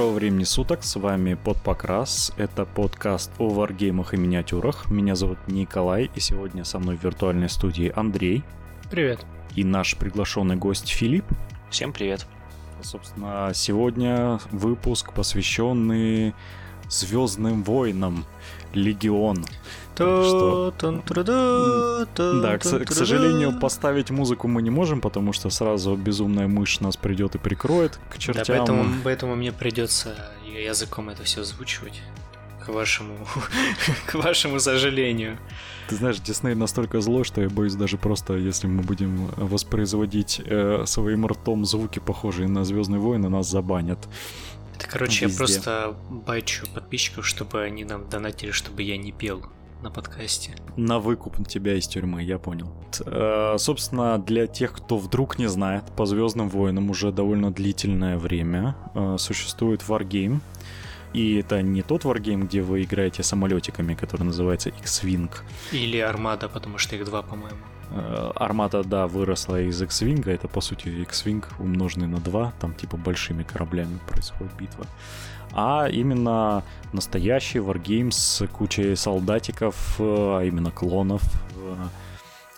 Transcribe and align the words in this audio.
Доброго 0.00 0.16
времени 0.16 0.44
суток, 0.44 0.82
с 0.82 0.96
вами 0.96 1.34
Подпокрас. 1.34 2.32
Это 2.38 2.64
подкаст 2.64 3.30
о 3.38 3.50
варгеймах 3.50 4.14
и 4.14 4.16
миниатюрах. 4.16 4.90
Меня 4.90 5.14
зовут 5.14 5.36
Николай, 5.46 6.10
и 6.14 6.20
сегодня 6.20 6.64
со 6.64 6.78
мной 6.78 6.96
в 6.96 7.04
виртуальной 7.04 7.50
студии 7.50 7.92
Андрей. 7.94 8.42
Привет. 8.90 9.20
И 9.56 9.62
наш 9.62 9.98
приглашенный 9.98 10.56
гость 10.56 10.88
Филипп. 10.88 11.26
Всем 11.68 11.92
привет. 11.92 12.26
Собственно, 12.80 13.50
сегодня 13.52 14.40
выпуск, 14.50 15.12
посвященный 15.12 16.34
Звездным 16.88 17.62
войнам 17.62 18.24
Легион. 18.72 19.44
Что... 19.94 20.72
Да, 22.16 22.58
к, 22.58 22.62
к 22.62 22.92
сожалению, 22.92 23.58
поставить 23.58 24.10
музыку 24.10 24.48
мы 24.48 24.62
не 24.62 24.70
можем, 24.70 25.00
потому 25.00 25.32
что 25.32 25.50
сразу 25.50 25.94
безумная 25.96 26.48
мышь 26.48 26.80
нас 26.80 26.96
придет 26.96 27.34
и 27.34 27.38
прикроет 27.38 27.98
к 28.10 28.18
чертям. 28.18 28.44
Да, 28.46 28.54
поэтому, 28.56 28.94
поэтому 29.04 29.36
мне 29.36 29.52
придется 29.52 30.14
языком 30.46 31.10
это 31.10 31.24
все 31.24 31.42
озвучивать. 31.42 32.02
К 32.64 32.68
вашему, 32.68 33.16
к 34.06 34.14
вашему 34.14 34.60
сожалению. 34.60 35.38
Ты 35.88 35.96
знаешь, 35.96 36.20
Дисней 36.20 36.54
настолько 36.54 37.00
злой, 37.00 37.24
что 37.24 37.40
я 37.40 37.48
боюсь 37.48 37.74
даже 37.74 37.96
просто, 37.96 38.34
если 38.34 38.66
мы 38.66 38.82
будем 38.82 39.26
воспроизводить 39.36 40.40
э, 40.44 40.84
своим 40.86 41.26
ртом 41.26 41.64
звуки, 41.64 41.98
похожие 41.98 42.48
на 42.48 42.64
Звездные 42.64 43.00
войны, 43.00 43.28
нас 43.28 43.48
забанят. 43.48 43.98
Это, 44.76 44.86
короче, 44.86 45.24
Везде. 45.24 45.32
я 45.32 45.38
просто 45.38 45.96
байчу 46.10 46.66
подписчиков, 46.74 47.26
чтобы 47.26 47.62
они 47.62 47.84
нам 47.84 48.08
донатили, 48.08 48.50
чтобы 48.50 48.82
я 48.82 48.98
не 48.98 49.10
пел 49.10 49.46
на 49.82 49.90
подкасте. 49.90 50.54
На 50.76 50.98
выкуп 50.98 51.46
тебя 51.48 51.74
из 51.74 51.86
тюрьмы, 51.86 52.22
я 52.22 52.38
понял. 52.38 52.72
Э, 53.06 53.56
собственно, 53.58 54.18
для 54.18 54.46
тех, 54.46 54.72
кто 54.72 54.98
вдруг 54.98 55.38
не 55.38 55.48
знает, 55.48 55.84
по 55.96 56.06
Звездным 56.06 56.48
войнам 56.48 56.90
уже 56.90 57.12
довольно 57.12 57.50
длительное 57.50 58.18
время 58.18 58.76
э, 58.94 59.16
существует 59.18 59.82
Wargame. 59.88 60.40
И 61.12 61.36
это 61.36 61.62
не 61.62 61.82
тот 61.82 62.04
Wargame, 62.04 62.46
где 62.46 62.62
вы 62.62 62.82
играете 62.82 63.22
самолетиками, 63.22 63.94
который 63.94 64.22
называется 64.22 64.70
X-Wing. 64.70 65.30
Или 65.72 65.98
Армада, 65.98 66.48
потому 66.48 66.78
что 66.78 66.96
их 66.96 67.04
два, 67.04 67.22
по-моему. 67.22 67.58
Э, 67.90 68.32
Армада, 68.36 68.84
да, 68.84 69.06
выросла 69.06 69.60
из 69.62 69.82
X-Wing, 69.82 70.30
это 70.30 70.46
по 70.48 70.60
сути 70.60 70.88
X-Wing 70.88 71.44
умноженный 71.58 72.06
на 72.06 72.18
2, 72.18 72.52
там 72.60 72.74
типа 72.74 72.96
большими 72.96 73.42
кораблями 73.42 73.98
происходит 74.06 74.52
битва 74.56 74.86
а 75.52 75.88
именно 75.88 76.62
настоящий 76.92 77.58
варгейм 77.58 78.10
с 78.12 78.46
кучей 78.46 78.94
солдатиков, 78.96 79.96
э, 79.98 80.02
а 80.02 80.42
именно 80.42 80.70
клонов, 80.70 81.22
э, 81.56 81.76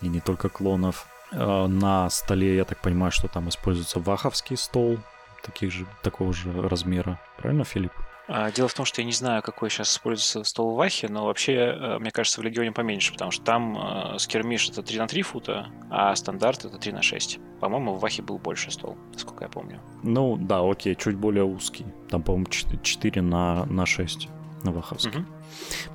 и 0.02 0.08
не 0.08 0.20
только 0.20 0.48
клонов. 0.48 1.06
Э, 1.32 1.66
на 1.66 2.10
столе, 2.10 2.56
я 2.56 2.64
так 2.64 2.80
понимаю, 2.80 3.12
что 3.12 3.28
там 3.28 3.48
используется 3.48 4.00
ваховский 4.00 4.56
стол, 4.56 4.98
таких 5.42 5.72
же, 5.72 5.86
такого 6.02 6.32
же 6.32 6.52
размера. 6.68 7.18
Правильно, 7.36 7.64
Филипп? 7.64 7.92
А, 8.34 8.50
дело 8.50 8.66
в 8.66 8.72
том, 8.72 8.86
что 8.86 9.02
я 9.02 9.04
не 9.04 9.12
знаю, 9.12 9.42
какой 9.42 9.68
сейчас 9.68 9.92
используется 9.92 10.42
стол 10.44 10.72
в 10.72 10.76
Вахе, 10.76 11.06
но 11.06 11.26
вообще, 11.26 11.52
э, 11.52 11.98
мне 11.98 12.10
кажется, 12.10 12.40
в 12.40 12.44
Легионе 12.44 12.72
поменьше, 12.72 13.12
потому 13.12 13.30
что 13.30 13.44
там 13.44 13.76
э, 13.76 14.18
скермиш 14.18 14.70
это 14.70 14.82
3 14.82 14.98
на 15.00 15.06
3 15.06 15.20
фута, 15.20 15.66
а 15.90 16.16
стандарт 16.16 16.64
это 16.64 16.78
3 16.78 16.92
на 16.92 17.02
6. 17.02 17.38
По-моему, 17.60 17.92
в 17.92 18.00
Вахе 18.00 18.22
был 18.22 18.38
больше 18.38 18.70
стол, 18.70 18.96
насколько 19.12 19.44
я 19.44 19.50
помню. 19.50 19.82
Ну, 20.02 20.38
да, 20.38 20.62
окей, 20.62 20.94
чуть 20.94 21.16
более 21.16 21.44
узкий. 21.44 21.84
Там, 22.08 22.22
по-моему, 22.22 22.46
4 22.46 23.20
на, 23.20 23.66
на 23.66 23.84
6 23.84 24.30
на 24.64 24.72
Ваховске. 24.72 25.18
Угу. 25.18 25.26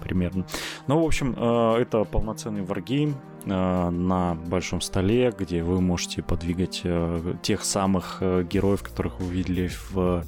Примерно. 0.02 0.45
Ну, 0.85 1.02
в 1.02 1.08
общем, 1.08 1.33
э, 1.35 1.81
это 1.81 2.03
полноценный 2.03 2.61
варгейм 2.61 3.15
на 3.47 4.35
большом 4.35 4.81
столе, 4.81 5.33
где 5.37 5.63
вы 5.63 5.81
можете 5.81 6.21
подвигать 6.21 6.83
тех 7.41 7.63
самых 7.63 8.21
героев, 8.21 8.83
которых 8.83 9.19
вы 9.19 9.33
видели 9.33 9.71
в 9.91 10.25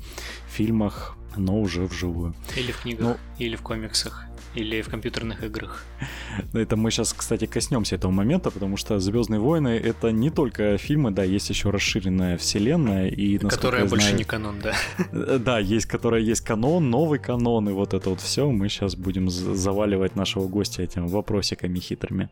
фильмах, 0.48 1.18
но 1.36 1.60
уже 1.60 1.84
вживую. 1.84 2.34
Или 2.56 2.72
в 2.72 2.82
книгах, 2.82 3.06
ну, 3.06 3.18
или 3.38 3.56
в 3.56 3.62
комиксах, 3.62 4.26
или 4.56 4.82
в 4.82 4.90
компьютерных 4.90 5.44
играх. 5.44 5.86
Это 6.54 6.76
мы 6.76 6.92
сейчас, 6.92 7.14
кстати, 7.14 7.46
коснемся 7.46 7.96
этого 7.96 8.12
момента, 8.12 8.52
потому 8.52 8.78
что 8.78 9.00
Звездные 9.00 9.40
войны 9.40 9.70
это 9.70 10.12
не 10.12 10.30
только 10.30 10.78
фильмы, 10.78 11.12
да, 11.12 11.24
есть 11.24 11.50
еще 11.50 11.70
расширенная 11.70 12.38
вселенная 12.38 13.08
и 13.08 13.38
которая 13.38 13.86
больше 13.86 14.08
знаю, 14.08 14.18
не 14.18 14.24
канон, 14.24 14.60
да. 14.62 14.74
Э, 15.12 15.40
да, 15.40 15.60
есть, 15.60 15.86
которая 15.86 16.22
есть 16.22 16.42
канон, 16.42 16.90
новый 16.90 17.20
канон 17.20 17.70
и 17.70 17.72
вот 17.72 17.94
это 17.94 18.10
вот 18.10 18.22
все. 18.22 18.50
Мы 18.50 18.70
сейчас 18.70 18.96
будем 18.96 19.30
заваливать 19.30 20.16
нашего 20.16 20.48
гостя 20.48 20.84
этими 20.84 21.08
вопросиками 21.08 21.80
хитрыми. 21.80 22.30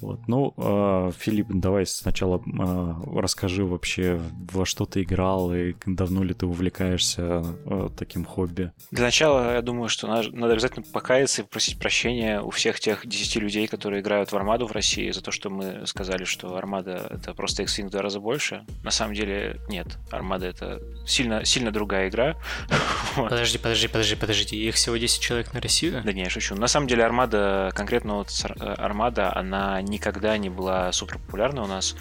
Вот. 0.00 0.20
Ну, 0.28 0.54
э, 0.56 1.12
Филипп, 1.18 1.48
давай 1.50 1.86
сначала 1.86 2.38
э, 2.38 2.94
расскажи 3.18 3.64
вообще, 3.64 4.20
во 4.52 4.64
что 4.64 4.86
ты 4.86 5.02
играл 5.02 5.52
и 5.54 5.74
давно 5.86 6.22
ли 6.22 6.34
ты 6.34 6.46
увлекаешься 6.46 7.44
э, 7.66 7.88
таким 7.96 8.24
хобби. 8.24 8.72
Для 8.90 9.04
начала, 9.04 9.54
я 9.54 9.62
думаю, 9.62 9.88
что 9.88 10.06
надо, 10.06 10.30
надо 10.32 10.54
обязательно 10.54 10.84
покаяться 10.92 11.42
и 11.42 11.44
попросить 11.44 11.78
прощения 11.78 12.40
у 12.40 12.50
всех 12.50 12.80
тех 12.80 13.06
10 13.06 13.36
людей, 13.36 13.66
которые 13.66 14.00
играют 14.00 14.32
в 14.32 14.36
Армаду 14.36 14.66
в 14.66 14.72
России, 14.72 15.10
за 15.10 15.22
то, 15.22 15.30
что 15.30 15.50
мы 15.50 15.86
сказали, 15.86 16.24
что 16.24 16.56
Армада— 16.56 17.06
это 17.10 17.34
просто 17.34 17.62
X-Wing 17.62 17.88
в 17.88 17.90
два 17.90 18.02
раза 18.02 18.20
больше. 18.20 18.64
На 18.82 18.90
самом 18.90 19.14
деле, 19.14 19.60
нет. 19.68 19.98
Армада— 20.10 20.46
это 20.48 20.80
сильно, 21.06 21.44
сильно 21.44 21.70
другая 21.70 22.08
игра. 22.08 22.36
Подожди, 23.16 23.58
подожди, 23.58 23.88
подожди, 23.88 24.16
подожди. 24.16 24.56
Их 24.56 24.76
всего 24.76 24.96
10 24.96 25.20
человек 25.20 25.52
на 25.52 25.60
Россию? 25.60 26.02
Да 26.04 26.12
не, 26.12 26.22
я 26.22 26.30
шучу. 26.30 26.54
На 26.54 26.68
самом 26.68 26.86
деле, 26.86 27.04
Армада, 27.04 27.70
конкретно 27.74 28.16
вот 28.16 28.28
Армада, 28.58 29.34
она 29.34 29.82
никогда 29.90 30.38
не 30.38 30.48
была 30.48 30.92
супер 30.92 31.18
популярна 31.18 31.62
у 31.62 31.66
нас. 31.66 31.96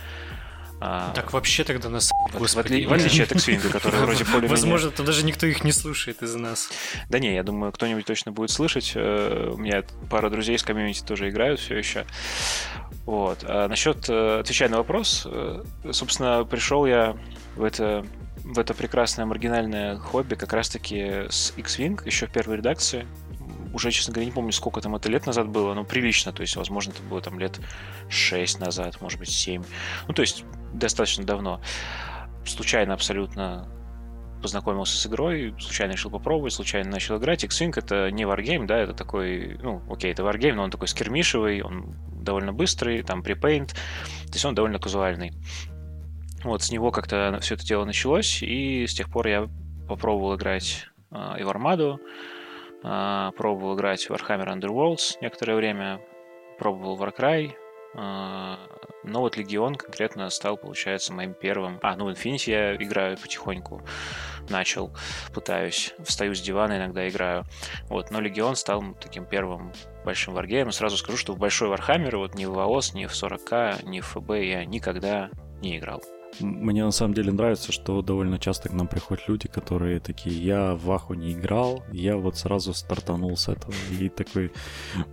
А, 0.81 1.11
так 1.13 1.33
вообще 1.33 1.66
тогда 1.66 1.89
нас... 1.89 2.09
В, 2.31 2.47
в, 2.47 2.57
отли... 2.57 2.85
в 2.85 2.94
отличие 2.94 3.25
от 3.25 3.33
X-Wing, 3.33 3.69
который 3.69 4.00
вроде 4.00 4.23
более 4.31 4.50
Возможно, 4.50 4.91
там 4.91 5.05
даже 5.05 5.25
никто 5.25 5.45
их 5.45 5.63
не 5.63 5.73
слушает 5.73 6.23
из 6.23 6.35
нас. 6.35 6.69
Да 7.09 7.19
не, 7.19 7.33
я 7.33 7.44
думаю, 7.44 7.73
кто-нибудь 7.73 8.05
точно 8.05 8.31
будет 8.31 8.50
слышать. 8.50 8.94
Э, 8.95 9.51
у 9.53 9.57
меня 9.57 9.83
пара 10.09 10.29
друзей 10.29 10.55
из 10.55 10.63
комьюнити 10.63 11.03
тоже 11.03 11.29
играют 11.29 11.59
все 11.59 11.77
еще. 11.77 12.05
Вот. 13.05 13.39
А 13.44 13.67
насчет, 13.67 14.09
э, 14.09 14.39
отвечая 14.39 14.69
на 14.69 14.77
вопрос, 14.77 15.23
э, 15.25 15.63
собственно, 15.91 16.45
пришел 16.45 16.85
я 16.85 17.17
в 17.56 17.63
это 17.63 18.06
в 18.44 18.57
это 18.57 18.73
прекрасное 18.73 19.25
маргинальное 19.25 19.97
хобби 19.97 20.35
как 20.35 20.53
раз-таки 20.53 21.27
с 21.29 21.53
X-Wing 21.57 22.01
еще 22.06 22.25
в 22.25 22.31
первой 22.31 22.57
редакции 22.57 23.06
уже, 23.74 23.91
честно 23.91 24.13
говоря, 24.13 24.25
не 24.25 24.31
помню, 24.31 24.52
сколько 24.52 24.81
там 24.81 24.96
это 24.96 25.09
лет 25.09 25.25
назад 25.25 25.47
было, 25.47 25.74
но 25.74 25.84
прилично, 25.84 26.31
то 26.31 26.41
есть, 26.41 26.56
возможно, 26.56 26.91
это 26.91 27.03
было 27.03 27.22
там 27.22 27.40
лет 27.40 27.59
6 28.09 28.59
назад, 28.59 29.00
может 29.02 29.19
быть, 29.19 29.30
7. 29.30 29.63
Ну, 30.07 30.13
то 30.13 30.22
есть, 30.22 30.44
достаточно 30.74 31.24
давно. 31.24 31.62
Случайно 32.46 32.94
абсолютно 32.94 33.68
познакомился 34.41 34.97
с 34.97 35.06
игрой, 35.06 35.53
случайно 35.59 35.94
решил 35.94 36.12
попробовать, 36.12 36.53
случайно 36.53 36.90
начал 36.90 37.18
играть. 37.18 37.44
X-Wing 37.44 37.74
это 37.75 38.09
не 38.12 38.25
варгейм, 38.25 38.68
да, 38.68 38.78
это 38.78 38.94
такой, 38.94 39.57
ну, 39.62 39.81
окей, 39.90 40.12
это 40.12 40.24
варгейм, 40.24 40.56
но 40.56 40.63
он 40.63 40.72
такой 40.72 40.88
скермишевый, 40.88 41.62
он 41.62 41.96
довольно 42.07 42.53
быстрый, 42.53 43.03
там 43.03 43.22
припейнт, 43.22 43.74
то 43.74 44.34
есть 44.34 44.46
он 44.46 44.56
довольно 44.56 44.80
казуальный. 44.80 45.34
Вот, 46.44 46.63
с 46.63 46.72
него 46.72 46.91
как-то 46.91 47.38
все 47.41 47.56
это 47.56 47.66
дело 47.66 47.84
началось, 47.86 48.41
и 48.41 48.88
с 48.88 48.94
тех 48.94 49.09
пор 49.09 49.28
я 49.28 49.50
попробовал 49.88 50.36
играть 50.36 50.88
э, 51.12 51.36
и 51.40 51.44
в 51.44 51.50
Армаду, 51.50 52.00
пробовал 52.81 53.75
играть 53.75 54.09
в 54.09 54.12
Warhammer 54.12 54.47
Underworlds 54.47 55.17
некоторое 55.22 55.56
время, 55.56 56.01
пробовал 56.57 56.97
Warcry, 56.97 57.53
а, 57.95 58.59
но 59.03 59.22
вот 59.22 59.38
Легион 59.38 59.75
конкретно 59.75 60.29
стал, 60.29 60.57
получается, 60.57 61.13
моим 61.13 61.34
первым. 61.34 61.79
А, 61.81 61.95
ну, 61.95 62.09
Infinity 62.12 62.51
я 62.51 62.75
играю 62.75 63.18
потихоньку. 63.18 63.81
Начал, 64.50 64.91
пытаюсь. 65.34 65.94
Встаю 66.03 66.35
с 66.35 66.41
дивана, 66.41 66.78
иногда 66.78 67.07
играю. 67.07 67.45
Вот, 67.88 68.12
но 68.12 68.19
Легион 68.19 68.56
стал 68.56 68.83
таким 69.00 69.25
первым 69.25 69.74
большим 70.06 70.33
варгеймом. 70.33 70.71
Сразу 70.71 70.98
скажу, 70.98 71.18
что 71.18 71.33
в 71.33 71.39
большой 71.39 71.69
Warhammer, 71.69 72.15
вот 72.18 72.36
ни 72.36 72.45
в 72.45 72.53
ВАОС, 72.53 72.94
ни 72.94 73.06
в 73.06 73.12
40к, 73.12 73.86
ни 73.86 74.01
в 74.01 74.07
ФБ 74.07 74.31
я 74.44 74.65
никогда 74.65 75.30
не 75.62 75.77
играл. 75.77 76.03
Мне 76.39 76.85
на 76.85 76.91
самом 76.91 77.13
деле 77.13 77.31
нравится, 77.31 77.71
что 77.71 78.01
довольно 78.01 78.39
часто 78.39 78.69
к 78.69 78.73
нам 78.73 78.87
приходят 78.87 79.27
люди, 79.27 79.47
которые 79.47 79.99
такие, 79.99 80.35
я 80.43 80.75
в 80.75 80.89
Ваху 80.91 81.13
не 81.13 81.33
играл, 81.33 81.83
я 81.91 82.17
вот 82.17 82.37
сразу 82.37 82.73
стартанул 82.73 83.35
с 83.35 83.49
этого. 83.49 83.73
И 83.99 84.09
такой, 84.09 84.51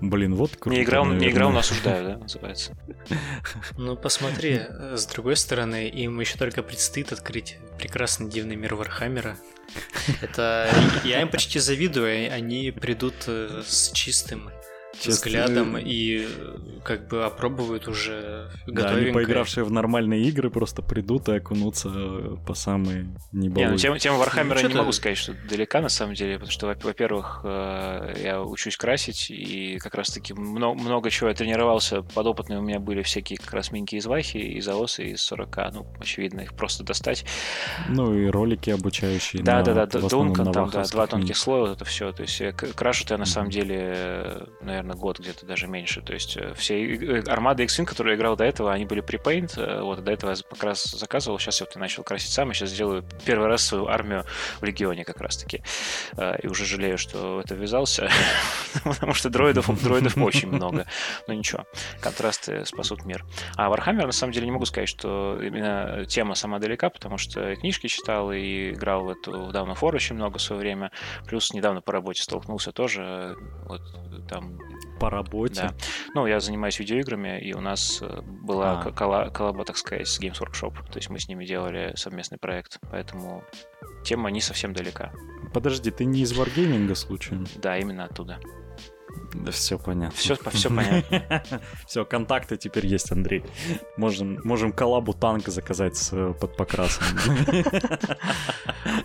блин, 0.00 0.34
вот 0.34 0.56
круто, 0.56 0.76
Не 0.76 0.84
играл, 0.84 1.04
наверное. 1.04 1.26
не 1.26 1.32
играл, 1.32 1.50
но 1.50 1.58
осуждаю, 1.60 2.06
да, 2.06 2.16
называется. 2.18 2.76
Ну, 3.78 3.96
посмотри, 3.96 4.60
с 4.94 5.06
другой 5.06 5.36
стороны, 5.36 5.88
им 5.88 6.20
еще 6.20 6.38
только 6.38 6.62
предстоит 6.62 7.12
открыть 7.12 7.58
прекрасный 7.78 8.28
дивный 8.28 8.56
мир 8.56 8.74
Вархаммера. 8.74 9.36
Это 10.22 10.70
я 11.04 11.20
им 11.22 11.28
почти 11.28 11.58
завидую, 11.58 12.32
они 12.32 12.70
придут 12.70 13.14
э, 13.26 13.62
с 13.66 13.90
чистым 13.92 14.50
Честно... 15.00 15.12
взглядом 15.12 15.76
и 15.78 16.26
как 16.84 17.08
бы 17.08 17.25
опробуют 17.25 17.88
уже 17.88 18.48
Да, 18.66 18.90
они 18.90 19.10
поигравшие 19.10 19.64
в 19.64 19.72
нормальные 19.72 20.22
игры 20.22 20.50
просто 20.50 20.82
придут 20.82 21.28
и 21.28 21.37
окунутся 21.37 21.90
по 22.46 22.54
самые 22.54 23.08
не 23.32 23.48
Не, 23.48 23.69
ну, 23.69 23.76
тема, 23.76 23.98
тема 23.98 24.19
Вархаммера 24.19 24.60
ну, 24.62 24.69
не 24.69 24.75
могу 24.75 24.93
сказать, 24.93 25.19
что 25.19 25.34
далека 25.48 25.81
на 25.81 25.88
самом 25.88 26.14
деле, 26.14 26.34
потому 26.34 26.52
что, 26.52 26.66
во-первых, 26.66 27.40
э, 27.43 28.14
я 28.22 28.43
учусь 28.43 28.76
красить, 28.76 29.31
и 29.31 29.78
как 29.78 29.94
раз-таки 29.96 30.32
много, 30.32 30.81
много 30.81 31.10
чего 31.10 31.28
я 31.28 31.34
тренировался, 31.34 32.02
подопытные 32.02 32.60
у 32.60 32.62
меня 32.62 32.78
были 32.78 33.02
всякие 33.02 33.38
как 33.38 33.52
раз 33.52 33.72
миньки 33.72 33.96
из 33.96 34.06
Вахи, 34.06 34.38
из 34.38 34.69
Аоса, 34.69 35.02
из 35.02 35.22
40, 35.22 35.56
ну, 35.75 35.87
очевидно, 35.99 36.42
их 36.42 36.54
просто 36.54 36.84
достать. 36.84 37.25
Ну 37.88 38.14
и 38.14 38.26
ролики 38.26 38.70
обучающие. 38.70 39.42
Да, 39.42 39.62
да, 39.62 39.87
да, 39.87 40.00
Дункан, 40.00 40.52
там, 40.52 40.70
да, 40.70 40.84
два 40.84 41.06
тонких 41.08 41.37
слоя, 41.37 41.62
вот 41.62 41.70
это 41.70 41.84
все, 41.84 42.12
то 42.12 42.22
есть 42.22 42.40
крашу-то 42.76 43.14
я 43.14 43.19
на 43.19 43.26
самом 43.26 43.50
деле, 43.50 44.46
наверное, 44.60 44.86
год 44.94 45.19
где-то 45.19 45.47
даже 45.47 45.67
меньше, 45.67 46.03
то 46.03 46.12
есть 46.12 46.37
э, 46.37 46.55
все 46.55 47.23
армады 47.27 47.65
X-Wing, 47.65 47.85
которые 47.85 48.15
я 48.15 48.19
играл 48.19 48.37
до 48.37 48.44
этого, 48.44 48.73
они 48.73 48.85
были 48.85 49.00
припейнт, 49.00 49.56
э, 49.56 49.81
вот, 49.81 50.03
до 50.03 50.12
этого 50.12 50.31
я 50.31 50.37
как 50.37 50.62
раз 50.62 50.85
заказывал, 50.85 51.38
сейчас 51.38 51.61
я 51.61 51.67
вот 51.67 51.77
начал 51.77 52.03
красить 52.03 52.33
сам, 52.33 52.50
и 52.50 52.55
сейчас 52.55 52.71
сделаю 52.71 53.05
первый 53.25 53.49
раз 53.49 53.65
свою 53.65 53.87
армию 53.87 54.25
в 54.61 54.65
Легионе 54.65 55.05
как 55.05 55.21
раз-таки, 55.21 55.62
э, 56.17 56.38
и 56.43 56.49
уже 56.49 56.65
жалею, 56.65 56.99
что 56.99 57.41
это 57.41 57.55
ввязался, 57.55 58.11
потому 58.85 59.15
что 59.15 59.31
дроидов, 59.31 59.83
дроидов 59.83 60.17
очень 60.19 60.49
много, 60.49 60.87
но 61.27 61.35
ничего, 61.35 61.67
контрасты 62.00 62.65
спасут 62.67 63.05
мир. 63.05 63.25
А 63.56 63.71
Warhammer, 63.71 64.06
на 64.06 64.12
самом 64.12 64.33
деле, 64.33 64.47
не 64.47 64.53
могу 64.53 64.65
сказать, 64.65 64.88
что 64.88 65.38
именно 65.43 66.05
тема 66.06 66.35
сама 66.35 66.59
далека, 66.59 66.91
потому 66.91 67.19
что 67.19 67.55
книжки 67.56 67.87
читал 67.87 68.33
и 68.33 68.71
играл 68.71 69.05
в 69.05 69.11
эту 69.11 69.47
в 69.47 69.50
Down 69.50 69.73
of 69.73 69.81
War 69.81 69.94
очень 69.94 70.17
много 70.17 70.38
в 70.38 70.43
свое 70.43 70.61
время, 70.61 70.91
плюс 71.27 71.53
недавно 71.53 71.81
по 71.81 71.93
работе 71.93 72.23
столкнулся 72.23 72.73
тоже, 72.73 73.37
вот 73.65 73.83
там 74.29 74.59
по 74.98 75.10
работе. 75.10 75.62
Да. 75.62 75.75
Ну, 76.14 76.26
я 76.26 76.40
занимаюсь 76.40 76.78
видеоиграми, 76.78 77.40
и 77.40 77.54
у 77.54 77.60
нас 77.60 77.98
э, 78.02 78.20
была 78.22 78.81
а. 78.81 78.90
кола- 78.93 79.31
коллаба, 79.31 79.64
так 79.64 79.76
сказать, 79.76 80.08
с 80.08 80.20
Games 80.20 80.40
Workshop. 80.40 80.75
То 80.90 80.98
есть 80.98 81.10
мы 81.10 81.19
с 81.19 81.28
ними 81.28 81.44
делали 81.44 81.93
совместный 81.96 82.38
проект, 82.38 82.78
поэтому 82.90 83.44
тема 84.04 84.31
не 84.31 84.40
совсем 84.40 84.72
далека. 84.72 85.12
Подожди, 85.52 85.90
ты 85.90 86.04
не 86.04 86.20
из 86.20 86.32
Wargaming 86.32 86.94
случайно? 86.94 87.46
Да, 87.56 87.78
именно 87.78 88.04
оттуда. 88.04 88.38
Да 89.34 89.52
все 89.52 89.78
понятно. 89.78 90.16
Все, 90.16 90.36
все 90.52 90.68
понятно. 90.68 91.42
все, 91.86 92.04
контакты 92.04 92.56
теперь 92.56 92.86
есть, 92.86 93.12
Андрей. 93.12 93.44
Можем, 93.96 94.40
можем 94.44 94.72
коллабу 94.72 95.12
танк 95.12 95.48
заказать 95.48 95.96
с, 95.96 96.10
под 96.34 96.56
покрасом. 96.56 97.04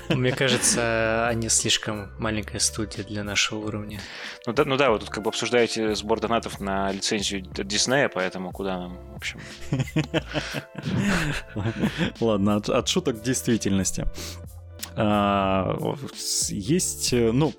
Мне 0.09 0.31
кажется, 0.31 1.27
они 1.27 1.49
слишком 1.49 2.11
маленькая 2.17 2.59
студия 2.59 3.03
для 3.03 3.23
нашего 3.23 3.59
уровня. 3.59 3.99
Ну 4.45 4.53
да, 4.53 4.65
ну 4.65 4.77
да, 4.77 4.91
вы 4.91 4.99
тут 4.99 5.09
как 5.09 5.23
бы 5.23 5.29
обсуждаете 5.29 5.95
сбор 5.95 6.19
донатов 6.19 6.59
на 6.59 6.91
лицензию 6.91 7.41
Диснея, 7.41 8.09
поэтому 8.09 8.51
куда 8.51 8.77
нам, 8.77 8.97
в 9.11 9.15
общем. 9.15 9.39
Ладно, 12.19 12.55
от, 12.55 12.69
от 12.69 12.87
шуток 12.87 13.19
к 13.19 13.23
действительности. 13.23 14.07
А, 14.95 15.77
есть, 16.49 17.13
ну, 17.13 17.53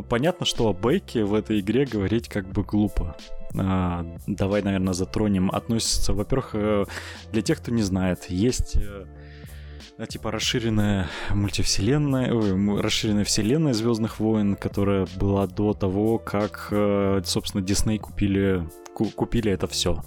понятно, 0.00 0.46
что 0.46 0.68
о 0.68 0.72
Бейке 0.72 1.24
в 1.24 1.34
этой 1.34 1.60
игре 1.60 1.84
говорить 1.84 2.28
как 2.28 2.48
бы 2.48 2.62
глупо. 2.62 3.16
А, 3.58 4.06
давай, 4.26 4.62
наверное, 4.62 4.94
затронем. 4.94 5.50
Относится, 5.50 6.14
во-первых, 6.14 6.50
э, 6.54 6.84
для 7.32 7.42
тех, 7.42 7.58
кто 7.58 7.70
не 7.70 7.82
знает, 7.82 8.30
есть 8.30 8.76
э, 8.76 10.06
типа 10.06 10.30
расширенная 10.30 11.08
мультивселенная, 11.30 12.32
ой, 12.32 12.80
расширенная 12.80 13.24
вселенная 13.24 13.74
Звездных 13.74 14.20
войн, 14.20 14.56
которая 14.56 15.06
была 15.16 15.46
до 15.46 15.74
того, 15.74 16.18
как, 16.18 16.68
э, 16.70 17.20
собственно, 17.24 17.62
Дисней 17.62 17.98
купили, 17.98 18.66
купили 18.94 19.52
это 19.52 19.66
все. 19.66 20.02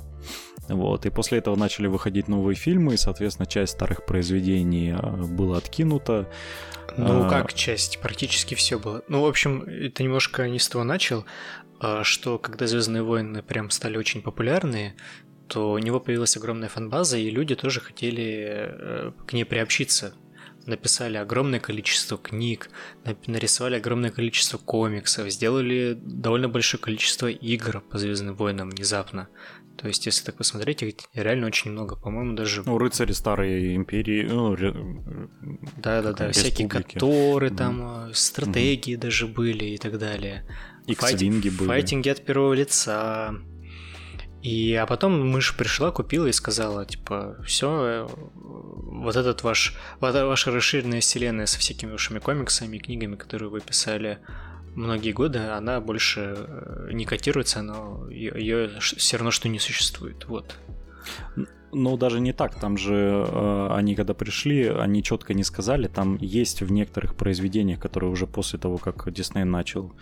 Вот. 0.67 1.05
И 1.05 1.09
после 1.09 1.37
этого 1.39 1.55
начали 1.55 1.87
выходить 1.87 2.27
новые 2.27 2.55
фильмы, 2.55 2.95
и, 2.95 2.97
соответственно, 2.97 3.45
часть 3.45 3.73
старых 3.73 4.05
произведений 4.05 4.95
была 5.27 5.57
откинута. 5.57 6.29
Ну, 6.97 7.25
а... 7.25 7.29
как 7.29 7.53
часть? 7.53 7.99
Практически 7.99 8.55
все 8.55 8.79
было. 8.79 9.03
Ну, 9.07 9.21
в 9.21 9.25
общем, 9.25 9.61
это 9.61 10.03
немножко 10.03 10.47
не 10.47 10.59
с 10.59 10.67
того 10.69 10.83
начал, 10.83 11.25
а, 11.79 12.03
что 12.03 12.37
когда 12.37 12.67
Звездные 12.67 13.03
войны 13.03 13.41
прям 13.41 13.69
стали 13.69 13.97
очень 13.97 14.21
популярны, 14.21 14.95
то 15.47 15.71
у 15.71 15.77
него 15.77 15.99
появилась 15.99 16.37
огромная 16.37 16.69
фанбаза, 16.69 17.17
и 17.17 17.29
люди 17.29 17.55
тоже 17.55 17.79
хотели 17.79 18.47
э, 18.47 19.11
к 19.27 19.33
ней 19.33 19.45
приобщиться. 19.45 20.13
Написали 20.65 21.17
огромное 21.17 21.59
количество 21.59 22.17
книг, 22.17 22.69
нарисовали 23.27 23.75
огромное 23.75 24.09
количество 24.09 24.57
комиксов, 24.57 25.29
сделали 25.29 25.95
довольно 25.95 26.49
большое 26.49 26.81
количество 26.81 27.27
игр 27.27 27.81
по 27.81 27.99
Звездным 27.99 28.33
войнам 28.35 28.71
внезапно. 28.71 29.29
То 29.77 29.87
есть, 29.87 30.05
если 30.05 30.25
так 30.25 30.37
посмотреть, 30.37 30.83
их 30.83 30.95
реально 31.13 31.47
очень 31.47 31.71
много. 31.71 31.95
По-моему, 31.95 32.35
даже... 32.35 32.63
Ну, 32.63 32.77
рыцари 32.77 33.11
старой 33.11 33.75
империи. 33.75 34.23
Ну, 34.23 34.55
Да-да-да, 35.77 36.31
всякие 36.31 36.67
которые 36.69 37.51
там, 37.51 38.13
стратегии 38.13 38.95
mm 38.95 38.99
даже 38.99 39.27
были 39.27 39.65
и 39.65 39.77
так 39.77 39.97
далее. 39.99 40.45
Икс-винги 40.87 41.49
были. 41.49 41.67
Файтинги 41.67 42.09
от 42.09 42.23
первого 42.25 42.53
лица. 42.53 43.35
И, 44.41 44.73
а 44.75 44.85
потом 44.85 45.27
мышь 45.27 45.57
пришла, 45.57 45.91
купила 45.91 46.27
и 46.27 46.31
сказала, 46.31 46.85
типа, 46.85 47.37
все, 47.45 48.07
вот 48.35 49.15
этот 49.15 49.43
ваш, 49.43 49.75
вот 49.99 50.13
ваша 50.13 50.51
расширенная 50.51 51.01
вселенная 51.01 51.47
со 51.47 51.59
всякими 51.59 51.91
вашими 51.91 52.19
комиксами 52.19 52.77
и 52.77 52.79
книгами, 52.79 53.15
которые 53.15 53.49
вы 53.49 53.61
писали 53.61 54.19
многие 54.75 55.11
годы, 55.11 55.39
она 55.39 55.79
больше 55.81 56.35
э, 56.37 56.89
не 56.93 57.05
котируется, 57.05 57.61
но 57.61 58.07
ее 58.09 58.69
все 58.79 59.17
равно 59.17 59.31
что 59.31 59.49
не 59.49 59.59
существует. 59.59 60.25
Вот. 60.27 60.57
Ну, 61.71 61.97
даже 61.97 62.19
не 62.21 62.33
так. 62.33 62.55
Там 62.55 62.77
же 62.77 63.25
э, 63.27 63.67
они, 63.71 63.95
когда 63.95 64.13
пришли, 64.13 64.67
они 64.67 65.03
четко 65.03 65.33
не 65.33 65.43
сказали. 65.43 65.87
Там 65.87 66.17
есть 66.21 66.61
в 66.61 66.71
некоторых 66.71 67.15
произведениях, 67.15 67.79
которые 67.79 68.11
уже 68.11 68.27
после 68.27 68.59
того, 68.59 68.77
как 68.77 69.11
Дисней 69.11 69.43
начал 69.43 69.93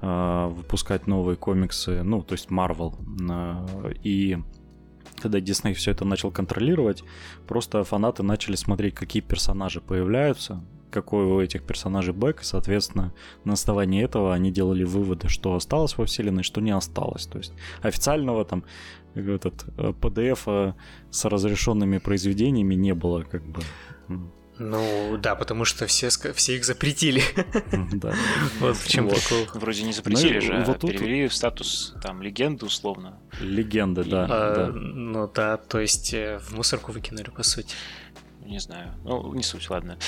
э, 0.00 0.46
выпускать 0.48 1.06
новые 1.06 1.36
комиксы, 1.36 2.02
ну, 2.02 2.22
то 2.22 2.34
есть 2.34 2.48
Marvel, 2.48 2.94
э, 3.30 3.94
и 4.02 4.38
когда 5.22 5.40
Дисней 5.40 5.74
все 5.74 5.92
это 5.92 6.04
начал 6.04 6.30
контролировать, 6.30 7.04
просто 7.46 7.84
фанаты 7.84 8.22
начали 8.22 8.56
смотреть, 8.56 8.94
какие 8.94 9.22
персонажи 9.22 9.80
появляются, 9.80 10.64
какой 10.94 11.24
у 11.24 11.40
этих 11.40 11.64
персонажей 11.64 12.14
бэк, 12.14 12.40
и, 12.40 12.44
соответственно, 12.44 13.12
на 13.44 13.54
основании 13.54 14.04
этого 14.04 14.32
они 14.32 14.52
делали 14.52 14.84
выводы, 14.84 15.28
что 15.28 15.54
осталось 15.54 15.98
во 15.98 16.04
вселенной, 16.04 16.44
что 16.44 16.60
не 16.60 16.70
осталось. 16.70 17.26
То 17.26 17.38
есть 17.38 17.52
официального 17.82 18.44
там 18.44 18.64
этот 19.14 19.64
PDF 19.76 20.40
э, 20.46 20.72
с 21.10 21.24
разрешенными 21.24 21.98
произведениями 21.98 22.74
не 22.74 22.94
было, 22.94 23.22
как 23.22 23.44
бы. 23.44 23.60
Ну 24.58 25.16
да, 25.18 25.34
потому 25.34 25.64
что 25.64 25.86
все, 25.86 26.08
все 26.08 26.56
их 26.56 26.64
запретили. 26.64 27.22
Да. 27.92 28.14
Вот 28.60 28.76
в 28.76 28.88
чем 28.88 29.08
прикол. 29.08 29.60
Вроде 29.60 29.82
не 29.82 29.92
запретили 29.92 30.34
ну, 30.34 30.40
же, 30.40 30.54
а 30.54 30.74
перевели 30.74 31.26
в 31.26 31.34
статус 31.34 31.94
там 32.02 32.22
легенды 32.22 32.66
условно. 32.66 33.18
Легенда, 33.40 34.04
да. 34.04 34.26
А, 34.30 34.72
ну 34.72 35.28
да, 35.34 35.56
то 35.56 35.80
есть 35.80 36.14
э, 36.14 36.38
в 36.38 36.54
мусорку 36.54 36.92
выкинули, 36.92 37.30
по 37.30 37.42
сути. 37.42 37.74
Не 38.46 38.60
знаю. 38.60 38.94
Ну, 39.04 39.34
не 39.34 39.42
суть, 39.42 39.70
ладно 39.70 39.98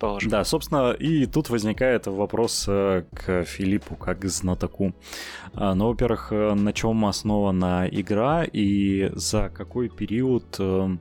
предположим. 0.00 0.30
Да, 0.30 0.44
собственно, 0.44 0.92
и 0.92 1.26
тут 1.26 1.50
возникает 1.50 2.06
вопрос 2.06 2.64
э, 2.68 3.04
к 3.14 3.44
Филиппу, 3.44 3.94
как 3.96 4.24
знатоку. 4.24 4.94
А, 5.54 5.74
ну, 5.74 5.88
во-первых, 5.88 6.32
э, 6.32 6.54
на 6.54 6.72
чем 6.72 7.04
основана 7.04 7.86
игра 7.90 8.44
и 8.44 9.10
за 9.14 9.50
какой 9.50 9.88
период 9.88 10.56
э, 10.58 10.96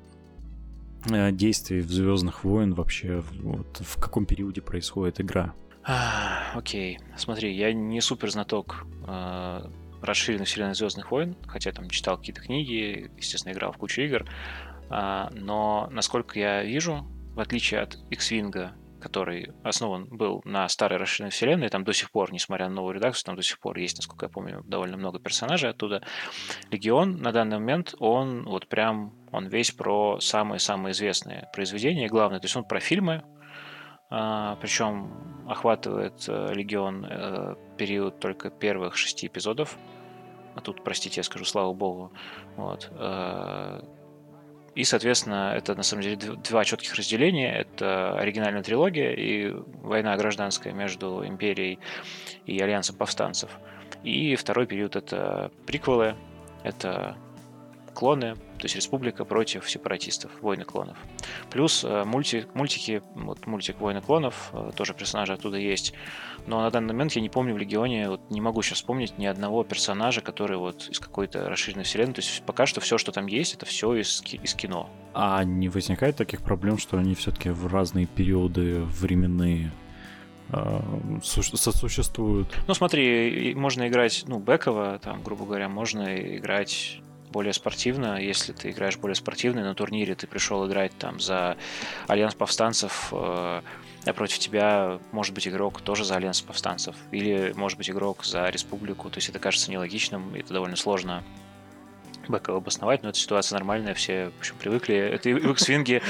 действий 1.31 1.79
в 1.79 1.89
Звездных 1.89 2.43
войн 2.43 2.73
вообще, 2.73 3.23
вот, 3.41 3.77
в 3.79 3.99
каком 3.99 4.25
периоде 4.25 4.61
происходит 4.61 5.21
игра? 5.21 5.53
А, 5.83 6.51
окей, 6.55 6.99
смотри, 7.17 7.55
я 7.55 7.73
не 7.73 8.01
супер 8.01 8.29
знаток 8.29 8.85
э, 9.07 9.61
расширенной 10.01 10.45
вселенной 10.45 10.75
Звездных 10.75 11.11
войн, 11.11 11.35
хотя 11.47 11.71
там 11.71 11.89
читал 11.89 12.17
какие-то 12.17 12.41
книги, 12.41 13.09
естественно, 13.17 13.53
играл 13.53 13.71
в 13.71 13.77
кучу 13.77 14.01
игр, 14.01 14.25
э, 14.89 15.27
но 15.31 15.87
насколько 15.91 16.37
я 16.37 16.63
вижу, 16.63 17.07
в 17.33 17.39
отличие 17.39 17.79
от 17.79 17.97
X-Wing 18.09 18.71
который 18.99 19.51
основан 19.63 20.07
был 20.09 20.41
на 20.45 20.67
старой 20.69 20.97
расширенной 20.97 21.31
вселенной, 21.31 21.69
там 21.69 21.83
до 21.83 21.93
сих 21.93 22.11
пор, 22.11 22.31
несмотря 22.31 22.69
на 22.69 22.75
новую 22.75 22.95
редакцию, 22.95 23.25
там 23.25 23.35
до 23.35 23.41
сих 23.41 23.59
пор 23.59 23.77
есть, 23.77 23.97
насколько 23.97 24.25
я 24.25 24.29
помню, 24.29 24.63
довольно 24.65 24.97
много 24.97 25.19
персонажей 25.19 25.69
оттуда. 25.69 26.01
Легион 26.71 27.17
на 27.17 27.31
данный 27.31 27.59
момент, 27.59 27.95
он 27.99 28.43
вот 28.45 28.67
прям, 28.67 29.13
он 29.31 29.47
весь 29.47 29.71
про 29.71 30.19
самые-самые 30.19 30.91
известные 30.91 31.49
произведения, 31.53 32.05
и 32.05 32.09
главное, 32.09 32.39
то 32.39 32.45
есть 32.45 32.55
он 32.55 32.63
про 32.65 32.79
фильмы, 32.79 33.23
а, 34.11 34.55
причем 34.55 35.45
охватывает 35.47 36.25
э, 36.27 36.53
Легион 36.53 37.05
э, 37.05 37.55
период 37.77 38.19
только 38.19 38.49
первых 38.49 38.95
шести 38.95 39.27
эпизодов, 39.27 39.77
а 40.55 40.61
тут, 40.61 40.83
простите, 40.83 41.19
я 41.19 41.23
скажу, 41.23 41.45
слава 41.45 41.73
богу, 41.73 42.11
вот, 42.55 42.89
э, 42.91 43.81
и, 44.75 44.83
соответственно, 44.83 45.53
это 45.55 45.75
на 45.75 45.83
самом 45.83 46.03
деле 46.03 46.15
два 46.15 46.63
четких 46.63 46.93
разделения. 46.95 47.53
Это 47.53 48.13
оригинальная 48.17 48.63
трилогия 48.63 49.13
и 49.13 49.53
война 49.81 50.15
гражданская 50.15 50.73
между 50.73 51.25
Империей 51.25 51.79
и 52.45 52.59
Альянсом 52.59 52.95
повстанцев. 52.95 53.49
И 54.03 54.35
второй 54.35 54.67
период— 54.67 54.95
это 54.97 55.51
приквелы, 55.65 56.15
это 56.63 57.17
клоны, 57.99 58.35
то 58.35 58.63
есть 58.63 58.77
республика 58.77 59.25
против 59.25 59.69
сепаратистов, 59.69 60.31
войны 60.41 60.63
клонов. 60.63 60.97
Плюс 61.49 61.83
э, 61.83 62.05
мульти, 62.05 62.45
мультики, 62.53 63.01
вот 63.13 63.45
мультик 63.45 63.81
Войны 63.81 63.99
клонов, 63.99 64.51
э, 64.53 64.71
тоже 64.73 64.93
персонажи 64.93 65.33
оттуда 65.33 65.57
есть. 65.57 65.93
Но 66.47 66.61
на 66.61 66.71
данный 66.71 66.93
момент 66.93 67.11
я 67.11 67.21
не 67.21 67.27
помню 67.29 67.53
в 67.53 67.57
Легионе, 67.57 68.09
вот 68.09 68.21
не 68.31 68.39
могу 68.39 68.61
сейчас 68.61 68.77
вспомнить 68.77 69.17
ни 69.17 69.25
одного 69.25 69.65
персонажа, 69.65 70.21
который 70.21 70.55
вот 70.55 70.87
из 70.89 70.97
какой-то 70.97 71.49
расширенной 71.49 71.83
вселенной. 71.83 72.13
То 72.13 72.21
есть 72.21 72.41
пока 72.45 72.65
что 72.65 72.79
все, 72.79 72.97
что 72.97 73.11
там 73.11 73.27
есть, 73.27 73.53
это 73.53 73.65
все 73.65 73.93
из, 73.95 74.23
из 74.31 74.53
кино. 74.53 74.89
А 75.13 75.43
не 75.43 75.67
возникает 75.67 76.15
таких 76.15 76.41
проблем, 76.41 76.77
что 76.77 76.97
они 76.97 77.15
все-таки 77.15 77.49
в 77.49 77.67
разные 77.67 78.05
периоды 78.05 78.79
временные 78.79 79.73
э, 80.53 80.79
сосуществуют. 81.21 82.47
Ну, 82.65 82.73
смотри, 82.73 83.53
можно 83.55 83.89
играть, 83.89 84.23
ну, 84.25 84.39
бэково, 84.39 84.99
там, 85.03 85.21
грубо 85.21 85.43
говоря, 85.45 85.67
можно 85.67 86.15
играть 86.37 87.01
более 87.31 87.53
спортивно. 87.53 88.21
Если 88.21 88.53
ты 88.53 88.71
играешь 88.71 88.97
более 88.97 89.15
спортивно, 89.15 89.63
на 89.63 89.75
турнире 89.75 90.15
ты 90.15 90.27
пришел 90.27 90.67
играть 90.67 90.91
там 90.97 91.19
за 91.19 91.57
Альянс 92.07 92.35
Повстанцев, 92.35 93.09
э, 93.11 93.61
а 94.05 94.13
против 94.13 94.39
тебя 94.39 94.99
может 95.11 95.33
быть 95.33 95.47
игрок 95.47 95.81
тоже 95.81 96.05
за 96.05 96.15
Альянс 96.15 96.41
Повстанцев. 96.41 96.95
Или 97.11 97.53
может 97.55 97.77
быть 97.77 97.89
игрок 97.89 98.25
за 98.25 98.49
Республику. 98.49 99.09
То 99.09 99.17
есть 99.17 99.29
это 99.29 99.39
кажется 99.39 99.71
нелогичным, 99.71 100.33
это 100.35 100.53
довольно 100.53 100.75
сложно 100.75 101.23
бэков 102.29 102.55
обосновать, 102.55 103.03
но 103.03 103.09
эта 103.09 103.17
ситуация 103.17 103.57
нормальная, 103.57 103.93
все 103.93 104.31
в 104.37 104.39
общем, 104.39 104.55
привыкли. 104.59 104.95
Это 104.95 105.29
в 105.29 105.51
X-Wing... 105.51 106.01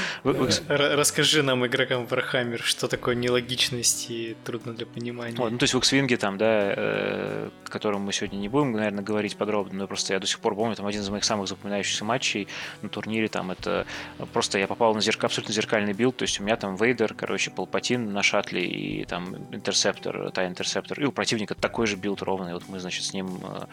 Расскажи 0.67 1.41
нам, 1.43 1.65
игрокам 1.65 2.03
Warhammer, 2.03 2.61
что 2.63 2.87
такое 2.87 3.15
нелогичность 3.15 4.09
и 4.09 4.35
трудно 4.43 4.73
для 4.73 4.85
понимания. 4.85 5.35
Вот, 5.37 5.51
ну, 5.51 5.57
то 5.57 5.63
есть 5.63 5.73
в 5.73 5.77
X-Wing 5.77 6.15
там, 6.17 6.37
да, 6.37 6.73
э, 6.75 7.49
о 7.65 7.69
котором 7.69 8.01
мы 8.01 8.13
сегодня 8.13 8.37
не 8.37 8.49
будем, 8.49 8.73
наверное, 8.73 9.03
говорить 9.03 9.37
подробно, 9.37 9.79
но 9.79 9.87
просто 9.87 10.13
я 10.13 10.19
до 10.19 10.27
сих 10.27 10.39
пор 10.39 10.55
помню, 10.55 10.75
там 10.75 10.85
один 10.85 11.01
из 11.01 11.09
моих 11.09 11.23
самых 11.23 11.47
запоминающихся 11.47 12.05
матчей 12.05 12.47
на 12.81 12.89
турнире, 12.89 13.27
там 13.27 13.51
это 13.51 13.85
просто 14.33 14.59
я 14.59 14.67
попал 14.67 14.93
на 14.93 15.01
зерк... 15.01 15.23
абсолютно 15.23 15.53
зеркальный 15.53 15.93
билд, 15.93 16.17
то 16.17 16.23
есть 16.23 16.39
у 16.39 16.43
меня 16.43 16.55
там 16.55 16.75
Вейдер, 16.75 17.13
короче, 17.13 17.51
Палпатин 17.51 18.11
на 18.11 18.23
шатле 18.23 18.65
и 18.65 19.05
там 19.05 19.35
Interceptor, 19.51 20.31
TIE 20.31 20.47
Interceptor, 20.47 20.99
и 20.99 21.05
у 21.05 21.11
противника 21.11 21.55
такой 21.55 21.87
же 21.87 21.95
билд 21.95 22.21
ровный, 22.21 22.53
вот 22.53 22.63
мы, 22.67 22.79
значит, 22.79 23.05
с 23.05 23.13
ним 23.13 23.39
э, 23.43 23.65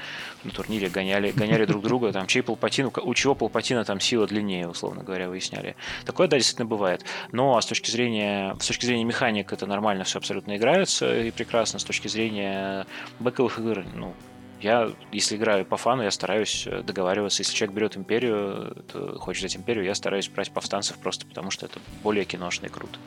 на 0.45 0.51
турнире 0.51 0.89
гоняли, 0.89 1.33
гоняли 1.33 1.65
друг 1.65 1.83
друга, 1.83 2.13
там 2.13 2.27
чей 2.37 2.43
Палпатин, 2.43 2.91
у 2.95 3.15
чьего 3.15 3.35
Палпатина 3.35 3.85
там 3.85 3.99
сила 3.99 4.27
длиннее, 4.27 4.69
условно 4.69 5.03
говоря, 5.03 5.29
выясняли. 5.29 5.75
Такое, 6.05 6.29
да, 6.29 6.37
действительно 6.37 6.67
бывает. 6.67 7.05
Но 7.33 7.59
с 7.59 7.65
точки 7.65 7.91
зрения, 7.91 8.55
с 8.61 8.67
точки 8.67 8.85
зрения 8.85 9.05
механик 9.05 9.53
это 9.53 9.67
нормально 9.67 10.05
все 10.05 10.19
абсолютно 10.19 10.57
играется 10.57 11.19
и 11.19 11.31
прекрасно. 11.31 11.79
С 11.79 11.85
точки 11.85 12.09
зрения 12.09 12.87
бэковых 13.21 13.59
игр, 13.59 13.87
ну, 13.95 14.13
я, 14.61 14.91
если 15.13 15.37
играю 15.37 15.65
по 15.65 15.79
фану, 15.79 16.03
я 16.03 16.11
стараюсь 16.11 16.69
договариваться. 16.85 17.41
Если 17.41 17.55
человек 17.55 17.75
берет 17.75 17.97
империю, 17.97 18.85
то 18.93 19.19
хочет 19.19 19.41
взять 19.41 19.57
империю, 19.57 19.85
я 19.85 19.95
стараюсь 19.95 20.29
брать 20.29 20.51
повстанцев 20.51 20.99
просто 20.99 21.27
потому, 21.27 21.51
что 21.51 21.65
это 21.65 21.81
более 22.03 22.27
киношно 22.27 22.67
и 22.67 22.69
круто. 22.69 22.99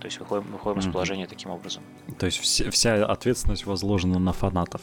То 0.00 0.06
есть 0.06 0.20
выходим, 0.20 0.52
выходим 0.52 0.80
mm-hmm. 0.80 0.88
из 0.88 0.92
положения 0.92 1.26
таким 1.26 1.50
образом. 1.50 1.82
То 2.18 2.26
есть 2.26 2.38
вся, 2.38 2.70
вся 2.70 3.06
ответственность 3.06 3.64
возложена 3.64 4.18
на 4.18 4.34
фанатов. 4.34 4.82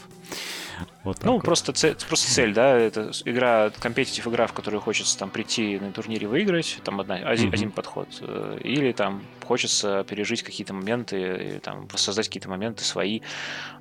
Вот 1.03 1.23
ну, 1.23 1.33
вот. 1.33 1.43
просто, 1.43 1.73
цель, 1.73 1.95
просто 2.07 2.31
цель, 2.31 2.53
да, 2.53 2.77
это 2.77 3.11
игра, 3.25 3.71
компетитив 3.79 4.27
игра, 4.27 4.47
в 4.47 4.53
которую 4.53 4.81
хочется 4.81 5.17
там 5.17 5.29
прийти 5.29 5.79
на 5.79 5.91
турнире 5.91 6.27
выиграть, 6.27 6.79
там 6.83 6.99
одна, 6.99 7.15
один, 7.15 7.49
mm-hmm. 7.49 7.53
один 7.53 7.71
подход. 7.71 8.07
Э, 8.21 8.59
или 8.63 8.91
там 8.91 9.23
хочется 9.45 10.03
пережить 10.07 10.43
какие-то 10.43 10.73
моменты, 10.73 11.59
там, 11.63 11.87
воссоздать 11.87 12.27
какие-то 12.27 12.49
моменты 12.49 12.83
свои 12.83 13.21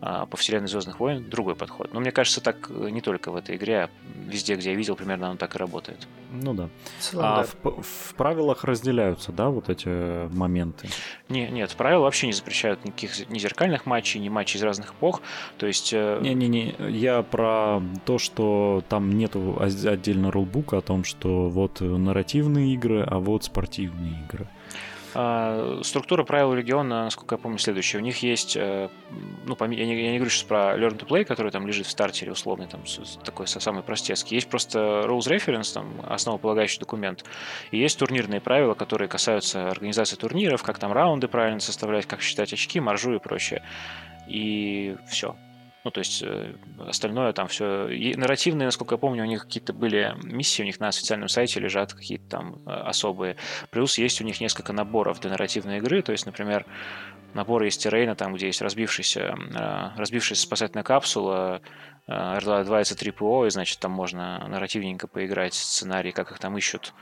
а, 0.01 0.27
по 0.27 0.37
вселенной 0.37 0.69
Звездных 0.69 0.99
войн, 0.99 1.29
другой 1.29 1.55
подход. 1.55 1.93
Но 1.93 2.01
мне 2.01 2.11
кажется, 2.11 2.41
так 2.41 2.71
не 2.71 3.01
только 3.01 3.31
в 3.31 3.37
этой 3.37 3.57
игре, 3.57 3.85
а 3.85 3.91
везде, 4.27 4.57
где 4.57 4.71
я 4.71 4.77
видел, 4.77 4.97
примерно 4.97 5.29
оно 5.29 5.37
так 5.37 5.55
и 5.55 5.59
работает. 5.59 6.09
Ну 6.33 6.55
да. 6.55 6.69
Целом, 6.99 7.25
а 7.25 7.37
да. 7.37 7.71
В, 7.71 7.83
в 7.83 8.15
правилах 8.15 8.65
разделяются, 8.65 9.33
да, 9.33 9.49
вот 9.49 9.69
эти 9.69 10.29
моменты? 10.35 10.89
Не, 11.29 11.49
нет, 11.49 11.71
правила 11.77 12.03
вообще 12.03 12.27
не 12.27 12.33
запрещают 12.33 12.85
никаких 12.85 13.29
ни 13.29 13.39
зеркальных 13.39 13.87
матчей, 13.87 14.21
ни 14.21 14.29
матчей 14.29 14.59
из 14.59 14.63
разных 14.63 14.91
эпох. 14.91 15.23
То 15.59 15.67
есть... 15.67 15.93
Э, 15.93 16.19
Не-не-не, 16.21 16.75
я 16.91 17.23
про 17.23 17.83
то, 18.05 18.19
что 18.19 18.83
там 18.89 19.11
нету 19.11 19.57
отдельно 19.61 20.31
рулбука 20.31 20.79
о 20.79 20.81
том, 20.83 21.05
что 21.05 21.49
вот 21.49 21.81
нарративные 21.81 22.75
игры, 22.75 23.03
а 23.07 23.19
вот 23.19 23.45
спортивные 23.45 24.23
игры. 24.25 24.47
А, 25.13 25.81
структура 25.83 26.23
правил 26.23 26.55
региона, 26.55 27.05
насколько 27.05 27.35
я 27.35 27.39
помню, 27.39 27.59
следующая. 27.59 27.99
У 27.99 28.01
них 28.01 28.23
есть, 28.23 28.57
э, 28.57 28.89
ну, 29.45 29.57
я 29.59 29.67
не, 29.67 30.05
я 30.05 30.13
не 30.13 30.19
говорю 30.19 30.31
сейчас 30.31 30.45
про 30.45 30.77
Learn 30.79 30.99
to 30.99 31.07
Play, 31.07 31.25
который 31.25 31.51
там 31.51 31.67
лежит 31.67 31.87
в 31.87 31.91
стартере 31.91 32.33
условный, 32.33 32.67
там 32.67 32.83
такой 33.25 33.49
самый 33.49 33.83
простецкий. 33.83 34.37
Есть 34.37 34.49
просто 34.49 34.79
Rules 35.07 35.29
Reference, 35.29 35.75
там 35.75 35.87
основополагающий 36.09 36.79
документ. 36.79 37.25
И 37.71 37.79
есть 37.79 37.99
турнирные 37.99 38.41
правила, 38.41 38.75
которые 38.75 39.09
касаются 39.09 39.69
организации 39.69 40.17
турниров, 40.17 40.63
как 40.63 40.79
там 40.79 40.93
раунды 40.93 41.27
правильно 41.27 41.61
составлять, 41.61 42.07
как 42.07 42.21
считать 42.21 42.53
очки, 42.53 42.79
маржу 42.79 43.15
и 43.15 43.19
прочее. 43.19 43.63
И 44.29 44.97
все. 45.09 45.35
Ну, 45.83 45.91
то 45.91 46.01
есть 46.01 46.23
э, 46.23 46.55
остальное 46.79 47.33
там 47.33 47.49
все... 47.49 47.89
И 47.89 48.15
нарративные, 48.15 48.67
насколько 48.67 48.95
я 48.95 48.99
помню, 48.99 49.23
у 49.23 49.27
них 49.27 49.45
какие-то 49.45 49.73
были 49.73 50.15
миссии, 50.23 50.63
у 50.63 50.67
них 50.67 50.79
на 50.79 50.89
официальном 50.89 51.29
сайте 51.29 51.59
лежат 51.59 51.95
какие-то 51.95 52.29
там 52.29 52.63
э, 52.67 52.71
особые. 52.71 53.37
Плюс 53.71 53.97
есть 53.97 54.21
у 54.21 54.25
них 54.25 54.41
несколько 54.41 54.75
наборов 54.75 55.21
для 55.21 55.31
нарративной 55.31 55.79
игры. 55.79 56.03
То 56.03 56.13
есть, 56.13 56.27
например, 56.27 56.67
набор 57.33 57.65
из 57.65 57.79
террейна, 57.79 58.15
там, 58.15 58.35
где 58.35 58.47
есть 58.47 58.61
разбившаяся, 58.61 59.21
э, 59.21 59.99
разбившаяся 59.99 60.43
спасательная 60.43 60.85
капсула, 60.85 61.63
R2 62.07 62.81
это 62.81 62.97
3 62.97 63.11
PO, 63.13 63.47
и, 63.47 63.51
значит, 63.51 63.79
там 63.79 63.93
можно 63.93 64.45
нарративненько 64.49 65.07
поиграть 65.07 65.55
сценарий, 65.55 66.11
как 66.11 66.33
их 66.33 66.41
там 66.41 66.59
ищут 66.59 66.93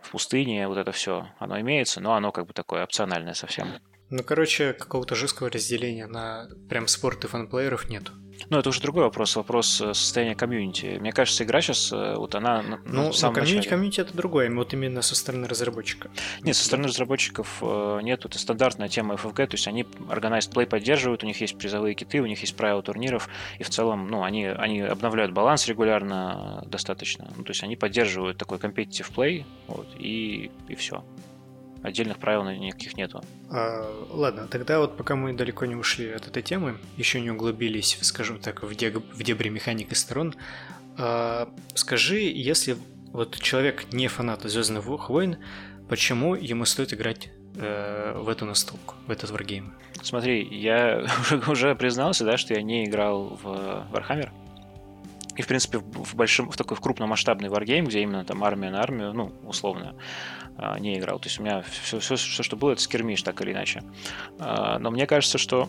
в 0.00 0.10
пустыне, 0.10 0.68
вот 0.68 0.78
это 0.78 0.90
все, 0.90 1.28
оно 1.38 1.60
имеется, 1.60 2.00
но 2.00 2.14
оно 2.14 2.32
как 2.32 2.46
бы 2.46 2.54
такое 2.54 2.82
опциональное 2.82 3.34
совсем. 3.34 3.68
Ну, 4.10 4.22
короче, 4.22 4.72
какого-то 4.72 5.14
жесткого 5.14 5.50
разделения 5.50 6.06
на 6.06 6.48
прям 6.68 6.88
спорт 6.88 7.24
и 7.24 7.28
фанплееров 7.28 7.88
нету. 7.88 8.12
Ну, 8.50 8.58
это 8.58 8.68
уже 8.68 8.80
другой 8.80 9.04
вопрос, 9.04 9.36
вопрос 9.36 9.80
э, 9.80 9.94
состояния 9.94 10.34
комьюнити. 10.34 10.98
Мне 11.00 11.12
кажется, 11.12 11.44
игра 11.44 11.60
сейчас, 11.60 11.92
э, 11.92 12.14
вот 12.16 12.34
она 12.34 12.62
ну, 12.62 12.78
ну, 12.84 13.10
в 13.10 13.16
самом 13.16 13.34
комьюнити, 13.34 13.56
начале. 13.56 13.70
комьюнити 13.70 14.00
это 14.00 14.16
другое, 14.16 14.50
вот 14.50 14.72
именно 14.72 15.02
со 15.02 15.14
стороны 15.14 15.48
разработчика. 15.48 16.10
Нет, 16.42 16.56
со 16.56 16.64
стороны 16.64 16.88
разработчиков 16.88 17.58
э, 17.62 18.00
нет, 18.02 18.24
это 18.24 18.38
стандартная 18.38 18.88
тема 18.88 19.14
FFG, 19.14 19.46
то 19.46 19.54
есть 19.54 19.66
они 19.66 19.82
Organized 19.82 20.52
Play 20.52 20.66
поддерживают, 20.66 21.22
у 21.24 21.26
них 21.26 21.40
есть 21.40 21.56
призовые 21.56 21.94
киты, 21.94 22.20
у 22.20 22.26
них 22.26 22.40
есть 22.40 22.56
правила 22.56 22.82
турниров, 22.82 23.28
и 23.58 23.62
в 23.62 23.70
целом, 23.70 24.08
ну, 24.08 24.22
они, 24.22 24.46
они 24.46 24.80
обновляют 24.80 25.32
баланс 25.32 25.66
регулярно 25.66 26.64
достаточно, 26.66 27.32
ну, 27.36 27.44
то 27.44 27.50
есть 27.50 27.62
они 27.62 27.76
поддерживают 27.76 28.36
такой 28.36 28.58
competitive 28.58 29.10
play, 29.14 29.44
вот, 29.68 29.86
и, 29.98 30.50
и 30.68 30.74
все 30.74 31.04
отдельных 31.84 32.18
правил 32.18 32.44
никаких 32.44 32.96
нету. 32.96 33.22
А, 33.50 34.06
ладно, 34.10 34.48
тогда 34.48 34.80
вот 34.80 34.96
пока 34.96 35.14
мы 35.14 35.34
далеко 35.34 35.66
не 35.66 35.76
ушли 35.76 36.10
от 36.10 36.26
этой 36.26 36.42
темы, 36.42 36.78
еще 36.96 37.20
не 37.20 37.30
углубились, 37.30 37.98
скажем 38.00 38.38
так, 38.40 38.62
в, 38.62 38.74
дег... 38.74 38.96
в 38.96 39.22
дебри 39.22 39.50
механики 39.50 39.94
сторон, 39.94 40.34
а, 40.96 41.48
скажи, 41.74 42.20
если 42.20 42.76
вот 43.12 43.38
человек 43.38 43.92
не 43.92 44.08
фанат 44.08 44.42
Звездных 44.42 44.86
войн, 44.86 45.36
почему 45.88 46.34
ему 46.34 46.64
стоит 46.64 46.92
играть 46.94 47.28
э, 47.56 48.14
в 48.16 48.28
эту 48.28 48.44
настолку, 48.44 48.94
в 49.06 49.10
этот 49.10 49.30
варгейм? 49.30 49.74
Смотри, 50.02 50.42
я 50.42 51.06
уже 51.46 51.74
признался, 51.76 52.24
да, 52.24 52.36
что 52.36 52.54
я 52.54 52.62
не 52.62 52.86
играл 52.86 53.38
в 53.40 53.86
Warhammer. 53.92 54.30
И, 55.36 55.42
в 55.42 55.46
принципе, 55.46 55.78
в, 55.78 56.14
большом, 56.14 56.50
в 56.50 56.56
такой 56.56 56.76
в 56.76 56.80
крупномасштабный 56.80 57.48
варгейм, 57.48 57.86
где 57.86 58.02
именно 58.02 58.24
там 58.24 58.44
армия 58.44 58.70
на 58.70 58.80
армию, 58.80 59.12
ну, 59.12 59.32
условно, 59.46 59.96
а, 60.56 60.78
не 60.78 60.98
играл. 60.98 61.18
То 61.18 61.28
есть 61.28 61.40
у 61.40 61.42
меня 61.42 61.62
все, 61.62 61.98
все, 61.98 62.16
все 62.16 62.42
что 62.42 62.56
было, 62.56 62.72
это 62.72 62.80
скермиш, 62.80 63.22
так 63.22 63.40
или 63.42 63.52
иначе. 63.52 63.82
А, 64.38 64.78
но 64.78 64.90
мне 64.90 65.06
кажется, 65.06 65.38
что 65.38 65.68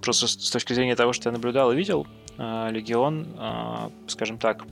просто 0.00 0.26
с 0.26 0.50
точки 0.50 0.72
зрения 0.72 0.96
того, 0.96 1.12
что 1.12 1.28
я 1.28 1.32
наблюдал 1.32 1.72
и 1.72 1.76
видел, 1.76 2.06
а, 2.38 2.70
Легион, 2.70 3.90
скажем 4.06 4.38
так, 4.38 4.64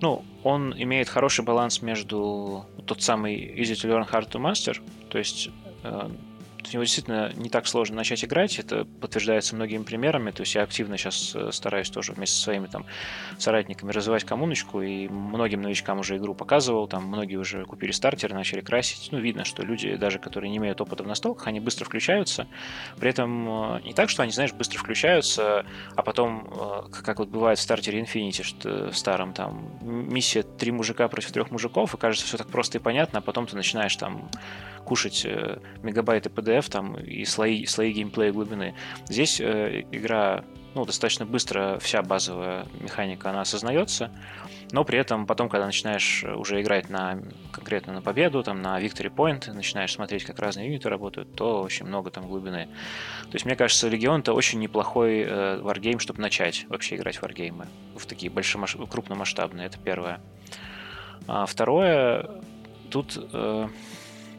ну, 0.00 0.24
он 0.42 0.74
имеет 0.76 1.08
хороший 1.08 1.44
баланс 1.44 1.82
между 1.82 2.64
тот 2.86 3.02
самый 3.02 3.36
easy 3.36 3.74
to 3.74 3.88
learn, 3.88 4.10
hard 4.10 4.30
to 4.30 4.40
master, 4.40 4.80
то 5.10 5.18
есть 5.18 5.50
в 6.68 6.72
него 6.72 6.82
действительно 6.82 7.32
не 7.36 7.48
так 7.48 7.66
сложно 7.66 7.96
начать 7.96 8.24
играть, 8.24 8.58
это 8.58 8.84
подтверждается 8.84 9.54
многими 9.56 9.82
примерами, 9.82 10.30
то 10.30 10.42
есть 10.42 10.54
я 10.54 10.62
активно 10.62 10.96
сейчас 10.96 11.32
э, 11.34 11.50
стараюсь 11.52 11.90
тоже 11.90 12.12
вместе 12.12 12.36
со 12.36 12.42
своими 12.42 12.66
там 12.66 12.84
соратниками 13.38 13.90
развивать 13.92 14.24
коммуночку, 14.24 14.82
и 14.82 15.08
многим 15.08 15.62
новичкам 15.62 16.00
уже 16.00 16.16
игру 16.16 16.34
показывал, 16.34 16.88
там 16.88 17.06
многие 17.06 17.36
уже 17.36 17.64
купили 17.64 17.90
стартер, 17.92 18.32
начали 18.34 18.60
красить, 18.60 19.08
ну, 19.12 19.18
видно, 19.18 19.44
что 19.44 19.62
люди, 19.62 19.96
даже 19.96 20.18
которые 20.18 20.50
не 20.50 20.58
имеют 20.58 20.80
опыта 20.80 21.02
в 21.02 21.06
настолках, 21.06 21.46
они 21.46 21.60
быстро 21.60 21.84
включаются, 21.84 22.46
при 22.98 23.10
этом 23.10 23.76
э, 23.76 23.80
не 23.84 23.94
так, 23.94 24.10
что 24.10 24.22
они, 24.22 24.32
знаешь, 24.32 24.52
быстро 24.52 24.78
включаются, 24.78 25.64
а 25.96 26.02
потом, 26.02 26.48
э, 26.50 27.02
как 27.02 27.18
вот 27.18 27.28
бывает 27.28 27.58
в 27.58 27.62
стартере 27.62 28.00
Infinity, 28.00 28.42
что 28.42 28.90
в 28.90 28.96
старом, 28.96 29.32
там, 29.32 29.78
миссия 29.80 30.42
три 30.42 30.72
мужика 30.72 31.08
против 31.08 31.32
трех 31.32 31.50
мужиков, 31.50 31.94
и 31.94 31.96
кажется, 31.96 32.26
все 32.26 32.36
так 32.36 32.48
просто 32.48 32.78
и 32.78 32.80
понятно, 32.80 33.20
а 33.20 33.22
потом 33.22 33.46
ты 33.46 33.56
начинаешь 33.56 33.96
там 33.96 34.28
кушать 34.84 35.26
мегабайты 35.82 36.30
PD 36.30 36.49
РДФ 36.58 36.68
там 36.68 36.96
и 36.96 37.24
слои, 37.24 37.64
слои 37.66 37.92
геймплея 37.92 38.32
глубины. 38.32 38.74
Здесь 39.08 39.40
э, 39.40 39.84
игра 39.90 40.44
ну, 40.74 40.84
достаточно 40.84 41.26
быстро 41.26 41.78
вся 41.80 42.02
базовая 42.02 42.66
механика, 42.80 43.30
она 43.30 43.40
осознается, 43.40 44.10
но 44.72 44.84
при 44.84 44.98
этом 44.98 45.26
потом, 45.26 45.48
когда 45.48 45.66
начинаешь 45.66 46.22
уже 46.24 46.60
играть 46.60 46.88
на, 46.88 47.20
конкретно 47.50 47.92
на 47.92 48.02
победу, 48.02 48.42
там, 48.42 48.62
на 48.62 48.80
Victory 48.80 49.12
Point, 49.12 49.52
начинаешь 49.52 49.92
смотреть, 49.92 50.24
как 50.24 50.38
разные 50.38 50.66
юниты 50.66 50.88
работают, 50.88 51.34
то 51.34 51.62
очень 51.62 51.86
много 51.86 52.10
там 52.10 52.28
глубины. 52.28 52.66
То 53.24 53.32
есть, 53.32 53.46
мне 53.46 53.56
кажется, 53.56 53.88
Легион 53.88 54.20
это 54.20 54.32
очень 54.32 54.60
неплохой 54.60 55.22
э, 55.22 55.60
варгейм, 55.60 55.98
чтобы 55.98 56.20
начать 56.20 56.66
вообще 56.68 56.96
играть 56.96 57.16
в 57.16 57.22
варгеймы, 57.22 57.66
в 57.96 58.06
такие 58.06 58.30
большомасш... 58.30 58.76
крупномасштабные, 58.88 59.66
это 59.66 59.78
первое. 59.78 60.20
А 61.26 61.46
второе, 61.46 62.30
тут 62.90 63.18
э, 63.32 63.68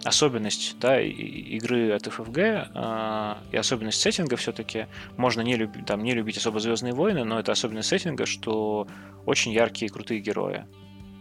особенность 0.03 0.75
да, 0.79 0.99
игры 0.99 1.91
от 1.91 2.07
FFG 2.07 2.69
э, 2.73 3.35
и 3.51 3.57
особенность 3.57 4.01
сеттинга 4.01 4.35
все-таки. 4.35 4.87
Можно 5.17 5.41
не, 5.41 5.55
люб, 5.55 5.71
там, 5.85 6.03
не 6.03 6.13
любить 6.13 6.37
особо 6.37 6.59
Звездные 6.59 6.93
войны, 6.93 7.23
но 7.23 7.39
это 7.39 7.51
особенность 7.51 7.89
сеттинга, 7.89 8.25
что 8.25 8.87
очень 9.25 9.51
яркие 9.51 9.89
и 9.89 9.91
крутые 9.91 10.19
герои. 10.19 10.65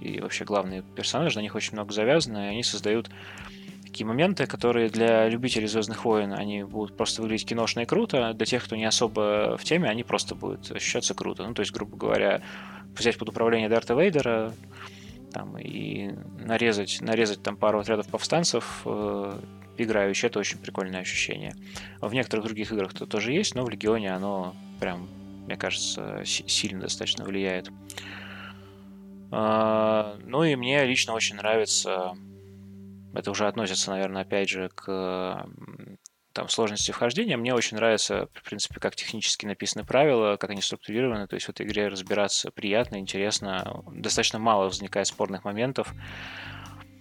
И 0.00 0.20
вообще 0.20 0.44
главные 0.44 0.82
персонажи, 0.82 1.38
на 1.38 1.42
них 1.42 1.54
очень 1.54 1.75
много 1.75 1.92
завязано, 1.92 2.46
и 2.46 2.50
они 2.50 2.62
создают 2.62 3.10
такие 3.84 4.06
моменты, 4.06 4.46
которые 4.46 4.88
для 4.88 5.28
любителей 5.28 5.66
Звездных 5.66 6.04
войн, 6.04 6.32
они 6.32 6.62
будут 6.62 6.96
просто 6.96 7.22
выглядеть 7.22 7.46
киношно 7.46 7.80
и 7.80 7.87
круто, 7.87 8.28
а 8.28 8.32
для 8.32 8.46
тех, 8.46 8.64
кто 8.64 8.76
не 8.76 8.84
особо 8.84 9.56
в 9.58 9.64
теме, 9.64 9.88
они 9.88 10.04
просто 10.04 10.34
будут 10.34 10.70
ощущаться 10.70 11.12
круто. 11.12 11.44
Ну, 11.46 11.54
то 11.54 11.60
есть, 11.60 11.72
грубо 11.72 11.96
говоря, 11.96 12.40
взять 12.96 13.18
под 13.18 13.28
управление 13.28 13.68
Дарта 13.68 13.94
Вейдера, 13.94 14.54
там, 15.30 15.58
и 15.58 16.12
нарезать, 16.38 17.00
нарезать 17.00 17.42
там 17.42 17.56
пару 17.56 17.80
отрядов 17.80 18.08
повстанцев 18.08 18.82
э, 18.84 19.40
играющий, 19.76 20.28
это 20.28 20.38
очень 20.38 20.58
прикольное 20.58 21.00
ощущение. 21.00 21.54
В 22.00 22.12
некоторых 22.12 22.46
других 22.46 22.72
играх 22.72 22.92
это 22.92 23.06
тоже 23.06 23.32
есть, 23.32 23.54
но 23.54 23.64
в 23.64 23.70
Легионе 23.70 24.12
оно 24.12 24.54
прям, 24.78 25.08
мне 25.46 25.56
кажется, 25.56 26.22
сильно 26.25 26.82
достаточно 26.82 27.25
влияет. 27.25 27.70
Э, 29.32 30.16
ну 30.25 30.44
и 30.44 30.56
мне 30.56 30.84
лично 30.84 31.14
очень 31.14 31.37
нравится, 31.37 32.14
это 33.14 33.30
уже 33.30 33.46
относится, 33.46 33.90
наверное, 33.90 34.22
опять 34.22 34.49
же 34.49 34.70
к 34.75 35.46
там, 36.32 36.49
сложности 36.49 36.92
вхождения. 36.92 37.37
Мне 37.37 37.54
очень 37.54 37.76
нравится, 37.76 38.28
в 38.34 38.42
принципе, 38.44 38.80
как 38.80 38.94
технически 38.94 39.46
написаны 39.46 39.84
правила, 39.84 40.37
как 40.37 40.50
они 40.50 40.62
структурированы. 40.62 41.26
То 41.26 41.34
есть 41.34 41.46
в 41.46 41.50
этой 41.50 41.66
игре 41.66 41.88
разбираться 41.88 42.50
приятно, 42.50 42.96
интересно. 42.96 43.82
Достаточно 43.92 44.38
мало 44.38 44.64
возникает 44.64 45.06
спорных 45.06 45.44
моментов. 45.44 45.92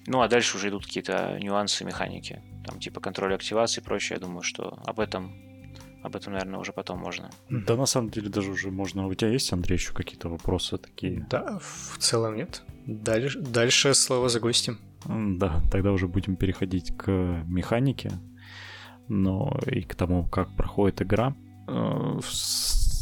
Ну, 0.08 0.22
а 0.22 0.28
дальше 0.28 0.58
уже 0.58 0.70
идут 0.70 0.86
какие-то 0.86 1.38
нюансы 1.40 1.86
механики. 1.86 2.42
Там, 2.66 2.80
типа 2.80 3.00
контроль 3.00 3.36
активации 3.36 3.82
и 3.82 3.84
прочее. 3.84 4.16
Я 4.16 4.22
думаю, 4.22 4.42
что 4.42 4.80
об 4.86 5.00
этом 5.00 5.34
об 6.02 6.16
этом, 6.16 6.32
наверное, 6.32 6.60
уже 6.60 6.72
потом 6.72 7.00
можно. 7.00 7.30
Да, 7.50 7.76
на 7.76 7.86
самом 7.86 8.10
деле, 8.10 8.30
даже 8.30 8.52
уже 8.52 8.72
можно. 8.72 9.06
У 9.06 9.14
тебя 9.14 9.32
есть, 9.32 9.52
Андрей, 9.52 9.76
еще 9.76 9.94
какие-то 9.94 10.30
вопросы 10.30 10.78
такие? 10.78 11.28
Да, 11.30 11.60
в 11.60 11.98
целом 11.98 12.38
нет. 12.38 12.64
Дальше, 12.86 13.40
дальше 13.40 13.94
слово 13.94 14.30
за 14.30 14.40
гостем. 14.40 14.80
Да, 15.06 15.62
тогда 15.70 15.92
уже 15.92 16.08
будем 16.08 16.38
переходить 16.38 16.96
к 16.98 17.12
механике 17.46 18.12
но 19.10 19.60
и 19.66 19.82
к 19.82 19.96
тому, 19.96 20.26
как 20.26 20.56
проходит 20.56 21.02
игра. 21.02 21.36
Э, 21.68 22.20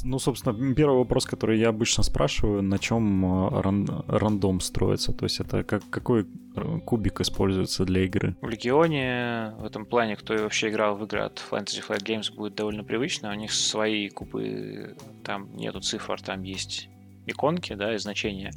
ну, 0.04 0.20
собственно, 0.20 0.74
первый 0.76 0.98
вопрос, 1.00 1.26
который 1.26 1.60
я 1.60 1.70
обычно 1.70 2.04
спрашиваю, 2.04 2.62
на 2.62 2.78
чем 2.80 3.26
э, 3.26 3.62
ран- 3.62 4.04
рандом 4.08 4.60
строится? 4.60 5.14
То 5.14 5.26
есть 5.26 5.40
это 5.40 5.64
как, 5.64 5.84
какой 5.90 6.26
э, 6.56 6.80
кубик 6.86 7.22
используется 7.22 7.86
для 7.86 8.06
игры? 8.06 8.36
В 8.42 8.48
Легионе 8.48 9.54
в 9.60 9.66
этом 9.66 9.86
плане, 9.86 10.16
кто 10.16 10.34
вообще 10.36 10.70
играл 10.70 10.96
в 10.96 11.04
игры 11.04 11.22
от 11.22 11.44
Fantasy 11.52 11.84
Flight 11.88 12.04
Games, 12.04 12.34
будет 12.34 12.56
довольно 12.56 12.84
привычно. 12.84 13.32
У 13.32 13.36
них 13.36 13.52
свои 13.52 14.10
кубы, 14.10 14.96
там 15.24 15.56
нету 15.56 15.82
цифр, 15.82 16.22
там 16.22 16.44
есть 16.44 16.90
иконки, 17.26 17.74
да, 17.74 17.94
и 17.94 17.98
значения. 17.98 18.52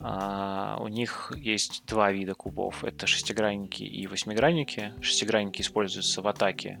А, 0.00 0.78
у 0.80 0.88
них 0.88 1.32
есть 1.36 1.84
два 1.86 2.10
вида 2.10 2.34
кубов. 2.34 2.84
Это 2.84 3.06
шестигранники 3.06 3.82
и 3.82 4.06
восьмигранники. 4.06 4.94
Шестигранники 5.00 5.60
используются 5.60 6.22
в 6.22 6.28
атаке. 6.28 6.80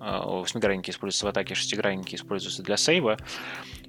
А, 0.00 0.26
восьмигранники 0.26 0.90
используются 0.90 1.26
в 1.26 1.28
атаке, 1.28 1.54
шестигранники 1.54 2.16
используются 2.16 2.62
для 2.62 2.76
сейва. 2.76 3.16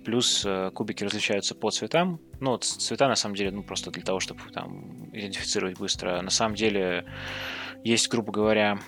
Плюс 0.05 0.43
э, 0.45 0.71
кубики 0.73 1.03
различаются 1.03 1.55
по 1.55 1.71
цветам. 1.71 2.21
Ну, 2.39 2.57
цвета 2.57 3.07
на 3.07 3.15
самом 3.15 3.35
деле, 3.35 3.51
ну, 3.51 3.63
просто 3.63 3.91
для 3.91 4.03
того, 4.03 4.19
чтобы 4.19 4.41
там 4.53 5.09
идентифицировать 5.13 5.77
быстро. 5.77 6.21
На 6.21 6.29
самом 6.29 6.55
деле 6.55 7.05
есть, 7.83 8.09
грубо 8.09 8.31
говоря, 8.31 8.79